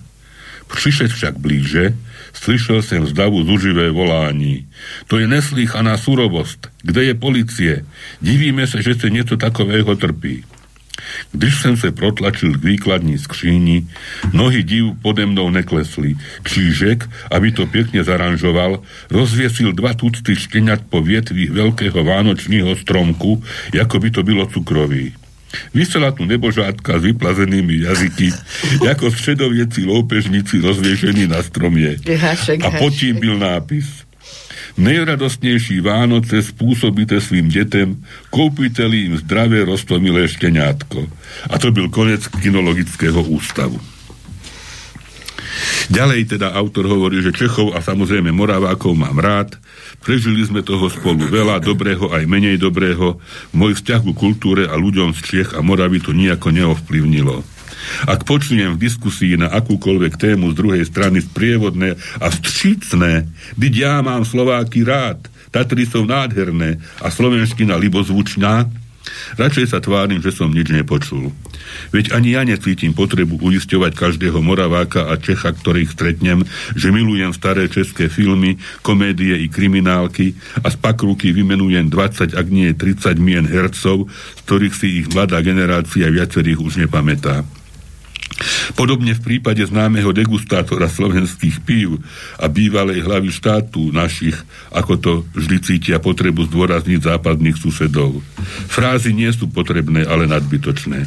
Přišet 0.68 1.12
však 1.12 1.38
blíže, 1.38 1.94
slyšel 2.34 2.82
jsem 2.82 3.06
zdavu 3.06 3.44
zuživé 3.44 3.92
volání. 3.92 4.66
To 5.08 5.20
je 5.20 5.28
neslýchaná 5.28 5.98
surovost. 5.98 6.68
Kde 6.82 7.04
je 7.04 7.14
policie? 7.14 7.86
Divíme 8.22 8.68
se, 8.68 8.82
že 8.82 8.96
se 8.96 9.10
něco 9.10 9.38
takového 9.38 9.96
trpí. 9.96 10.44
Když 11.32 11.62
jsem 11.62 11.78
se 11.78 11.92
protlačil 11.92 12.54
k 12.54 12.64
výkladní 12.64 13.18
skříni, 13.18 13.88
nohy 14.34 14.64
div 14.64 14.86
pode 15.02 15.26
mnou 15.26 15.50
neklesli. 15.50 16.16
Čížek, 16.46 17.10
aby 17.32 17.52
to 17.52 17.68
pěkně 17.68 18.04
zaranžoval, 18.04 18.80
rozviesil 19.10 19.74
dva 19.74 19.94
tucty 19.94 20.36
šteniat 20.36 20.82
po 20.90 21.02
vietvích 21.02 21.52
veľkého 21.52 22.04
vánočního 22.04 22.76
stromku, 22.76 23.44
jako 23.74 24.00
by 24.00 24.10
to 24.12 24.24
bylo 24.24 24.46
cukroví. 24.46 25.14
Vysela 25.74 26.12
tu 26.12 26.26
nebožátka 26.26 27.00
s 27.00 27.04
vyplazenými 27.04 27.86
jazyky, 27.86 28.34
ako 28.92 29.12
středovieci 29.12 29.86
loupežníci 29.86 30.62
rozviešení 30.62 31.28
na 31.28 31.44
stromie. 31.44 31.98
A 32.66 32.72
pod 32.72 32.94
tím 32.94 33.20
byl 33.20 33.38
nápis. 33.38 34.03
Nejradostnejší 34.74 35.86
Vánoce 35.86 36.42
spôsobíte 36.42 37.22
svým 37.22 37.50
detem, 37.50 38.02
koupite 38.34 38.84
im 38.90 39.14
zdravé 39.22 39.62
rostomilé 39.64 40.26
šteniátko. 40.26 41.06
A 41.50 41.56
to 41.62 41.70
byl 41.70 41.94
konec 41.94 42.26
kinologického 42.42 43.22
ústavu. 43.22 43.78
Ďalej 45.94 46.40
teda 46.40 46.58
autor 46.58 46.90
hovorí, 46.90 47.22
že 47.22 47.36
Čechov 47.36 47.78
a 47.78 47.84
samozrejme 47.84 48.34
Moravákov 48.34 48.98
mám 48.98 49.20
rád, 49.22 49.60
Prežili 50.04 50.44
sme 50.44 50.60
toho 50.60 50.92
spolu 50.92 51.32
veľa, 51.32 51.64
dobrého 51.64 52.12
aj 52.12 52.28
menej 52.28 52.60
dobrého. 52.60 53.24
Môj 53.56 53.80
vzťah 53.80 54.04
ku 54.04 54.12
kultúre 54.12 54.68
a 54.68 54.76
ľuďom 54.76 55.16
z 55.16 55.20
Čiech 55.24 55.50
a 55.56 55.64
Moravy 55.64 56.04
to 56.04 56.12
nejako 56.12 56.52
neovplyvnilo. 56.52 57.40
Ak 58.08 58.24
počujem 58.28 58.76
v 58.76 58.82
diskusii 58.82 59.36
na 59.40 59.52
akúkoľvek 59.52 60.20
tému 60.20 60.52
z 60.52 60.56
druhej 60.56 60.84
strany 60.88 61.24
sprievodné 61.24 61.96
a 62.20 62.28
vstřícné, 62.30 63.28
byť 63.60 63.74
ja 63.74 64.00
mám 64.02 64.24
Slováky 64.28 64.84
rád, 64.84 65.30
Tatry 65.54 65.86
sú 65.86 66.10
nádherné 66.10 66.82
a 66.98 67.14
slovenština 67.14 67.78
libozvučná, 67.78 68.66
Radšej 69.36 69.76
sa 69.76 69.84
tvárim, 69.84 70.24
že 70.24 70.32
som 70.32 70.48
nič 70.48 70.72
nepočul. 70.72 71.36
Veď 71.92 72.16
ani 72.16 72.40
ja 72.40 72.48
necítim 72.48 72.96
potrebu 72.96 73.36
uisťovať 73.36 73.92
každého 73.98 74.40
Moraváka 74.40 75.12
a 75.12 75.20
Čecha, 75.20 75.52
ktorých 75.52 75.92
stretnem, 75.92 76.48
že 76.78 76.94
milujem 76.94 77.36
staré 77.36 77.68
české 77.68 78.08
filmy, 78.08 78.56
komédie 78.80 79.36
i 79.44 79.52
kriminálky 79.52 80.40
a 80.64 80.72
z 80.72 80.78
pakruky 80.80 81.36
vymenujem 81.36 81.92
20, 81.92 82.32
ak 82.32 82.48
nie 82.48 82.72
30 82.72 83.20
mien 83.20 83.44
hercov, 83.44 84.08
z 84.08 84.40
ktorých 84.48 84.76
si 84.76 84.88
ich 85.04 85.08
mladá 85.12 85.44
generácia 85.44 86.08
viacerých 86.08 86.60
už 86.64 86.74
nepamätá. 86.88 87.44
Podobne 88.74 89.14
v 89.14 89.22
prípade 89.22 89.64
známeho 89.64 90.12
degustátora 90.12 90.90
slovenských 90.90 91.62
pív 91.64 92.02
a 92.40 92.50
bývalej 92.50 93.06
hlavy 93.06 93.30
štátu 93.30 93.94
našich, 93.94 94.36
ako 94.74 94.94
to 95.00 95.12
vždy 95.36 95.58
cítia 95.64 95.98
potrebu 96.02 96.48
zdôrazniť 96.50 97.00
západných 97.04 97.58
susedov. 97.58 98.20
Frázy 98.68 99.14
nie 99.14 99.30
sú 99.32 99.50
potrebné, 99.50 100.04
ale 100.08 100.26
nadbytočné. 100.30 101.06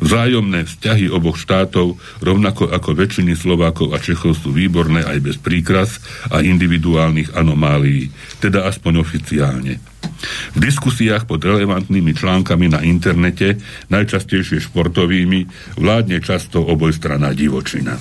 Vzájomné 0.00 0.64
vzťahy 0.66 1.10
oboch 1.10 1.36
štátov, 1.40 1.98
rovnako 2.22 2.70
ako 2.70 2.90
väčšiny 2.94 3.34
Slovákov 3.34 3.94
a 3.94 3.98
Čechov 3.98 4.38
sú 4.38 4.54
výborné 4.54 5.04
aj 5.04 5.18
bez 5.22 5.36
príkras 5.38 5.98
a 6.30 6.40
individuálnych 6.42 7.34
anomálií, 7.34 8.10
teda 8.38 8.66
aspoň 8.66 9.02
oficiálne. 9.02 9.78
V 10.54 10.58
diskusiách 10.58 11.30
pod 11.30 11.38
relevantnými 11.46 12.10
článkami 12.10 12.66
na 12.74 12.82
internete, 12.82 13.58
najčastejšie 13.86 14.66
športovými, 14.66 15.46
vládne 15.78 16.18
často 16.18 16.58
obojstraná 16.78 17.34
divočina. 17.34 17.98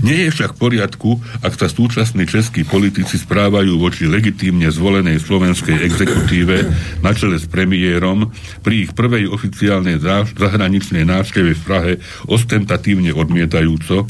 Nie 0.00 0.28
je 0.28 0.32
však 0.32 0.56
v 0.56 0.60
poriadku, 0.60 1.10
ak 1.44 1.52
sa 1.56 1.68
súčasní 1.68 2.24
českí 2.24 2.64
politici 2.64 3.20
správajú 3.20 3.76
voči 3.76 4.08
legitímne 4.08 4.68
zvolenej 4.72 5.20
slovenskej 5.20 5.84
exekutíve 5.84 6.56
na 7.04 7.12
čele 7.12 7.36
s 7.36 7.44
premiérom 7.44 8.32
pri 8.64 8.88
ich 8.88 8.90
prvej 8.96 9.28
oficiálnej 9.28 10.00
zahraničnej 10.36 11.04
návšteve 11.04 11.50
v 11.52 11.62
Prahe 11.64 11.92
ostentatívne 12.28 13.12
odmietajúco, 13.12 14.08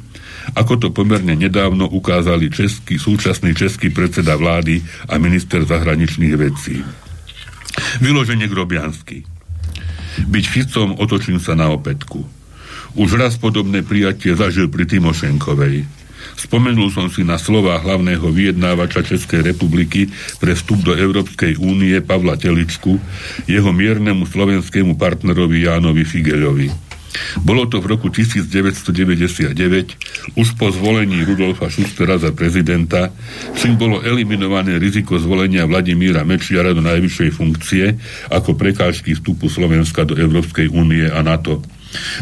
ako 0.55 0.73
to 0.79 0.89
pomerne 0.95 1.35
nedávno 1.35 1.91
ukázali 1.91 2.49
český, 2.49 2.97
súčasný 2.97 3.53
český 3.53 3.91
predseda 3.91 4.39
vlády 4.39 4.81
a 5.11 5.19
minister 5.19 5.67
zahraničných 5.67 6.35
vecí. 6.39 6.81
Vyloženie 7.99 8.47
Grobiansky. 8.47 9.27
Byť 10.19 10.45
Ficom 10.51 10.99
otočím 10.99 11.39
sa 11.39 11.55
na 11.55 11.71
opätku. 11.71 12.38
Už 12.97 13.19
raz 13.21 13.37
podobné 13.37 13.85
prijatie 13.85 14.33
zažil 14.33 14.73
pri 14.73 14.89
Timošenkovej. 14.89 15.85
Spomenul 16.39 16.95
som 16.95 17.11
si 17.11 17.27
na 17.27 17.35
slova 17.35 17.83
hlavného 17.83 18.31
vyjednávača 18.31 19.03
Českej 19.03 19.43
republiky 19.43 20.07
pre 20.39 20.55
vstup 20.55 20.87
do 20.87 20.93
Európskej 20.95 21.59
únie 21.59 21.99
Pavla 21.99 22.39
Teličku, 22.39 22.95
jeho 23.51 23.71
miernemu 23.75 24.23
slovenskému 24.23 24.95
partnerovi 24.95 25.67
Jánovi 25.67 26.07
Figeľovi. 26.07 26.89
Bolo 27.43 27.67
to 27.67 27.81
v 27.83 27.97
roku 27.97 28.13
1999, 28.13 29.57
už 30.37 30.49
po 30.55 30.69
zvolení 30.71 31.25
Rudolfa 31.25 31.73
Schustera 31.73 32.21
za 32.21 32.31
prezidenta, 32.37 33.11
čím 33.57 33.81
bolo 33.81 34.05
eliminované 34.05 34.77
riziko 34.77 35.17
zvolenia 35.19 35.65
Vladimíra 35.67 36.23
Mečiara 36.23 36.77
do 36.77 36.85
najvyššej 36.85 37.31
funkcie 37.35 37.97
ako 38.31 38.55
prekážky 38.55 39.17
vstupu 39.17 39.49
Slovenska 39.51 40.05
do 40.05 40.15
Európskej 40.15 40.69
únie 40.71 41.09
a 41.09 41.25
NATO. 41.25 41.65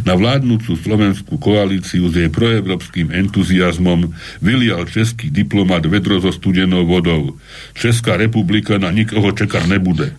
Na 0.06 0.14
vládnúcu 0.14 0.78
slovenskú 0.78 1.42
koalíciu 1.42 2.06
s 2.06 2.14
jej 2.14 2.30
proevropským 2.30 3.10
entuziasmom 3.10 4.14
vylial 4.38 4.86
český 4.86 5.34
diplomat 5.34 5.82
vedro 5.90 6.22
so 6.22 6.30
studenou 6.30 6.86
vodou. 6.86 7.34
Česká 7.74 8.14
republika 8.14 8.78
na 8.78 8.94
nikoho 8.94 9.34
čakať 9.34 9.66
nebude. 9.66 10.14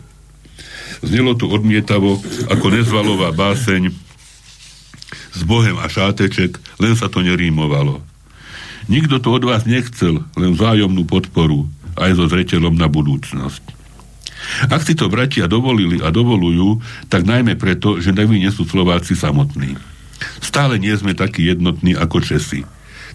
Znelo 0.99 1.37
to 1.37 1.47
odmietavo 1.47 2.19
ako 2.51 2.65
nezvalová 2.73 3.31
báseň 3.31 3.93
s 5.37 5.41
Bohem 5.45 5.77
a 5.77 5.85
šáteček, 5.85 6.57
len 6.81 6.97
sa 6.97 7.07
to 7.07 7.21
nerímovalo. 7.21 8.01
Nikto 8.89 9.21
to 9.21 9.29
od 9.35 9.43
vás 9.45 9.63
nechcel, 9.69 10.25
len 10.33 10.57
vzájomnú 10.57 11.05
podporu, 11.05 11.69
aj 11.99 12.17
so 12.17 12.25
zreteľom 12.25 12.73
na 12.73 12.89
budúcnosť. 12.89 13.76
Ak 14.71 14.83
si 14.83 14.95
to 14.95 15.11
bratia 15.11 15.45
dovolili 15.49 15.99
a 15.99 16.11
dovolujú, 16.11 16.79
tak 17.11 17.27
najmä 17.27 17.59
preto, 17.59 17.99
že 17.99 18.15
neví 18.15 18.39
nie 18.39 18.51
sú 18.51 18.63
Slováci 18.63 19.13
samotní. 19.13 19.75
Stále 20.41 20.81
nie 20.81 20.93
sme 20.97 21.13
takí 21.13 21.45
jednotní 21.45 21.93
ako 21.93 22.23
Česi. 22.23 22.65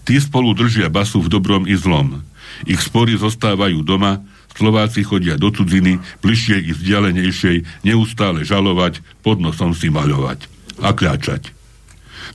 Tí 0.03 0.15
spolu 0.19 0.51
držia 0.55 0.91
basu 0.91 1.23
v 1.23 1.31
dobrom 1.31 1.63
i 1.63 1.75
zlom. 1.75 2.23
Ich 2.67 2.83
spory 2.83 3.15
zostávajú 3.15 3.81
doma, 3.81 4.23
Slováci 4.53 5.01
chodia 5.01 5.33
do 5.39 5.49
cudziny, 5.49 5.97
bližšie 6.21 6.69
i 6.69 6.71
vzdialenejšej, 6.77 7.87
neustále 7.87 8.45
žalovať, 8.45 9.01
pod 9.25 9.41
nosom 9.41 9.73
si 9.73 9.89
maľovať 9.89 10.45
a 10.81 10.93
kľačať. 10.93 11.49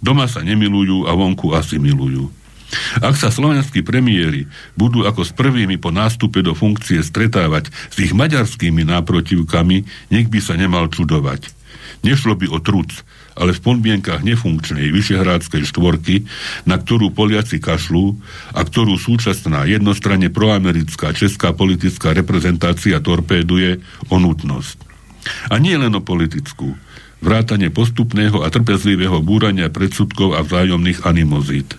Doma 0.02 0.26
sa 0.26 0.42
nemilujú 0.42 1.06
a 1.06 1.14
vonku 1.14 1.54
asi 1.54 1.78
milujú. 1.78 2.30
Ak 3.00 3.16
sa 3.16 3.32
slovenskí 3.32 3.80
premiéry 3.80 4.44
budú 4.76 5.08
ako 5.08 5.24
s 5.24 5.32
prvými 5.32 5.80
po 5.80 5.88
nástupe 5.88 6.44
do 6.44 6.52
funkcie 6.52 7.00
stretávať 7.00 7.72
s 7.72 7.96
ich 7.96 8.12
maďarskými 8.12 8.84
náprotivkami, 8.84 9.76
nech 10.12 10.26
by 10.28 10.40
sa 10.42 10.54
nemal 10.56 10.92
čudovať. 10.92 11.48
Nešlo 12.04 12.38
by 12.38 12.46
o 12.52 12.58
truc, 12.62 13.02
ale 13.34 13.54
v 13.56 13.64
podmienkach 13.64 14.22
nefunkčnej 14.22 14.90
vyšehrádskej 14.94 15.66
štvorky, 15.66 16.26
na 16.68 16.78
ktorú 16.78 17.10
Poliaci 17.10 17.58
kašľú 17.58 18.14
a 18.54 18.60
ktorú 18.62 18.98
súčasná 18.98 19.66
jednostranne 19.66 20.30
proamerická 20.30 21.10
česká 21.10 21.50
politická 21.56 22.14
reprezentácia 22.14 23.02
torpéduje 23.02 23.82
o 24.12 24.16
nutnosť. 24.20 24.78
A 25.50 25.58
nie 25.58 25.74
len 25.74 25.90
o 25.98 26.02
politickú, 26.02 26.78
vrátane 27.18 27.70
postupného 27.74 28.46
a 28.46 28.48
trpezlivého 28.50 29.18
búrania 29.18 29.66
predsudkov 29.66 30.38
a 30.38 30.46
vzájomných 30.46 31.02
animozít. 31.02 31.74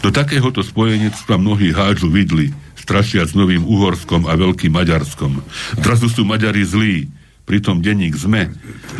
Do 0.00 0.14
takéhoto 0.14 0.62
spojenectva 0.62 1.36
mnohí 1.36 1.72
hádžu 1.72 2.10
vidli, 2.12 2.52
strašiac 2.78 3.34
novým 3.34 3.66
Uhorskom 3.66 4.30
a 4.30 4.38
Veľkým 4.38 4.74
Maďarskom. 4.74 5.42
Zrazu 5.82 6.06
sú 6.06 6.22
Maďari 6.22 6.62
zlí, 6.62 7.10
Pritom 7.46 7.78
denník 7.78 8.18
ZME 8.18 8.50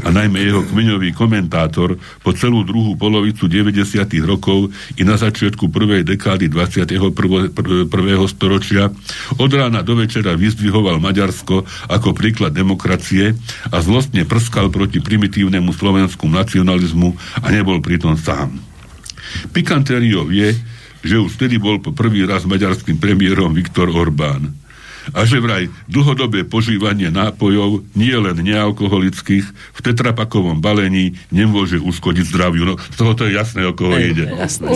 a 0.07 0.09
najmä 0.15 0.39
jeho 0.39 0.63
kmeňový 0.63 1.11
komentátor 1.19 1.99
po 2.23 2.31
celú 2.31 2.63
druhú 2.63 2.95
polovicu 2.95 3.51
90. 3.51 4.07
rokov 4.23 4.71
i 4.95 5.03
na 5.03 5.19
začiatku 5.19 5.67
prvej 5.67 6.07
dekády 6.07 6.47
21. 6.47 7.11
storočia 8.31 8.95
od 9.43 9.51
rána 9.51 9.83
do 9.83 9.99
večera 9.99 10.39
vyzdvihoval 10.39 11.03
Maďarsko 11.03 11.67
ako 11.91 12.15
príklad 12.15 12.55
demokracie 12.55 13.35
a 13.67 13.83
zlostne 13.83 14.23
prskal 14.23 14.71
proti 14.71 15.03
primitívnemu 15.03 15.75
slovensku 15.75 16.31
nacionalizmu 16.31 17.19
a 17.43 17.51
nebol 17.51 17.83
pritom 17.83 18.15
sám. 18.15 18.76
Pikantériou 19.53 20.29
je, 20.33 20.57
že 21.07 21.17
už 21.23 21.39
vtedy 21.39 21.61
bol 21.61 21.79
po 21.79 21.95
prvý 21.95 22.27
raz 22.27 22.49
maďarským 22.49 22.99
premiérom 22.99 23.55
Viktor 23.55 23.91
Orbán 23.93 24.67
a 25.15 25.23
že 25.23 25.39
vraj 25.39 25.71
dlhodobé 25.87 26.43
požívanie 26.43 27.15
nápojov, 27.15 27.87
nie 27.95 28.15
len 28.17 28.35
nealkoholických, 28.43 29.47
v 29.47 29.81
tetrapakovom 29.85 30.59
balení 30.59 31.15
nemôže 31.31 31.79
uškodiť 31.79 32.25
zdraviu. 32.27 32.65
No, 32.67 32.75
z 32.81 32.97
toho 32.97 33.13
to 33.15 33.23
je 33.31 33.39
jasné, 33.39 33.63
o 33.69 33.77
koho 33.77 33.95
Ej, 33.95 34.17
ide. 34.17 34.25
Jasné, 34.35 34.67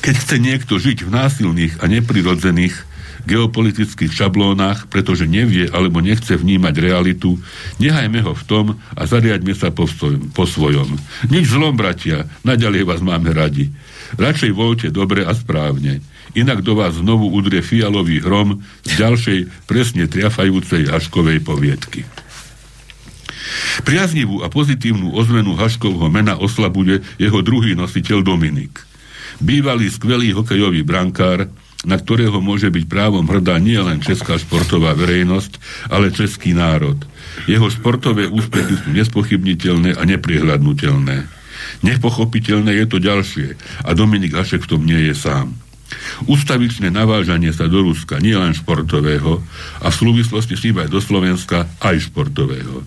Keď 0.00 0.14
chce 0.16 0.36
niekto 0.40 0.80
žiť 0.80 1.04
v 1.04 1.10
násilných 1.12 1.74
a 1.80 1.84
neprirodzených 1.90 2.93
geopolitických 3.24 4.12
šablónach, 4.12 4.88
pretože 4.88 5.28
nevie 5.28 5.68
alebo 5.68 6.00
nechce 6.00 6.36
vnímať 6.36 6.74
realitu, 6.80 7.40
nehajme 7.80 8.20
ho 8.24 8.32
v 8.36 8.44
tom 8.44 8.66
a 8.94 9.02
zariadme 9.04 9.52
sa 9.56 9.72
po, 9.72 9.88
svojom, 9.88 10.32
po 10.32 10.44
svojom. 10.44 10.96
Nič 11.28 11.52
zlom, 11.52 11.76
bratia, 11.76 12.28
naďalej 12.44 12.84
vás 12.84 13.00
máme 13.00 13.32
radi. 13.32 13.72
Radšej 14.20 14.52
voľte 14.52 14.88
dobre 14.92 15.24
a 15.24 15.32
správne 15.32 16.04
inak 16.34 16.66
do 16.66 16.74
vás 16.74 16.98
znovu 16.98 17.30
udrie 17.30 17.62
fialový 17.62 18.20
hrom 18.20 18.60
z 18.82 18.92
ďalšej 18.98 19.38
presne 19.70 20.10
triafajúcej 20.10 20.90
Haškovej 20.90 21.40
poviedky. 21.46 22.02
Priaznivú 23.86 24.42
a 24.42 24.50
pozitívnu 24.50 25.14
ozvenu 25.14 25.54
Haškovho 25.54 26.10
mena 26.10 26.38
oslabuje 26.38 27.02
jeho 27.18 27.40
druhý 27.42 27.78
nositeľ 27.78 28.22
Dominik. 28.22 28.82
Bývalý 29.42 29.90
skvelý 29.90 30.30
hokejový 30.34 30.86
brankár, 30.86 31.50
na 31.84 31.96
ktorého 31.96 32.40
môže 32.40 32.68
byť 32.68 32.84
právom 32.88 33.24
hrdá 33.24 33.56
nie 33.60 33.78
len 33.80 34.00
česká 34.04 34.36
športová 34.36 34.92
verejnosť, 34.96 35.60
ale 35.88 36.12
český 36.12 36.52
národ. 36.52 37.00
Jeho 37.48 37.68
športové 37.72 38.28
úspechy 38.28 38.76
sú 38.76 38.88
nespochybniteľné 38.92 39.96
a 39.96 40.02
neprihľadnutelné. 40.04 41.28
Nepochopiteľné 41.80 42.76
je 42.84 42.86
to 42.88 42.98
ďalšie 43.00 43.48
a 43.84 43.90
Dominik 43.96 44.36
Hašek 44.36 44.64
v 44.64 44.70
tom 44.70 44.82
nie 44.84 45.00
je 45.08 45.14
sám. 45.16 45.63
Ustavičné 46.30 46.88
navážanie 46.88 47.50
sa 47.52 47.68
do 47.68 47.84
Ruska, 47.84 48.22
nielen 48.22 48.54
športového, 48.56 49.42
a 49.82 49.86
v 49.90 49.96
súvislosti 49.96 50.54
s 50.54 50.64
ním 50.64 50.80
aj 50.80 50.88
do 50.88 51.00
Slovenska, 51.02 51.68
aj 51.82 52.10
športového. 52.10 52.86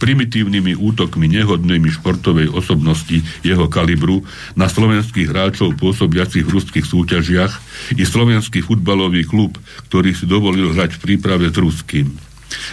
Primitívnymi 0.00 0.76
útokmi 0.76 1.28
nehodnými 1.28 1.92
športovej 1.92 2.48
osobnosti 2.48 3.20
jeho 3.44 3.66
kalibru 3.68 4.24
na 4.56 4.66
slovenských 4.66 5.28
hráčov 5.28 5.76
pôsobiacich 5.76 6.44
v 6.44 6.54
ruských 6.58 6.86
súťažiach 6.88 7.52
i 7.96 8.04
slovenský 8.04 8.64
futbalový 8.64 9.28
klub, 9.28 9.60
ktorý 9.88 10.16
si 10.16 10.24
dovolil 10.24 10.72
hrať 10.72 10.96
v 10.96 11.02
príprave 11.04 11.52
s 11.52 11.56
ruským. 11.60 12.31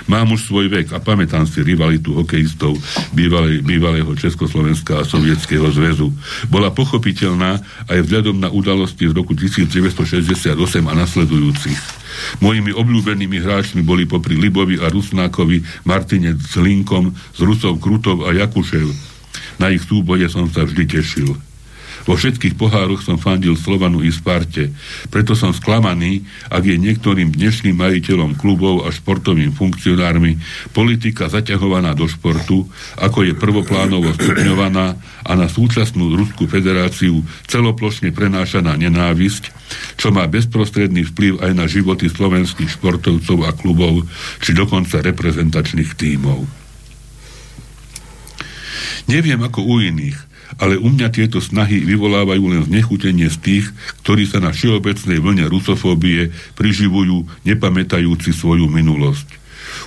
Mám 0.10 0.34
už 0.34 0.50
svoj 0.50 0.68
vek 0.72 0.94
a 0.96 1.00
pamätám 1.00 1.46
si 1.46 1.62
rivalitu 1.62 2.16
hokejistov 2.18 2.78
bývalej, 3.14 3.62
bývalého 3.62 4.10
Československa 4.16 5.02
a 5.02 5.08
Sovietskeho 5.08 5.70
zväzu. 5.70 6.10
Bola 6.50 6.74
pochopiteľná 6.74 7.62
aj 7.88 8.00
vzhľadom 8.06 8.38
na 8.42 8.50
udalosti 8.50 9.10
z 9.10 9.14
roku 9.14 9.38
1968 9.38 10.56
a 10.86 10.94
nasledujúcich. 10.94 11.80
Mojimi 12.44 12.76
obľúbenými 12.76 13.38
hráčmi 13.40 13.82
boli 13.86 14.04
popri 14.10 14.36
Libovi 14.36 14.82
a 14.82 14.92
Rusnákovi 14.92 15.88
Martinec 15.88 16.42
s 16.42 16.58
Linkom, 16.60 17.14
s 17.14 17.40
Rusov 17.40 17.80
Krutov 17.80 18.28
a 18.28 18.36
Jakušev, 18.36 18.88
Na 19.60 19.68
ich 19.70 19.84
súboje 19.84 20.26
som 20.32 20.48
sa 20.48 20.64
vždy 20.64 20.84
tešil. 20.88 21.49
Vo 22.10 22.18
všetkých 22.18 22.58
pohároch 22.58 23.06
som 23.06 23.22
fandil 23.22 23.54
Slovanu 23.54 24.02
i 24.02 24.10
Sparte. 24.10 24.74
Preto 25.14 25.38
som 25.38 25.54
sklamaný, 25.54 26.26
ak 26.50 26.66
je 26.66 26.82
niektorým 26.82 27.30
dnešným 27.30 27.78
majiteľom 27.78 28.34
klubov 28.34 28.82
a 28.82 28.90
športovým 28.90 29.54
funkcionármi 29.54 30.42
politika 30.74 31.30
zaťahovaná 31.30 31.94
do 31.94 32.10
športu, 32.10 32.66
ako 32.98 33.30
je 33.30 33.38
prvoplánovo 33.38 34.10
stupňovaná 34.18 34.98
a 35.22 35.32
na 35.38 35.46
súčasnú 35.46 36.18
Ruskú 36.18 36.50
federáciu 36.50 37.22
celoplošne 37.46 38.10
prenášaná 38.10 38.74
nenávisť, 38.74 39.54
čo 39.94 40.10
má 40.10 40.26
bezprostredný 40.26 41.06
vplyv 41.14 41.46
aj 41.46 41.52
na 41.54 41.70
životy 41.70 42.10
slovenských 42.10 42.74
športovcov 42.74 43.46
a 43.46 43.54
klubov, 43.54 44.10
či 44.42 44.58
dokonca 44.58 45.06
reprezentačných 45.06 45.94
tímov. 45.94 46.42
Neviem 49.06 49.42
ako 49.46 49.62
u 49.62 49.78
iných, 49.78 50.29
ale 50.58 50.82
u 50.82 50.90
mňa 50.90 51.14
tieto 51.14 51.38
snahy 51.38 51.86
vyvolávajú 51.86 52.44
len 52.50 52.64
znechutenie 52.66 53.30
z 53.30 53.38
tých, 53.38 53.66
ktorí 54.02 54.26
sa 54.26 54.42
na 54.42 54.50
všeobecnej 54.50 55.22
vlne 55.22 55.46
rusofóbie 55.46 56.34
priživujú, 56.58 57.30
nepamätajúci 57.46 58.34
svoju 58.34 58.66
minulosť. 58.66 59.40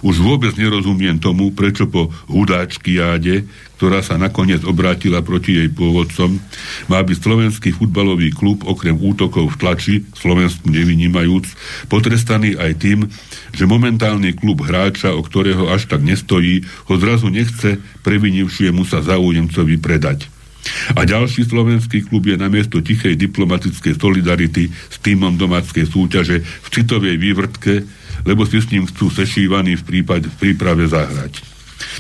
Už 0.03 0.19
vôbec 0.19 0.55
nerozumiem 0.59 1.23
tomu, 1.23 1.55
prečo 1.55 1.87
po 1.87 2.11
hudáčky 2.27 2.99
jáde, 2.99 3.47
ktorá 3.79 4.03
sa 4.03 4.19
nakoniec 4.19 4.63
obrátila 4.67 5.23
proti 5.23 5.59
jej 5.59 5.71
pôvodcom, 5.71 6.39
má 6.87 6.99
byť 7.03 7.19
slovenský 7.19 7.71
futbalový 7.75 8.35
klub 8.35 8.63
okrem 8.67 8.95
útokov 8.99 9.55
v 9.55 9.59
tlači, 9.59 9.95
Slovensku 10.15 10.71
nevynímajúc, 10.71 11.47
potrestaný 11.87 12.59
aj 12.59 12.73
tým, 12.79 12.99
že 13.55 13.67
momentálny 13.67 14.39
klub 14.39 14.63
hráča, 14.67 15.15
o 15.15 15.23
ktorého 15.23 15.71
až 15.71 15.91
tak 15.91 16.03
nestojí, 16.03 16.67
ho 16.91 16.95
zrazu 16.99 17.31
nechce 17.31 17.79
previnivšiemu 18.07 18.87
sa 18.87 19.03
záujemcovi 19.03 19.77
predať. 19.83 20.32
A 20.95 21.03
ďalší 21.03 21.47
slovenský 21.47 22.07
klub 22.07 22.27
je 22.27 22.39
namiesto 22.39 22.79
tichej 22.79 23.19
diplomatickej 23.19 23.99
solidarity 23.99 24.71
s 24.71 24.97
týmom 25.03 25.35
domáckej 25.35 25.91
súťaže 25.91 26.43
v 26.43 26.69
citovej 26.71 27.19
vývrtke, 27.19 27.83
lebo 28.23 28.47
si 28.47 28.63
s 28.63 28.71
ním 28.71 28.87
chcú 28.87 29.11
sešívaní 29.11 29.75
v, 29.75 29.83
prípade, 29.83 30.31
v 30.31 30.37
príprave 30.39 30.87
zahrať. 30.87 31.53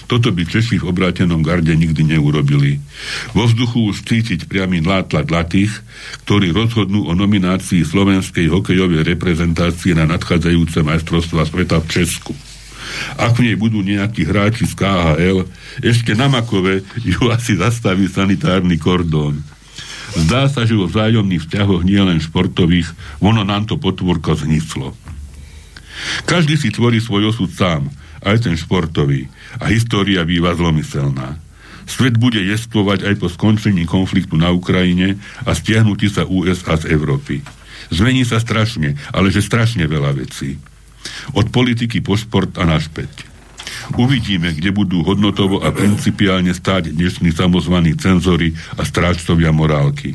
Toto 0.07 0.31
by 0.31 0.47
Češi 0.47 0.79
v 0.79 0.89
obrátenom 0.95 1.43
garde 1.43 1.75
nikdy 1.75 2.15
neurobili. 2.15 2.79
Vo 3.35 3.51
vzduchu 3.51 3.91
už 3.91 4.07
cítiť 4.07 4.47
priamy 4.47 4.79
nátlak 4.79 5.27
tých, 5.51 5.75
ktorí 6.23 6.55
rozhodnú 6.55 7.11
o 7.11 7.13
nominácii 7.19 7.83
slovenskej 7.83 8.47
hokejovej 8.47 9.03
reprezentácie 9.03 9.97
na 9.99 10.07
nadchádzajúce 10.07 10.87
majstrovstva 10.87 11.43
sveta 11.49 11.83
v 11.83 11.87
Česku. 11.91 12.33
Ak 13.17 13.39
v 13.39 13.51
nej 13.51 13.57
budú 13.57 13.81
nejakí 13.85 14.27
hráči 14.27 14.69
z 14.69 14.75
KHL, 14.77 15.45
ešte 15.81 16.13
na 16.17 16.29
Makove 16.29 16.85
ju 17.03 17.29
asi 17.35 17.57
zastaví 17.57 18.09
sanitárny 18.09 18.77
kordón. 18.77 19.41
Zdá 20.13 20.45
sa, 20.53 20.69
že 20.69 20.77
vo 20.77 20.85
vzájomných 20.85 21.49
vzťahoch 21.49 21.83
nielen 21.89 22.21
športových, 22.21 22.93
ono 23.25 23.49
nám 23.49 23.65
to 23.65 23.81
potvorko 23.81 24.37
zniclo. 24.37 24.93
Každý 26.29 26.61
si 26.61 26.69
tvorí 26.69 27.01
svoj 27.01 27.33
osud 27.33 27.49
sám, 27.49 27.89
aj 28.21 28.45
ten 28.45 28.55
športový. 28.59 29.33
A 29.57 29.73
história 29.73 30.21
býva 30.27 30.53
zlomyselná. 30.53 31.41
Svet 31.89 32.15
bude 32.15 32.39
jestvovať 32.39 33.09
aj 33.09 33.15
po 33.19 33.27
skončení 33.27 33.89
konfliktu 33.89 34.39
na 34.39 34.55
Ukrajine 34.55 35.19
a 35.43 35.51
stiahnutí 35.53 36.07
sa 36.07 36.29
USA 36.29 36.79
z 36.79 36.95
Európy. 36.95 37.43
Zmení 37.91 38.23
sa 38.23 38.39
strašne, 38.39 38.97
ale 39.11 39.29
že 39.29 39.45
strašne 39.45 39.85
veľa 39.85 40.17
vecí. 40.17 40.57
Od 41.37 41.47
politiky 41.51 42.01
po 42.01 42.19
šport 42.19 42.55
a 42.59 42.65
našpäť. 42.67 43.29
Uvidíme, 43.99 44.55
kde 44.55 44.71
budú 44.71 45.03
hodnotovo 45.03 45.61
a 45.61 45.75
principiálne 45.75 46.55
stáť 46.55 46.95
dnešní 46.95 47.35
samozvaní 47.35 47.99
cenzory 47.99 48.55
a 48.79 48.87
strážcovia 48.87 49.51
morálky. 49.51 50.15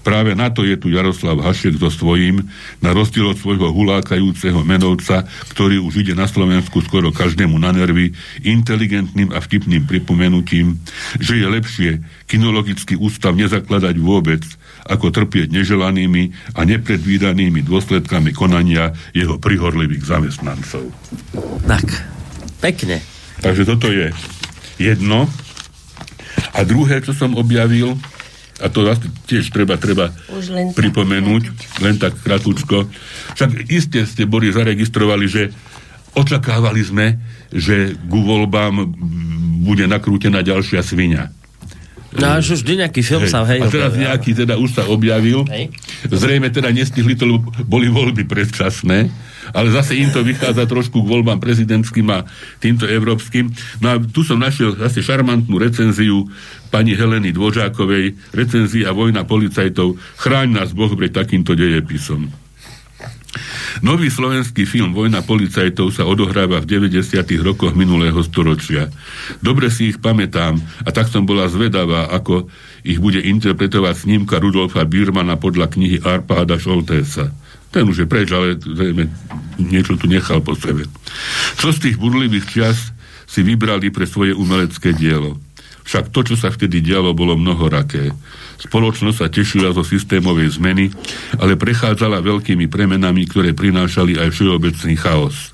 Práve 0.00 0.32
na 0.32 0.48
to 0.48 0.64
je 0.64 0.80
tu 0.80 0.88
Jaroslav 0.88 1.36
Hašek 1.44 1.76
so 1.76 1.92
svojím, 1.92 2.48
na 2.80 2.96
rozdiel 2.96 3.32
od 3.32 3.38
svojho 3.38 3.68
hulákajúceho 3.68 4.64
menovca, 4.64 5.28
ktorý 5.52 5.76
už 5.84 6.04
ide 6.06 6.14
na 6.16 6.24
Slovensku 6.24 6.80
skoro 6.80 7.12
každému 7.12 7.60
na 7.60 7.72
nervy, 7.76 8.16
inteligentným 8.40 9.32
a 9.36 9.38
vtipným 9.44 9.84
pripomenutím, 9.84 10.80
že 11.20 11.36
je 11.36 11.46
lepšie 11.46 11.90
kinologický 12.24 12.96
ústav 12.96 13.36
nezakladať 13.36 13.96
vôbec, 14.00 14.40
ako 14.88 15.12
trpieť 15.12 15.52
neželanými 15.52 16.56
a 16.56 16.64
nepredvídanými 16.64 17.60
dôsledkami 17.60 18.32
konania 18.32 18.96
jeho 19.12 19.36
prihorlivých 19.36 20.08
zamestnancov. 20.08 20.88
Tak, 21.68 21.86
pekne. 22.64 23.04
Takže 23.44 23.68
toto 23.68 23.92
je 23.92 24.08
jedno. 24.80 25.28
A 26.56 26.64
druhé, 26.64 27.04
čo 27.04 27.12
som 27.12 27.36
objavil, 27.36 27.94
a 28.60 28.66
to 28.68 28.84
tiež 29.26 29.48
treba, 29.50 29.80
treba 29.80 30.12
len 30.52 30.76
pripomenúť, 30.76 31.42
tak 31.48 31.70
len 31.80 31.96
tak 31.96 32.14
kratučko. 32.20 32.86
Však 33.34 33.72
iste 33.72 34.04
ste 34.04 34.28
boli 34.28 34.52
zaregistrovali, 34.52 35.26
že 35.26 35.42
očakávali 36.12 36.82
sme, 36.84 37.06
že 37.50 37.96
ku 38.08 38.20
voľbám 38.20 38.92
bude 39.60 39.84
nakrútená 39.88 40.44
ďalšia 40.44 40.84
svinia. 40.84 41.32
No 42.10 42.42
až 42.42 42.58
už 42.58 42.66
nejaký 42.66 43.06
film 43.06 43.22
hej. 43.22 43.30
sa, 43.30 43.46
hej. 43.46 43.62
A 43.62 43.70
teraz 43.70 43.94
nejaký 43.94 44.34
teda 44.34 44.58
už 44.58 44.74
sa 44.74 44.82
objavil. 44.90 45.46
Hej. 45.46 45.70
Zrejme 46.10 46.50
teda 46.50 46.74
nestihli 46.74 47.14
to, 47.14 47.22
lebo 47.22 47.54
boli 47.70 47.86
voľby 47.86 48.26
predčasné, 48.26 49.06
ale 49.54 49.68
zase 49.70 49.94
im 49.94 50.10
to 50.10 50.26
vychádza 50.26 50.66
trošku 50.66 51.06
k 51.06 51.06
voľbám 51.06 51.38
prezidentským 51.38 52.10
a 52.10 52.26
týmto 52.58 52.90
európskym. 52.90 53.54
No 53.78 53.86
a 53.94 53.96
tu 54.02 54.26
som 54.26 54.42
našiel 54.42 54.74
zase 54.74 55.06
šarmantnú 55.06 55.54
recenziu 55.62 56.26
pani 56.70 56.94
Heleny 56.94 57.34
Dvožákovej, 57.34 58.16
recenzia 58.30 58.94
Vojna 58.94 59.26
policajtov, 59.26 59.98
chráň 60.16 60.48
nás 60.62 60.70
Boh 60.70 60.94
pred 60.94 61.10
takýmto 61.10 61.58
dejepisom. 61.58 62.30
Nový 63.80 64.10
slovenský 64.10 64.66
film 64.66 64.90
Vojna 64.90 65.22
policajtov 65.22 65.94
sa 65.94 66.02
odohráva 66.02 66.58
v 66.58 66.90
90. 66.90 67.14
rokoch 67.42 67.72
minulého 67.78 68.18
storočia. 68.26 68.90
Dobre 69.38 69.70
si 69.70 69.94
ich 69.94 70.02
pamätám 70.02 70.58
a 70.82 70.90
tak 70.90 71.06
som 71.06 71.22
bola 71.22 71.46
zvedavá, 71.46 72.10
ako 72.10 72.50
ich 72.82 72.98
bude 72.98 73.22
interpretovať 73.22 74.06
snímka 74.06 74.42
Rudolfa 74.42 74.82
Birmana 74.82 75.38
podľa 75.38 75.70
knihy 75.70 76.02
Arpáda 76.02 76.58
Šoltésa. 76.58 77.30
Ten 77.70 77.86
už 77.86 78.02
je 78.02 78.06
preč, 78.10 78.34
ale 78.34 78.58
zrejme 78.58 79.06
niečo 79.62 79.94
tu 79.94 80.10
nechal 80.10 80.42
po 80.42 80.58
sebe. 80.58 80.90
Čo 81.54 81.70
z 81.70 81.78
tých 81.86 81.96
burlivých 82.02 82.50
čas 82.50 82.90
si 83.30 83.46
vybrali 83.46 83.94
pre 83.94 84.10
svoje 84.10 84.34
umelecké 84.34 84.90
dielo? 84.90 85.38
Však 85.90 86.14
to, 86.14 86.22
čo 86.22 86.38
sa 86.38 86.54
vtedy 86.54 86.78
dialo, 86.78 87.10
bolo 87.18 87.34
mnohoraké. 87.34 88.14
Spoločnosť 88.62 89.16
sa 89.18 89.26
tešila 89.26 89.74
zo 89.74 89.82
systémovej 89.82 90.54
zmeny, 90.54 90.86
ale 91.42 91.58
prechádzala 91.58 92.22
veľkými 92.22 92.70
premenami, 92.70 93.26
ktoré 93.26 93.50
prinášali 93.50 94.14
aj 94.14 94.30
všeobecný 94.30 94.94
chaos. 94.94 95.50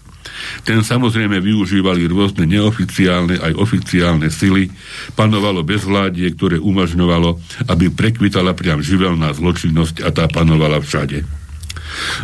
Ten 0.68 0.84
samozrejme 0.84 1.40
využívali 1.40 2.04
rôzne 2.04 2.44
neoficiálne 2.44 3.40
aj 3.40 3.56
oficiálne 3.56 4.28
sily, 4.28 4.68
panovalo 5.16 5.64
bezvládie, 5.64 6.28
ktoré 6.36 6.60
umožňovalo, 6.60 7.40
aby 7.72 7.88
prekvitala 7.88 8.52
priam 8.52 8.84
živelná 8.84 9.32
zločinnosť 9.32 10.04
a 10.04 10.12
tá 10.12 10.28
panovala 10.28 10.84
všade. 10.84 11.45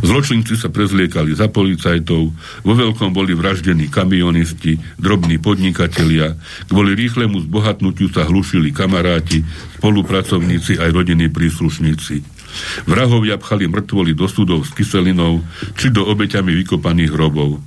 Zločinci 0.02 0.54
sa 0.58 0.68
prezliekali 0.68 1.32
za 1.36 1.48
policajtov, 1.48 2.22
vo 2.62 2.72
veľkom 2.72 3.12
boli 3.14 3.32
vraždení 3.32 3.88
kamionisti, 3.88 4.76
drobní 4.98 5.38
podnikatelia, 5.38 6.36
kvôli 6.68 6.96
rýchlemu 6.96 7.44
zbohatnutiu 7.48 8.12
sa 8.12 8.28
hlušili 8.28 8.74
kamaráti, 8.74 9.44
spolupracovníci 9.78 10.80
aj 10.80 10.90
rodinní 10.92 11.32
príslušníci. 11.32 12.42
Vrahovia 12.84 13.40
pchali 13.40 13.64
mŕtvoly 13.64 14.12
do 14.12 14.28
súdov 14.28 14.68
s 14.68 14.76
kyselinou 14.76 15.40
či 15.76 15.88
do 15.88 16.04
obeťami 16.04 16.52
vykopaných 16.64 17.16
hrobov. 17.16 17.64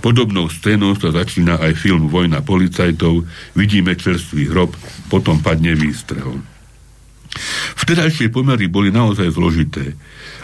Podobnou 0.00 0.48
scénou 0.48 0.96
sa 0.96 1.12
začína 1.12 1.60
aj 1.60 1.76
film 1.76 2.08
Vojna 2.08 2.40
policajtov, 2.40 3.28
vidíme 3.52 3.96
čerstvý 3.96 4.48
hrob, 4.48 4.72
potom 5.12 5.40
padne 5.44 5.76
výstrel. 5.76 6.40
Vtedajšie 7.76 8.32
pomery 8.32 8.66
boli 8.72 8.88
naozaj 8.88 9.36
zložité. 9.36 9.92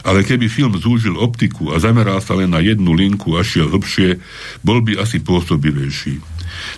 Ale 0.03 0.27
keby 0.27 0.51
film 0.51 0.75
zúžil 0.79 1.15
optiku 1.15 1.71
a 1.71 1.79
zameral 1.79 2.19
sa 2.19 2.35
len 2.35 2.51
na 2.51 2.59
jednu 2.59 2.91
linku 2.95 3.39
a 3.39 3.47
šiel 3.47 3.71
hlbšie, 3.71 4.19
bol 4.67 4.83
by 4.83 4.99
asi 4.99 5.23
pôsobivejší. 5.23 6.19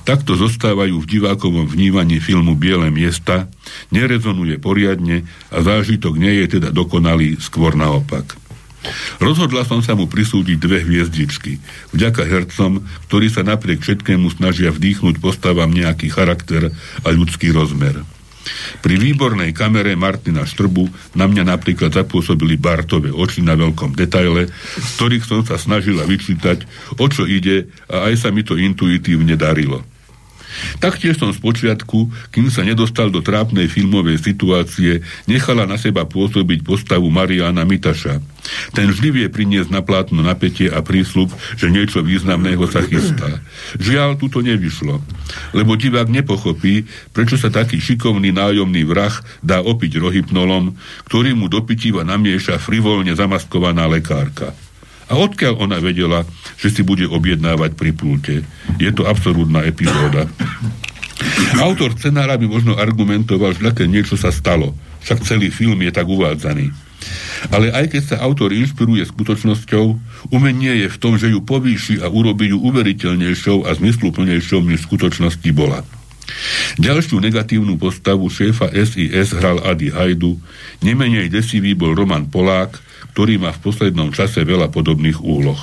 Takto 0.07 0.39
zostávajú 0.39 1.03
v 1.03 1.11
divákovom 1.18 1.66
vnímaní 1.66 2.22
filmu 2.22 2.55
Biele 2.55 2.93
miesta, 2.95 3.51
nerezonuje 3.91 4.61
poriadne 4.62 5.27
a 5.51 5.59
zážitok 5.64 6.14
nie 6.14 6.45
je 6.45 6.61
teda 6.61 6.70
dokonalý, 6.70 7.41
skôr 7.43 7.75
naopak. 7.75 8.39
Rozhodla 9.16 9.64
som 9.64 9.81
sa 9.81 9.97
mu 9.97 10.05
prisúdiť 10.05 10.61
dve 10.61 10.85
hviezdičky, 10.85 11.57
vďaka 11.97 12.22
hercom, 12.29 12.85
ktorí 13.09 13.33
sa 13.33 13.41
napriek 13.41 13.81
všetkému 13.81 14.29
snažia 14.37 14.68
vdýchnuť 14.68 15.25
postavám 15.25 15.72
nejaký 15.72 16.12
charakter 16.12 16.68
a 17.01 17.09
ľudský 17.09 17.49
rozmer. 17.51 18.05
Pri 18.84 18.95
výbornej 19.01 19.57
kamere 19.57 19.97
Martina 19.97 20.45
Štrbu 20.45 21.16
na 21.16 21.24
mňa 21.24 21.49
napríklad 21.57 21.95
zapôsobili 21.95 22.61
Bartové 22.61 23.09
oči 23.09 23.40
na 23.40 23.57
veľkom 23.57 23.97
detaile, 23.97 24.51
z 24.76 24.88
ktorých 25.01 25.24
som 25.24 25.40
sa 25.45 25.57
snažila 25.57 26.05
vyčítať, 26.05 26.64
o 27.01 27.07
čo 27.09 27.24
ide 27.24 27.72
a 27.88 28.12
aj 28.12 28.14
sa 28.20 28.28
mi 28.28 28.45
to 28.45 28.61
intuitívne 28.61 29.38
darilo. 29.38 29.93
Taktiež 30.78 31.18
som 31.18 31.30
z 31.32 31.38
počiatku, 31.40 32.11
kým 32.30 32.48
sa 32.48 32.66
nedostal 32.66 33.09
do 33.11 33.20
trápnej 33.24 33.66
filmovej 33.66 34.20
situácie, 34.20 35.05
nechala 35.28 35.64
na 35.64 35.80
seba 35.80 36.05
pôsobiť 36.05 36.62
postavu 36.62 37.09
Mariana 37.09 37.66
Mitaša. 37.66 38.20
Ten 38.76 38.92
vždy 38.92 39.09
vie 39.11 39.26
priniesť 39.32 39.72
na 39.72 39.80
plátno 39.80 40.20
napätie 40.20 40.68
a 40.68 40.84
prísľub, 40.84 41.32
že 41.57 41.72
niečo 41.72 42.05
významného 42.05 42.64
sa 42.68 42.84
chystá. 42.84 43.40
Žiaľ, 43.80 44.20
tu 44.20 44.28
nevyšlo, 44.40 45.00
lebo 45.57 45.76
divák 45.76 46.09
nepochopí, 46.11 46.84
prečo 47.14 47.36
sa 47.38 47.52
taký 47.52 47.78
šikovný 47.80 48.34
nájomný 48.34 48.82
vrah 48.84 49.14
dá 49.40 49.61
opiť 49.62 50.00
rohypnolom, 50.00 50.76
ktorý 51.09 51.36
mu 51.36 51.48
do 51.48 51.62
pitiva 51.62 52.02
namieša 52.02 52.61
frivolne 52.61 53.12
zamaskovaná 53.14 53.86
lekárka. 53.88 54.52
A 55.09 55.20
odkiaľ 55.20 55.61
ona 55.61 55.78
vedela, 55.80 56.24
že 56.57 56.72
si 56.72 56.80
bude 56.80 57.05
objednávať 57.05 57.76
pri 57.76 57.90
pulte? 57.92 58.34
Je 58.80 58.90
to 58.90 59.05
absolútna 59.05 59.64
epizóda. 59.64 60.28
Autor 61.61 61.94
scenára 61.94 62.34
by 62.40 62.46
možno 62.48 62.74
argumentoval, 62.74 63.55
že 63.55 63.68
také 63.68 63.84
niečo 63.86 64.18
sa 64.18 64.34
stalo. 64.34 64.74
Však 65.05 65.22
celý 65.22 65.52
film 65.52 65.78
je 65.84 65.92
tak 65.92 66.09
uvádzaný. 66.09 66.72
Ale 67.52 67.68
aj 67.68 67.92
keď 67.92 68.02
sa 68.02 68.16
autor 68.24 68.57
inšpiruje 68.57 69.05
skutočnosťou, 69.05 69.84
umenie 70.32 70.84
je 70.84 70.88
v 70.88 71.00
tom, 71.00 71.20
že 71.20 71.28
ju 71.28 71.44
povýši 71.44 72.00
a 72.00 72.09
urobí 72.09 72.48
ju 72.48 72.59
uveriteľnejšou 72.64 73.68
a 73.68 73.76
zmysluplnejšou, 73.76 74.64
než 74.64 74.84
v 74.84 74.88
skutočnosti 74.88 75.50
bola. 75.52 75.84
Ďalšiu 76.80 77.20
negatívnu 77.20 77.76
postavu 77.76 78.32
šéfa 78.32 78.72
SIS 78.72 79.36
hral 79.36 79.61
Adi 79.61 79.92
Hajdu, 79.92 80.40
nemenej 80.80 81.28
desivý 81.28 81.76
bol 81.76 81.92
Roman 81.92 82.24
Polák, 82.24 82.80
ktorý 83.12 83.42
má 83.42 83.50
v 83.52 83.62
poslednom 83.64 84.14
čase 84.14 84.46
veľa 84.46 84.72
podobných 84.72 85.20
úloh. 85.20 85.59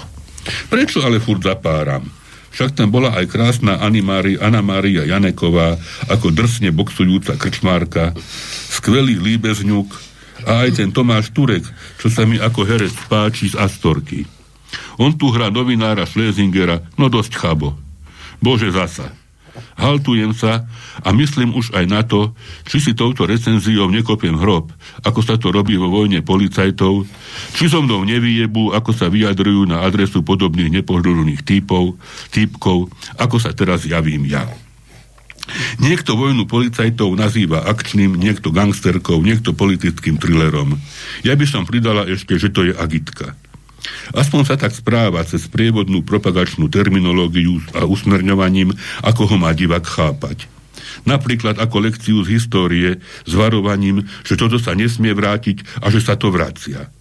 Prečo 0.70 1.02
ale 1.02 1.22
furt 1.22 1.42
zapáram? 1.42 2.06
Však 2.52 2.76
tam 2.76 2.92
bola 2.92 3.16
aj 3.16 3.32
krásna 3.32 3.80
Animári, 3.80 4.36
Anna 4.36 4.60
Mária 4.60 5.08
Janeková, 5.08 5.80
ako 6.12 6.36
drsne 6.36 6.76
boxujúca 6.76 7.40
krčmárka, 7.40 8.12
skvelý 8.68 9.16
líbezňuk 9.16 9.88
a 10.44 10.68
aj 10.68 10.84
ten 10.84 10.90
Tomáš 10.92 11.32
Turek, 11.32 11.64
čo 11.96 12.12
sa 12.12 12.28
mi 12.28 12.36
ako 12.36 12.68
herec 12.68 12.92
páči 13.08 13.54
z 13.54 13.56
Astorky. 13.56 14.28
On 15.00 15.16
tu 15.16 15.32
hrá 15.32 15.48
novinára 15.48 16.04
Schlesingera, 16.04 16.84
no 17.00 17.08
dosť 17.08 17.40
chabo. 17.40 17.80
Bože 18.44 18.68
zasa. 18.74 19.21
Haltujem 19.78 20.36
sa 20.36 20.68
a 21.02 21.10
myslím 21.16 21.58
už 21.58 21.74
aj 21.74 21.86
na 21.90 22.02
to, 22.06 22.34
či 22.68 22.78
si 22.80 22.92
touto 22.94 23.26
recenziou 23.26 23.90
nekopiem 23.90 24.38
hrob, 24.38 24.70
ako 25.02 25.20
sa 25.26 25.36
to 25.40 25.50
robí 25.50 25.78
vo 25.80 25.90
vojne 25.90 26.22
policajtov, 26.22 27.06
či 27.58 27.66
so 27.68 27.82
mnou 27.82 28.06
nevyjebú, 28.06 28.74
ako 28.76 28.92
sa 28.94 29.10
vyjadrujú 29.10 29.66
na 29.66 29.82
adresu 29.82 30.22
podobných 30.22 30.82
nepožľužených 30.82 31.42
typov, 31.42 31.98
typkov, 32.30 32.94
ako 33.18 33.38
sa 33.42 33.52
teraz 33.52 33.84
javím 33.88 34.30
ja. 34.30 34.46
Niekto 35.82 36.16
vojnu 36.16 36.48
policajtov 36.48 37.18
nazýva 37.18 37.66
akčným, 37.68 38.16
niekto 38.16 38.54
gangsterkou, 38.54 39.20
niekto 39.20 39.52
politickým 39.52 40.16
thrillerom. 40.22 40.78
Ja 41.26 41.36
by 41.36 41.46
som 41.50 41.68
pridala 41.68 42.08
ešte, 42.08 42.38
že 42.38 42.54
to 42.54 42.64
je 42.70 42.74
agitka. 42.78 43.36
Aspoň 44.14 44.42
sa 44.46 44.56
tak 44.60 44.76
správa 44.76 45.26
cez 45.26 45.50
prievodnú 45.50 46.06
propagačnú 46.06 46.70
terminológiu 46.70 47.62
a 47.74 47.88
usmerňovaním, 47.88 48.76
ako 49.02 49.34
ho 49.34 49.36
má 49.42 49.52
divák 49.56 49.86
chápať. 49.86 50.46
Napríklad 51.08 51.58
ako 51.58 51.90
lekciu 51.90 52.22
z 52.22 52.38
histórie 52.38 52.90
s 53.02 53.32
varovaním, 53.34 54.06
že 54.22 54.38
toto 54.38 54.62
sa 54.62 54.78
nesmie 54.78 55.16
vrátiť 55.16 55.82
a 55.82 55.90
že 55.90 56.04
sa 56.04 56.14
to 56.14 56.30
vracia. 56.30 56.92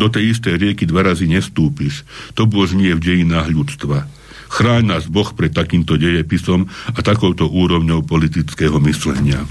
Do 0.00 0.08
tej 0.08 0.36
istej 0.36 0.56
rieky 0.56 0.88
dva 0.88 1.04
razy 1.04 1.28
nestúpiš. 1.28 2.06
To 2.38 2.48
nie 2.48 2.92
v 2.94 3.04
dejinách 3.04 3.48
ľudstva. 3.52 4.08
Chráň 4.48 4.96
nás 4.96 5.04
Boh 5.04 5.28
pred 5.36 5.52
takýmto 5.52 6.00
dejepisom 6.00 6.72
a 6.96 7.00
takouto 7.04 7.44
úrovňou 7.52 8.00
politického 8.00 8.80
myslenia. 8.80 9.44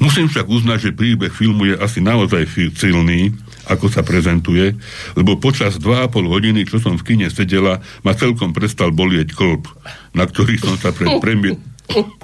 Musím 0.00 0.32
však 0.32 0.48
uznať, 0.48 0.78
že 0.80 0.96
príbeh 0.96 1.28
filmu 1.28 1.68
je 1.68 1.76
asi 1.76 2.00
naozaj 2.00 2.48
silný 2.72 3.36
ako 3.70 3.86
sa 3.86 4.02
prezentuje, 4.02 4.74
lebo 5.14 5.38
počas 5.38 5.78
2,5 5.78 6.26
hodiny, 6.26 6.66
čo 6.66 6.82
som 6.82 6.98
v 6.98 7.06
kine 7.06 7.30
sedela, 7.30 7.78
ma 8.02 8.12
celkom 8.18 8.50
prestal 8.50 8.90
bolieť 8.90 9.32
klb, 9.32 9.70
na 10.12 10.26
ktorý 10.26 10.58
som 10.58 10.74
sa 10.74 10.90
pred 10.90 11.22
premiet, 11.22 11.62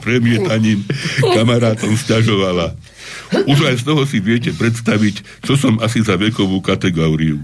premietaním 0.03 0.83
kamarátom 1.23 1.95
stiažovala. 1.95 2.75
Už 3.47 3.59
aj 3.67 3.83
z 3.83 3.85
toho 3.87 4.03
si 4.07 4.19
viete 4.19 4.51
predstaviť, 4.55 5.47
čo 5.47 5.55
som 5.55 5.79
asi 5.79 6.03
za 6.03 6.19
vekovú 6.19 6.59
kategóriu. 6.63 7.43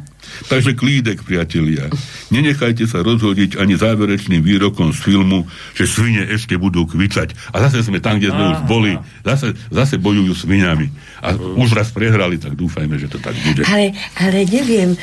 Takže 0.49 0.73
klídek, 0.77 1.23
priatelia. 1.23 1.89
Nenechajte 2.33 2.89
sa 2.89 3.05
rozhodiť 3.05 3.61
ani 3.61 3.77
záverečným 3.77 4.41
výrokom 4.41 4.93
z 4.93 4.99
filmu, 5.01 5.45
že 5.77 5.85
svine 5.89 6.25
ešte 6.29 6.57
budú 6.57 6.89
kvičať. 6.89 7.35
A 7.53 7.63
zase 7.69 7.85
sme 7.85 7.99
tam, 8.01 8.17
kde 8.17 8.33
sme 8.33 8.45
už 8.57 8.61
boli. 8.65 8.93
Zase, 9.23 9.53
zase 9.69 9.97
bojujú 10.01 10.33
svinami. 10.33 10.89
A 11.23 11.35
už 11.37 11.77
raz 11.77 11.95
prehrali, 11.95 12.41
tak 12.41 12.59
dúfajme, 12.59 12.99
že 12.99 13.07
to 13.07 13.19
tak 13.23 13.37
bude. 13.47 13.63
Ale, 13.69 13.95
ale 14.19 14.43
neviem, 14.49 14.95
e, 14.95 14.99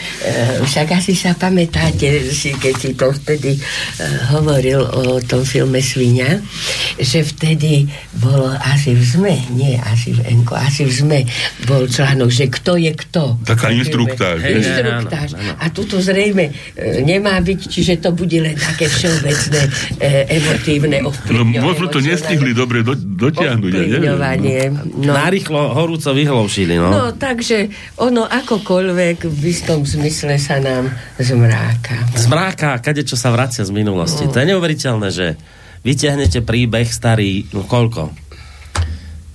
však 0.66 1.00
asi 1.00 1.16
sa 1.16 1.38
pamätáte, 1.38 2.28
si, 2.34 2.52
keď 2.56 2.74
si 2.76 2.92
to 2.96 3.14
vtedy 3.16 3.56
e, 3.56 3.60
hovoril 4.36 4.84
o 4.84 5.04
tom 5.24 5.48
filme 5.48 5.80
Svinia, 5.80 6.44
že 7.00 7.24
vtedy 7.24 7.88
bolo 8.20 8.52
asi 8.60 8.96
v 8.96 9.02
ZME, 9.02 9.38
nie 9.56 9.80
asi 9.80 10.16
v 10.16 10.28
Enko, 10.28 10.60
asi 10.60 10.84
v 10.84 10.92
ZME 10.92 11.22
bol 11.68 11.88
článok, 11.88 12.30
že 12.32 12.46
kto 12.52 12.76
je 12.76 12.92
kto. 12.96 13.40
Taká 13.48 13.72
inštruktáž. 13.72 14.44
Inštruktáž 14.44 15.19
pamätáš. 15.20 15.36
Ano. 15.36 15.54
A 15.60 15.66
tuto 15.72 15.96
zrejme 16.00 16.52
e, 16.76 17.04
nemá 17.04 17.36
byť, 17.40 17.60
čiže 17.68 17.94
to 18.00 18.16
bude 18.16 18.40
len 18.40 18.56
také 18.56 18.88
všeobecné 18.88 19.62
e, 20.00 20.10
emotívne 20.40 20.98
ovplyvňovanie. 21.04 21.60
No, 21.60 21.66
možno 21.66 21.86
to 21.92 22.00
nestihli 22.00 22.52
dobre 22.56 22.86
do, 22.86 22.96
dotiahnuť. 22.96 23.72
Ovplyvňovanie. 23.72 24.60
No. 25.04 25.12
Narýchlo 25.12 25.76
horúco 25.76 26.10
vyhloušili. 26.16 26.80
No. 26.80 26.90
no, 26.90 27.04
takže 27.16 27.68
ono 28.00 28.24
akokoľvek 28.24 29.18
v 29.28 29.44
istom 29.50 29.84
zmysle 29.84 30.40
sa 30.40 30.62
nám 30.62 30.88
zmráka. 31.20 31.96
Zmráka, 32.16 32.80
kade 32.80 33.04
čo 33.04 33.20
sa 33.20 33.34
vracia 33.34 33.66
z 33.66 33.72
minulosti. 33.76 34.28
No. 34.28 34.32
To 34.32 34.38
je 34.40 34.50
neuveriteľné, 34.56 35.08
že 35.12 35.28
vyťahnete 35.84 36.44
príbeh 36.44 36.88
starý, 36.88 37.48
no 37.56 37.64
koľko? 37.68 38.12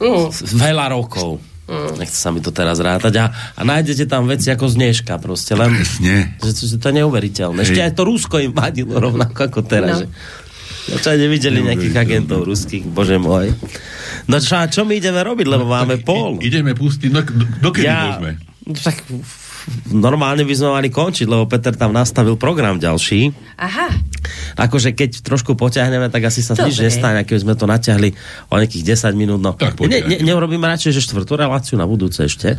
No. 0.04 0.28
Veľa 0.34 0.92
rokov 0.92 1.53
Mm. 1.64 1.96
Nechce 1.96 2.18
sa 2.20 2.28
mi 2.28 2.44
to 2.44 2.52
teraz 2.52 2.76
rátať. 2.76 3.24
A, 3.24 3.24
a 3.56 3.60
nájdete 3.64 4.04
tam 4.04 4.28
veci 4.28 4.52
ako 4.52 4.68
zneška 4.68 5.16
proste. 5.16 5.56
Len, 5.56 5.72
Presne. 5.72 6.36
Že, 6.44 6.50
že, 6.52 6.64
že 6.72 6.76
to 6.76 6.86
je 6.92 6.94
neuveriteľné. 7.00 7.60
Hej. 7.64 7.66
Ešte 7.72 7.80
aj 7.80 7.92
to 7.96 8.02
Rusko 8.04 8.36
im 8.44 8.52
vadilo 8.52 9.00
rovnako 9.00 9.48
ako 9.48 9.60
teraz. 9.64 10.04
No. 10.04 10.08
Že, 10.08 10.42
ja 10.84 10.96
čo 11.00 11.08
aj 11.16 11.18
nevideli 11.18 11.64
nejakých 11.64 11.96
agentov 11.96 12.44
ruských, 12.44 12.84
bože 12.84 13.16
môj. 13.16 13.56
No 14.28 14.36
čo, 14.36 14.60
čo 14.68 14.84
my 14.84 15.00
ideme 15.00 15.24
robiť, 15.24 15.46
lebo 15.48 15.64
no, 15.64 15.72
máme 15.72 16.04
pol. 16.04 16.36
Ideme 16.44 16.76
pustiť, 16.76 17.08
no 17.08 17.24
dokedy 17.64 17.88
ja, 17.88 18.20
môžeme? 18.20 18.36
Tak 18.84 18.96
normálne 19.96 20.44
by 20.44 20.52
sme 20.52 20.76
mali 20.76 20.88
končiť, 20.92 21.24
lebo 21.24 21.48
Peter 21.48 21.72
tam 21.72 21.96
nastavil 21.96 22.36
program 22.36 22.76
ďalší. 22.76 23.32
Aha. 23.56 23.88
Akože 24.56 24.96
keď 24.96 25.22
trošku 25.22 25.54
poťahneme, 25.54 26.08
tak 26.08 26.28
asi 26.28 26.40
sa 26.40 26.56
nič 26.58 26.80
nestane, 26.80 27.22
keby 27.22 27.40
sme 27.40 27.54
to 27.54 27.66
natiahli 27.68 28.12
o 28.50 28.54
nejakých 28.58 28.96
10 28.96 29.14
minút. 29.14 29.40
No. 29.40 29.52
Tak 29.54 29.78
ne, 29.84 30.00
ne, 30.04 30.16
neurobíme 30.24 30.64
radšej, 30.64 30.96
že 30.96 31.00
štvrtú 31.04 31.38
reláciu 31.38 31.76
na 31.76 31.84
budúce 31.84 32.24
ešte? 32.24 32.58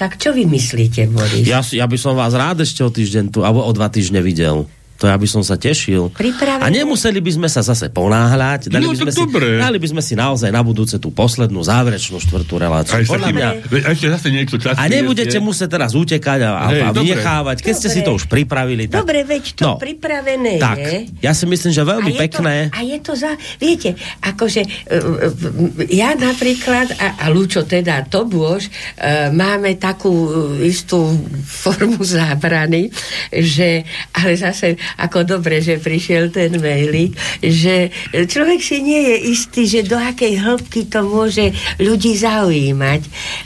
Tak 0.00 0.16
čo 0.16 0.32
vy 0.32 0.48
myslíte, 0.48 1.12
Boris? 1.12 1.44
Ja, 1.44 1.60
ja 1.60 1.84
by 1.84 1.96
som 2.00 2.16
vás 2.16 2.32
rád 2.32 2.64
ešte 2.64 2.80
o 2.80 2.88
týždeň 2.88 3.36
tu, 3.36 3.44
alebo 3.44 3.60
o 3.60 3.72
dva 3.76 3.92
týždne 3.92 4.24
videl. 4.24 4.64
To 5.00 5.08
ja 5.08 5.16
by 5.16 5.24
som 5.24 5.40
sa 5.40 5.56
tešil. 5.56 6.12
Pripravené. 6.12 6.60
A 6.60 6.68
nemuseli 6.68 7.24
by 7.24 7.32
sme 7.32 7.48
sa 7.48 7.64
zase 7.64 7.88
ponáhľať. 7.88 8.68
Dali, 8.68 8.84
no, 8.84 8.92
by 8.92 9.08
sme 9.08 9.12
si, 9.16 9.24
dali 9.56 9.78
by 9.80 9.88
sme 9.96 10.02
si 10.04 10.12
naozaj 10.12 10.52
na 10.52 10.60
budúce 10.60 11.00
tú 11.00 11.08
poslednú 11.08 11.64
záverečnú 11.64 12.20
štvrtú 12.20 12.60
reláciu. 12.60 13.00
A 13.00 13.08
ešte, 13.08 13.32
mňa, 13.32 13.48
a 13.80 13.88
ešte 13.96 14.08
zase 14.12 14.28
niečo 14.28 14.60
času. 14.60 14.76
A 14.76 14.92
nebudete 14.92 15.40
je... 15.40 15.42
musieť 15.42 15.80
teraz 15.80 15.96
utekať 15.96 16.38
a, 16.44 16.68
Hej, 16.68 16.82
a 16.84 16.88
vychávať. 16.92 17.56
Keď 17.64 17.72
dobre. 17.72 17.80
ste 17.80 17.88
si 17.88 18.00
to 18.04 18.12
už 18.12 18.28
pripravili. 18.28 18.92
Tak... 18.92 19.00
Dobre, 19.00 19.24
veď 19.24 19.44
to 19.56 19.64
no, 19.64 19.72
pripravené 19.80 20.60
tak, 20.60 20.76
je. 20.84 20.98
Ja 21.24 21.32
si 21.32 21.48
myslím, 21.48 21.72
že 21.72 21.80
veľmi 21.80 22.12
a 22.12 22.18
pekné. 22.20 22.54
To, 22.68 22.76
a 22.76 22.80
je 22.84 22.98
to 23.00 23.12
za... 23.16 23.32
Viete, 23.56 23.96
akože 24.20 24.62
uh, 24.68 25.88
ja 25.88 26.12
napríklad, 26.12 26.92
a, 27.00 27.24
a 27.24 27.32
Lučo 27.32 27.64
teda 27.64 28.04
to 28.04 28.28
bôž, 28.28 28.68
uh, 28.68 29.32
máme 29.32 29.80
takú 29.80 30.12
istú 30.60 31.08
formu 31.48 32.04
zábrany, 32.04 32.92
že 33.32 33.88
ale 34.12 34.36
zase 34.36 34.76
ako 34.98 35.38
dobre, 35.38 35.62
že 35.62 35.78
prišiel 35.78 36.32
ten 36.34 36.56
mailík, 36.58 37.14
že 37.44 37.92
človek 38.10 38.60
si 38.62 38.82
nie 38.82 39.00
je 39.14 39.16
istý, 39.30 39.62
že 39.68 39.86
do 39.86 39.98
akej 39.98 40.40
hĺbky 40.40 40.90
to 40.90 41.04
môže 41.06 41.52
ľudí 41.78 42.16
zaujímať, 42.18 43.02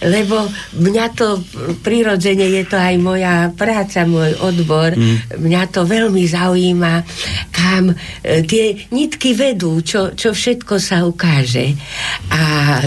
lebo 0.07 0.49
mňa 0.79 1.07
to 1.13 1.43
prirodzene 1.85 2.47
je 2.49 2.65
to 2.65 2.77
aj 2.79 2.97
moja 3.01 3.51
práca, 3.53 4.07
môj 4.09 4.37
odbor, 4.41 4.95
mm. 4.95 5.41
mňa 5.41 5.63
to 5.71 5.85
veľmi 5.85 6.25
zaujíma, 6.25 6.95
kam 7.53 7.93
e, 7.93 7.95
tie 8.45 8.89
nitky 8.93 9.33
vedú, 9.35 9.81
čo, 9.81 10.13
čo 10.13 10.33
všetko 10.33 10.75
sa 10.79 11.03
ukáže 11.09 11.75
a 12.31 12.43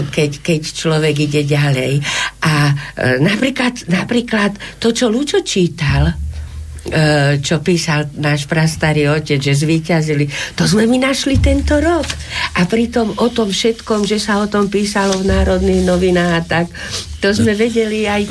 keď, 0.08 0.30
keď 0.40 0.60
človek 0.62 1.14
ide 1.28 1.42
ďalej. 1.44 2.00
A 2.44 2.72
e, 2.72 2.74
napríklad, 3.18 3.88
napríklad 3.90 4.56
to, 4.78 4.94
čo 4.94 5.10
Lučo 5.10 5.42
čítal, 5.42 6.27
čo 7.44 7.60
písal 7.60 8.08
náš 8.16 8.48
prastarý 8.48 9.12
otec, 9.12 9.38
že 9.38 9.54
zvíťazili. 9.54 10.28
To 10.56 10.64
sme 10.64 10.88
my 10.88 11.08
našli 11.08 11.38
tento 11.38 11.76
rok. 11.78 12.06
A 12.56 12.64
pritom 12.64 13.14
o 13.16 13.28
tom 13.28 13.52
všetkom, 13.52 14.08
že 14.08 14.16
sa 14.20 14.40
o 14.40 14.46
tom 14.48 14.72
písalo 14.72 15.20
v 15.20 15.28
národných 15.28 15.84
novinách 15.84 16.32
a 16.32 16.42
tak, 16.44 16.66
to 17.18 17.34
sme 17.34 17.52
vedeli 17.58 18.06
aj 18.06 18.22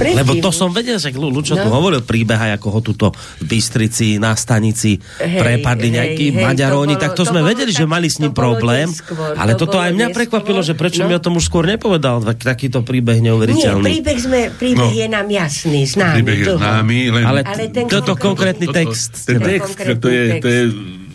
predtým. 0.00 0.20
Lebo 0.24 0.32
to 0.40 0.48
som 0.48 0.72
vedel, 0.72 0.96
že 0.96 1.12
Lučo 1.12 1.52
no. 1.56 1.64
tu 1.64 1.68
hovoril 1.68 2.00
príbeh, 2.00 2.56
ako 2.56 2.68
ho 2.72 2.80
tuto 2.80 3.06
v 3.12 3.44
Bystrici 3.44 4.16
na 4.16 4.32
stanici 4.32 4.96
hej, 4.96 5.36
prepadli 5.36 5.92
nejakí 5.92 6.32
hej, 6.32 6.40
Maďaróni, 6.40 6.96
to 6.96 7.02
tak 7.04 7.12
to, 7.12 7.22
to 7.24 7.36
sme 7.36 7.44
vedeli, 7.44 7.68
tak, 7.72 7.84
že 7.84 7.84
mali 7.84 8.08
s 8.08 8.16
ním 8.16 8.32
problém. 8.32 8.88
Skôr, 8.88 9.36
ale 9.36 9.52
to 9.54 9.68
toto 9.68 9.76
aj 9.76 9.92
mňa 9.92 10.08
neskôr. 10.08 10.18
prekvapilo, 10.24 10.60
že 10.64 10.72
prečo 10.72 11.04
no. 11.04 11.12
mi 11.12 11.14
o 11.16 11.20
tom 11.20 11.36
už 11.36 11.44
skôr 11.52 11.68
nepovedal, 11.68 12.24
tak, 12.24 12.40
takýto 12.40 12.80
príbeh 12.80 13.20
neuveriteľný. 13.20 13.84
Nie, 13.84 14.00
príbeh, 14.00 14.18
sme, 14.18 14.40
príbeh 14.56 14.88
no. 14.88 14.96
je 14.96 15.06
nám 15.06 15.28
jasný, 15.28 15.80
známy. 15.84 16.16
Príbeh 16.24 16.38
je 16.40 16.46
známy, 16.56 16.98
len... 17.12 17.24
Ale, 17.28 17.40
ale 17.44 17.62
ten 17.68 17.84
toto 17.86 18.16
konkrétny 18.16 18.66
text. 18.72 19.28
Ten 19.28 19.36
text, 19.36 19.76
to 19.76 20.08
je, 20.08 20.24
to 20.40 20.48
je 20.48 20.62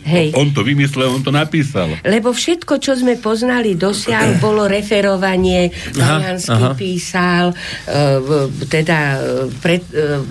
Hej. 0.06 0.38
On 0.38 0.46
to 0.54 0.62
vymyslel, 0.62 1.10
on 1.10 1.22
to 1.26 1.34
napísal. 1.34 1.90
Lebo 2.06 2.30
všetko, 2.30 2.78
čo 2.78 2.94
sme 2.94 3.18
poznali 3.18 3.74
dosiaľ, 3.74 4.38
bolo 4.46 4.70
referovanie, 4.70 5.74
Paliansky 5.90 6.62
písal, 6.78 7.50
uh, 7.50 8.46
teda 8.70 8.98
e, 9.18 9.50
pred, 9.58 9.82
uh, 9.90 10.22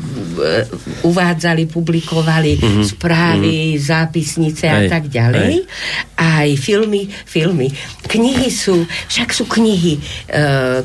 uvádzali, 1.04 1.68
publikovali 1.68 2.56
uh-huh. 2.56 2.88
správy, 2.88 3.76
uh-huh. 3.76 3.84
zápisnice 3.84 4.72
Hej. 4.72 4.76
a 4.80 4.80
tak 4.88 5.12
ďalej. 5.12 5.60
Hej. 5.60 5.68
Aj 6.16 6.50
filmy, 6.56 7.12
filmy. 7.12 7.68
Knihy 8.08 8.48
sú, 8.48 8.88
však 9.12 9.36
sú 9.36 9.44
knihy. 9.50 10.00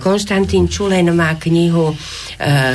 Konstantín 0.03 0.66
Čulen 0.66 1.07
má 1.14 1.38
knihu 1.38 1.95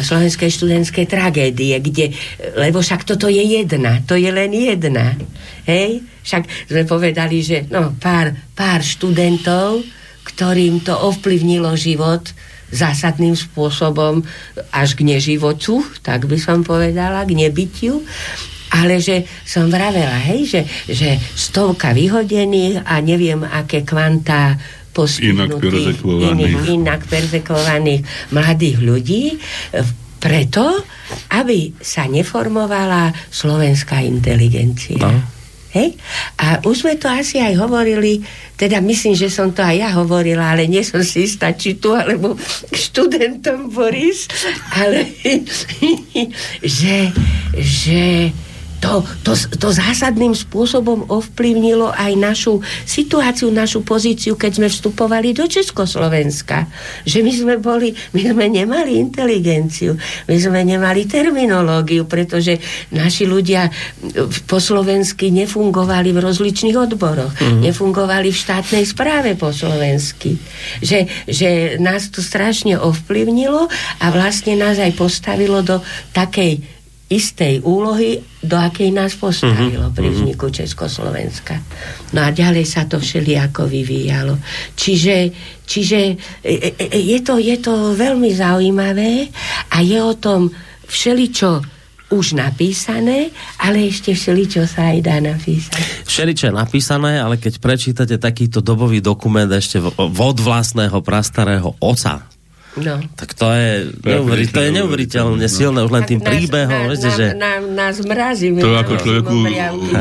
Slovenskej 0.05 0.47
študentskej 0.53 1.05
tragédie, 1.09 1.75
kde, 1.81 2.15
lebo 2.55 2.79
však 2.79 3.03
toto 3.03 3.27
je 3.27 3.41
jedna, 3.41 3.99
to 4.05 4.15
je 4.15 4.29
len 4.29 4.53
jedna. 4.53 5.17
Hej? 5.65 6.04
Však 6.25 6.71
sme 6.71 6.83
povedali, 6.87 7.41
že 7.45 7.69
no, 7.69 7.93
pár, 7.97 8.33
pár 8.57 8.81
študentov, 8.81 9.83
ktorým 10.25 10.81
to 10.81 10.93
ovplyvnilo 10.93 11.73
život 11.77 12.25
zásadným 12.73 13.37
spôsobom 13.37 14.25
až 14.73 14.97
k 14.97 15.05
neživotu, 15.05 15.85
tak 16.01 16.25
by 16.25 16.37
som 16.41 16.65
povedala, 16.65 17.23
k 17.23 17.37
nebytiu. 17.37 18.01
Ale 18.73 18.99
že 18.99 19.23
som 19.45 19.69
vravela, 19.69 20.17
hej, 20.25 20.49
že, 20.49 20.61
že 20.89 21.09
stovka 21.37 21.93
vyhodených 21.93 22.83
a 22.83 22.99
neviem, 22.99 23.45
aké 23.45 23.85
kvantá 23.85 24.57
perzekvovaných. 25.59 26.55
inak 26.71 27.01
perzekvovaných 27.05 28.01
mladých 28.31 28.77
ľudí 28.79 29.23
preto, 30.17 30.81
aby 31.35 31.75
sa 31.77 32.09
neformovala 32.09 33.13
slovenská 33.29 34.01
inteligencia. 34.01 34.97
No. 34.97 35.34
Hej? 35.75 35.99
A 36.39 36.63
už 36.63 36.87
sme 36.87 36.95
to 36.95 37.11
asi 37.11 37.43
aj 37.43 37.59
hovorili, 37.59 38.23
teda 38.55 38.79
myslím, 38.79 39.11
že 39.11 39.27
som 39.27 39.51
to 39.51 39.59
aj 39.59 39.75
ja 39.75 39.89
hovorila, 39.91 40.55
ale 40.55 40.71
nie 40.71 40.79
som 40.87 41.03
si 41.03 41.27
istá, 41.27 41.51
či 41.51 41.75
tu, 41.75 41.91
alebo 41.91 42.39
študentom 42.71 43.67
Boris, 43.67 44.31
ale 44.71 45.11
že, 46.79 47.11
že 47.59 48.31
to, 48.83 49.01
to, 49.23 49.33
to 49.35 49.67
zásadným 49.71 50.35
spôsobom 50.35 51.07
ovplyvnilo 51.07 51.89
aj 51.95 52.11
našu 52.19 52.59
situáciu, 52.83 53.49
našu 53.49 53.81
pozíciu, 53.81 54.35
keď 54.35 54.51
sme 54.61 54.67
vstupovali 54.67 55.31
do 55.31 55.47
Československa. 55.47 56.67
Že 57.07 57.19
my 57.23 57.31
sme 57.33 57.55
boli, 57.57 57.95
my 58.13 58.21
sme 58.35 58.45
nemali 58.51 58.99
inteligenciu, 58.99 59.95
my 60.27 60.35
sme 60.35 60.61
nemali 60.67 61.07
terminológiu, 61.07 62.05
pretože 62.05 62.59
naši 62.91 63.25
ľudia 63.25 63.71
po 64.45 64.59
slovensky 64.59 65.31
nefungovali 65.31 66.11
v 66.11 66.19
rozličných 66.21 66.77
odboroch, 66.77 67.33
mm. 67.39 67.65
nefungovali 67.65 68.29
v 68.29 68.37
štátnej 68.37 68.85
správe 68.85 69.33
po 69.39 69.49
slovensky. 69.49 70.37
Že, 70.83 70.99
že 71.25 71.49
nás 71.81 72.11
to 72.11 72.19
strašne 72.19 72.77
ovplyvnilo 72.77 73.71
a 74.01 74.05
vlastne 74.11 74.59
nás 74.59 74.77
aj 74.77 74.93
postavilo 74.93 75.63
do 75.65 75.81
takej 76.13 76.74
istej 77.05 77.61
úlohy, 77.61 78.17
do 78.41 78.57
akej 78.57 78.89
nás 78.89 79.13
postavilo 79.13 79.89
uh-huh, 79.89 79.97
pri 79.97 80.09
vzniku 80.09 80.49
Československa. 80.49 81.61
No 82.17 82.25
a 82.25 82.33
ďalej 82.33 82.65
sa 82.65 82.89
to 82.89 82.97
všelijako 82.97 83.69
vyvíjalo. 83.69 84.41
Čiže, 84.73 85.29
čiže 85.69 86.17
e, 86.41 86.49
e, 86.49 86.69
e, 86.81 86.99
je, 87.13 87.19
to, 87.21 87.37
je 87.37 87.57
to 87.61 87.93
veľmi 87.93 88.33
zaujímavé 88.33 89.29
a 89.69 89.85
je 89.85 89.99
o 90.01 90.13
tom 90.17 90.49
všeličo 90.89 91.77
už 92.09 92.37
napísané, 92.37 93.33
ale 93.61 93.89
ešte 93.89 94.13
všeličo 94.13 94.65
sa 94.69 94.93
aj 94.93 94.99
dá 95.01 95.17
napísať. 95.21 96.05
Všeličo 96.05 96.49
je 96.49 96.53
napísané, 96.53 97.17
ale 97.17 97.41
keď 97.41 97.57
prečítate 97.57 98.15
takýto 98.21 98.61
dobový 98.61 99.01
dokument 99.01 99.49
ešte 99.49 99.81
od 99.81 100.37
vlastného 100.37 101.01
prastarého 101.01 101.73
oca, 101.81 102.34
No. 102.75 102.99
Tak 103.15 103.31
to 103.39 103.47
je, 103.55 103.87
neuveri, 104.03 104.51
to 104.51 104.59
je 104.59 104.69
neuveriteľne 104.75 105.47
no. 105.47 105.51
silné 105.51 105.79
už 105.87 105.91
len 105.95 106.03
tým 106.03 106.19
nás, 106.19 106.27
príbehom. 106.27 106.81
Na, 106.83 106.91
viete, 106.91 107.09
že... 107.15 107.25
na, 107.31 107.51
nás 107.63 107.95
mrazí. 108.03 108.51
To 108.51 108.75
ako 108.75 108.93
človeku 108.99 109.35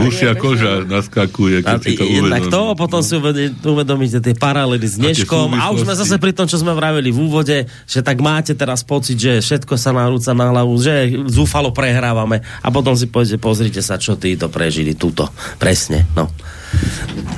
hušia 0.02 0.32
koža 0.34 0.82
naskakuje, 0.82 1.62
keď 1.62 1.78
si 1.78 1.94
to 1.94 2.02
uvedomí. 2.02 2.50
to, 2.50 2.62
potom 2.74 3.00
si 3.06 3.14
uvedomíte 3.62 4.18
tie 4.18 4.34
paralely 4.34 4.86
s 4.90 4.98
dneškom 4.98 5.54
a, 5.54 5.70
a 5.70 5.72
už 5.72 5.86
sme 5.86 5.94
zase 5.94 6.18
pri 6.18 6.34
tom, 6.34 6.50
čo 6.50 6.58
sme 6.58 6.74
vravili 6.74 7.14
v 7.14 7.18
úvode, 7.22 7.70
že 7.86 8.00
tak 8.02 8.18
máte 8.18 8.58
teraz 8.58 8.82
pocit, 8.82 9.22
že 9.22 9.38
všetko 9.38 9.78
sa 9.78 9.94
narúca 9.94 10.34
na 10.34 10.50
hlavu, 10.50 10.74
že 10.82 11.14
zúfalo 11.30 11.70
prehrávame 11.70 12.42
a 12.58 12.68
potom 12.74 12.98
si 12.98 13.06
poviete, 13.06 13.38
pozrite 13.38 13.80
sa, 13.86 14.02
čo 14.02 14.18
títo 14.18 14.50
prežili 14.50 14.98
túto. 14.98 15.30
Presne, 15.62 16.10
no. 16.18 16.26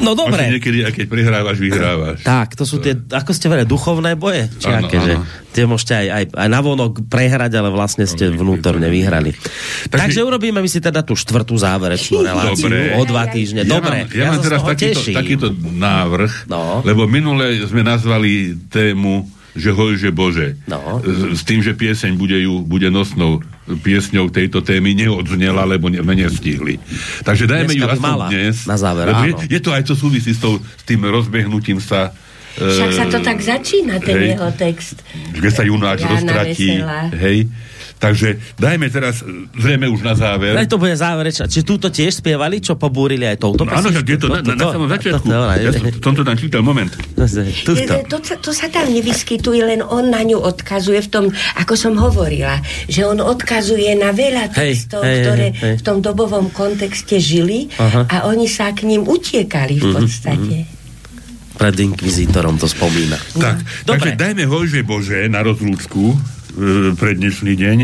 No 0.01 0.13
dobre. 0.13 0.53
Niekedy, 0.53 0.85
aj 0.85 0.93
keď 0.93 1.07
prehrávaš, 1.09 1.57
vyhrávaš. 1.57 2.21
Tak, 2.21 2.53
to 2.53 2.69
sú 2.69 2.79
tie, 2.79 2.93
ako 2.97 3.31
ste 3.33 3.49
verili, 3.49 3.65
duchovné 3.65 4.13
boje? 4.17 4.49
Či 4.61 4.69
ano, 4.69 4.87
aké, 4.87 4.97
ano. 5.01 5.05
že 5.05 5.13
tie 5.57 5.65
môžete 5.65 5.93
aj, 5.97 6.07
aj, 6.13 6.25
aj 6.37 6.49
navonok 6.53 6.93
prehrať, 7.09 7.53
ale 7.57 7.73
vlastne 7.73 8.05
ste 8.05 8.29
vnútorne 8.29 8.93
vyhrali. 8.93 9.33
Takže, 9.89 9.97
Takže 9.97 10.21
urobíme 10.21 10.61
my 10.61 10.69
si 10.69 10.85
teda 10.85 11.01
tú 11.01 11.17
štvrtú 11.17 11.57
záverečnú 11.57 12.21
reláciu 12.21 12.69
dobre. 12.69 12.93
o 12.93 13.03
dva 13.09 13.25
týždne. 13.33 13.65
Ja 13.65 13.73
dobre. 13.81 14.05
Mám, 14.05 14.13
ja, 14.13 14.21
ja 14.21 14.31
mám 14.37 14.43
teraz 14.45 14.61
takýto, 14.61 15.01
takýto 15.17 15.49
návrh, 15.57 16.45
no. 16.53 16.85
lebo 16.85 17.09
minule 17.09 17.57
sme 17.65 17.81
nazvali 17.81 18.53
tému 18.69 19.36
že 19.57 19.71
hojže 19.73 20.13
Bože. 20.13 20.61
No. 20.69 21.01
S, 21.01 21.41
s 21.41 21.43
tým, 21.49 21.65
že 21.65 21.73
pieseň 21.73 22.15
bude, 22.21 22.37
ju, 22.37 22.61
bude 22.63 22.93
nosnou 22.93 23.41
piesňou 23.67 24.31
tejto 24.31 24.63
témy 24.63 24.95
neodznela, 24.95 25.67
lebo 25.67 25.89
ne, 25.91 26.05
nestihli. 26.05 26.79
Takže 27.25 27.49
dajme 27.49 27.73
Dneska 27.75 27.81
ju 27.81 27.95
aspoň 27.97 28.13
dnes. 28.31 28.55
Na 28.69 28.77
záver, 28.79 29.05
áno. 29.11 29.25
Je, 29.27 29.59
je 29.59 29.61
to 29.65 29.75
aj 29.75 29.83
to 29.89 29.95
súvisí 29.99 30.31
s, 30.37 30.39
tou, 30.39 30.61
s 30.61 30.85
tým 30.87 31.03
rozbehnutím 31.03 31.83
sa 31.83 32.15
však 32.57 32.91
sa 32.97 33.05
to 33.13 33.21
tak 33.21 33.39
začína, 33.45 34.01
ten 34.01 34.17
hej, 34.17 34.29
jeho 34.33 34.49
text. 34.57 35.05
Že 35.37 35.51
sa 35.53 35.63
junáč 35.69 36.09
roztratí. 36.09 36.81
Hej. 37.13 37.53
Takže 37.97 38.37
dajme 38.61 38.93
teraz, 38.93 39.25
zrejme 39.57 39.89
už 39.89 40.05
na 40.05 40.13
záver. 40.13 40.53
Aj 40.53 40.69
to 40.69 40.77
bude 40.77 40.93
záverečná. 40.93 41.49
Či 41.49 41.65
túto 41.65 41.89
tiež 41.89 42.21
spievali, 42.21 42.61
čo 42.61 42.77
pobúrili 42.77 43.25
aj 43.25 43.41
touto 43.41 43.65
no, 43.65 43.73
Áno, 43.73 43.89
je 43.89 44.19
to 44.21 44.29
na, 44.29 44.45
na, 44.45 44.53
na 44.53 44.67
samom 44.69 44.89
začiatku. 44.89 45.25
To, 45.25 45.33
to, 45.33 45.49
to, 45.49 45.65
ja 45.65 45.71
som 46.05 46.13
to 46.13 46.23
tam 46.23 46.37
čítal, 46.37 46.61
moment. 46.61 46.93
To, 47.17 47.73
to, 48.21 48.33
to 48.37 48.51
sa 48.53 48.69
tam 48.69 48.93
nevyskytuje, 48.93 49.65
len 49.65 49.81
on 49.81 50.13
na 50.13 50.21
ňu 50.21 50.37
odkazuje 50.37 51.01
v 51.01 51.09
tom, 51.09 51.25
ako 51.57 51.73
som 51.73 51.97
hovorila, 51.97 52.61
že 52.85 53.09
on 53.09 53.17
odkazuje 53.17 53.97
na 53.97 54.13
veľa 54.13 54.53
textov, 54.53 55.01
hej, 55.01 55.09
hej, 55.09 55.21
ktoré 55.25 55.47
hej, 55.57 55.61
hej. 55.65 55.75
v 55.81 55.83
tom 55.83 56.05
dobovom 56.05 56.53
kontexte 56.53 57.17
žili 57.17 57.73
Aha. 57.81 58.13
a 58.13 58.17
oni 58.29 58.45
sa 58.45 58.77
k 58.77 58.85
ním 58.85 59.09
utiekali 59.09 59.81
v 59.81 59.85
mhm, 59.89 59.95
podstate. 59.97 60.57
Mm-hmm 60.69 60.75
pred 61.57 61.73
inkvizítorom 61.73 62.61
to 62.61 62.69
spomína. 62.69 63.17
Tak, 63.33 63.57
no. 63.65 63.89
takže 63.89 64.13
dajme 64.13 64.45
hožve 64.45 64.85
Bože 64.85 65.25
na 65.25 65.41
rozlúčku 65.41 66.13
E, 66.13 66.36
pre 66.97 67.13
dnešný 67.13 67.53
deň. 67.53 67.79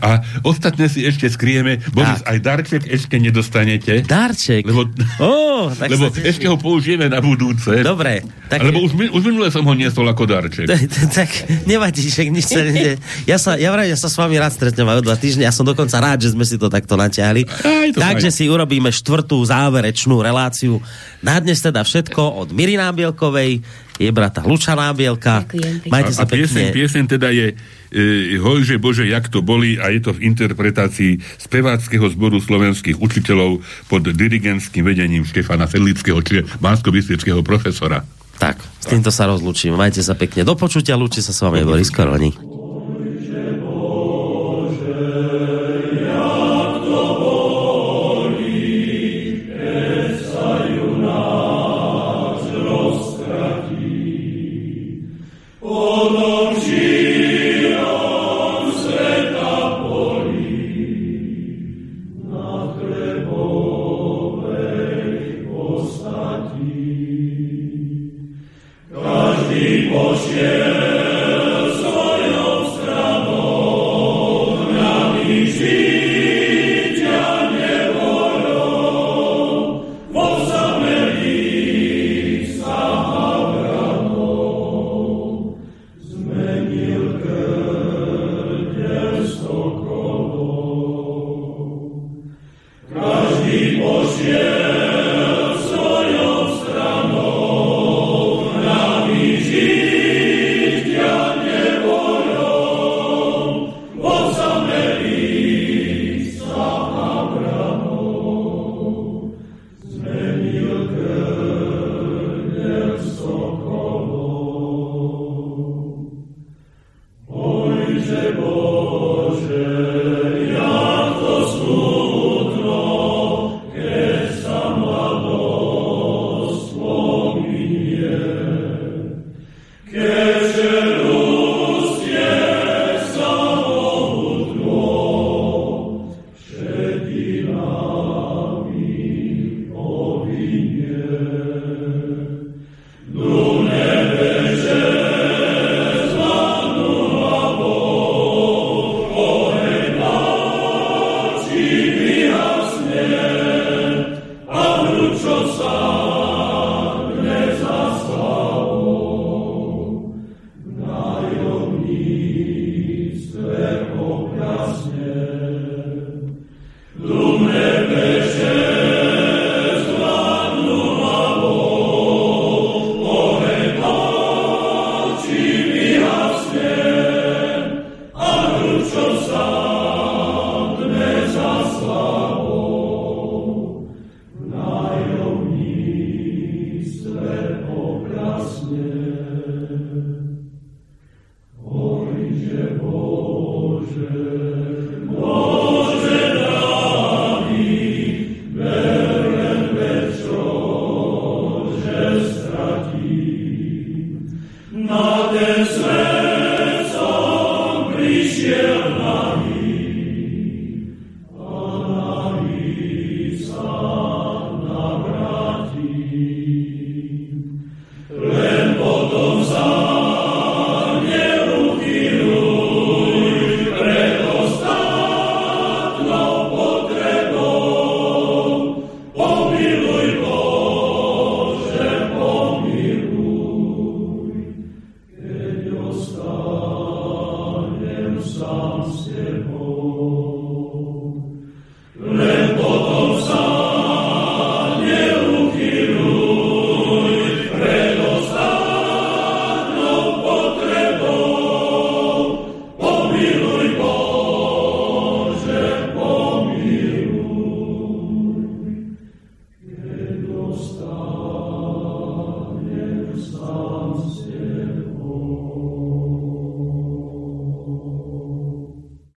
A 0.00 0.24
ostatné 0.42 0.88
si 0.88 1.04
ešte 1.04 1.28
skrieme. 1.28 1.84
Boris, 1.92 2.24
aj 2.24 2.38
darček 2.40 2.82
ešte 2.88 3.20
nedostanete. 3.20 4.00
Darček? 4.00 4.64
Lebo, 4.64 4.88
oh, 5.20 5.68
tak 5.80 5.92
lebo 5.92 6.08
ešte 6.08 6.48
ho 6.48 6.56
použijeme 6.56 7.12
na 7.12 7.20
budúce. 7.20 7.84
Dobre. 7.84 8.24
Tak... 8.48 8.64
Lebo 8.64 8.80
už, 8.84 8.96
už 9.12 9.22
minule 9.28 9.52
som 9.52 9.64
ho 9.68 9.74
niesol 9.76 10.08
ako 10.08 10.24
darček. 10.24 10.66
tak 11.18 11.28
nevadí, 11.68 12.08
že 12.08 12.24
nič 12.32 12.48
sa 12.48 12.64
ne... 12.64 12.96
Ja 13.28 13.36
sa, 13.36 13.60
ja 13.60 13.68
vraj, 13.68 13.92
ja 13.92 13.98
sa 14.00 14.08
s 14.08 14.16
vami 14.16 14.40
rád 14.40 14.56
stretnem 14.56 14.88
aj 14.88 15.00
o 15.00 15.04
dva 15.04 15.16
týždne. 15.20 15.44
Ja 15.44 15.52
som 15.52 15.68
dokonca 15.68 16.00
rád, 16.00 16.24
že 16.24 16.32
sme 16.32 16.48
si 16.48 16.56
to 16.56 16.72
takto 16.72 16.96
natiahli. 16.96 17.44
Takže 17.92 18.32
si 18.32 18.48
urobíme 18.48 18.88
štvrtú 18.88 19.36
záverečnú 19.44 20.24
reláciu. 20.24 20.80
Na 21.20 21.36
dnes 21.40 21.60
teda 21.60 21.84
všetko 21.84 22.40
od 22.40 22.48
Miry 22.56 22.80
Nábielkovej, 22.80 23.84
je 23.98 24.10
brata 24.10 24.42
Lučaná 24.42 24.90
Bielka. 24.90 25.46
Majte 25.86 26.12
sa 26.14 26.24
a, 26.24 26.26
a 26.26 26.30
pieseň, 26.30 26.74
pieseň 26.74 27.04
teda 27.06 27.30
je 27.30 27.54
e, 27.94 28.38
Hojže 28.42 28.82
Bože, 28.82 29.06
jak 29.06 29.30
to 29.30 29.38
boli 29.38 29.78
a 29.78 29.90
je 29.94 30.02
to 30.02 30.10
v 30.14 30.34
interpretácii 30.34 31.22
speváckého 31.38 32.06
zboru 32.10 32.42
slovenských 32.42 32.98
učiteľov 32.98 33.62
pod 33.86 34.02
dirigentským 34.02 34.82
vedením 34.82 35.22
Štefana 35.22 35.70
Sedlického, 35.70 36.18
čiže 36.18 36.58
bansko 36.58 36.90
profesora. 37.46 38.02
Tak, 38.34 38.58
s 38.82 38.86
týmto 38.90 39.14
sa 39.14 39.30
rozlučím. 39.30 39.78
Majte 39.78 40.02
sa 40.02 40.18
pekne. 40.18 40.42
Do 40.42 40.58
počutia, 40.58 40.98
lúči 40.98 41.22
sa 41.22 41.30
s 41.30 41.38
vami 41.38 41.62
Boris 41.62 41.94
Koroni. 41.94 42.54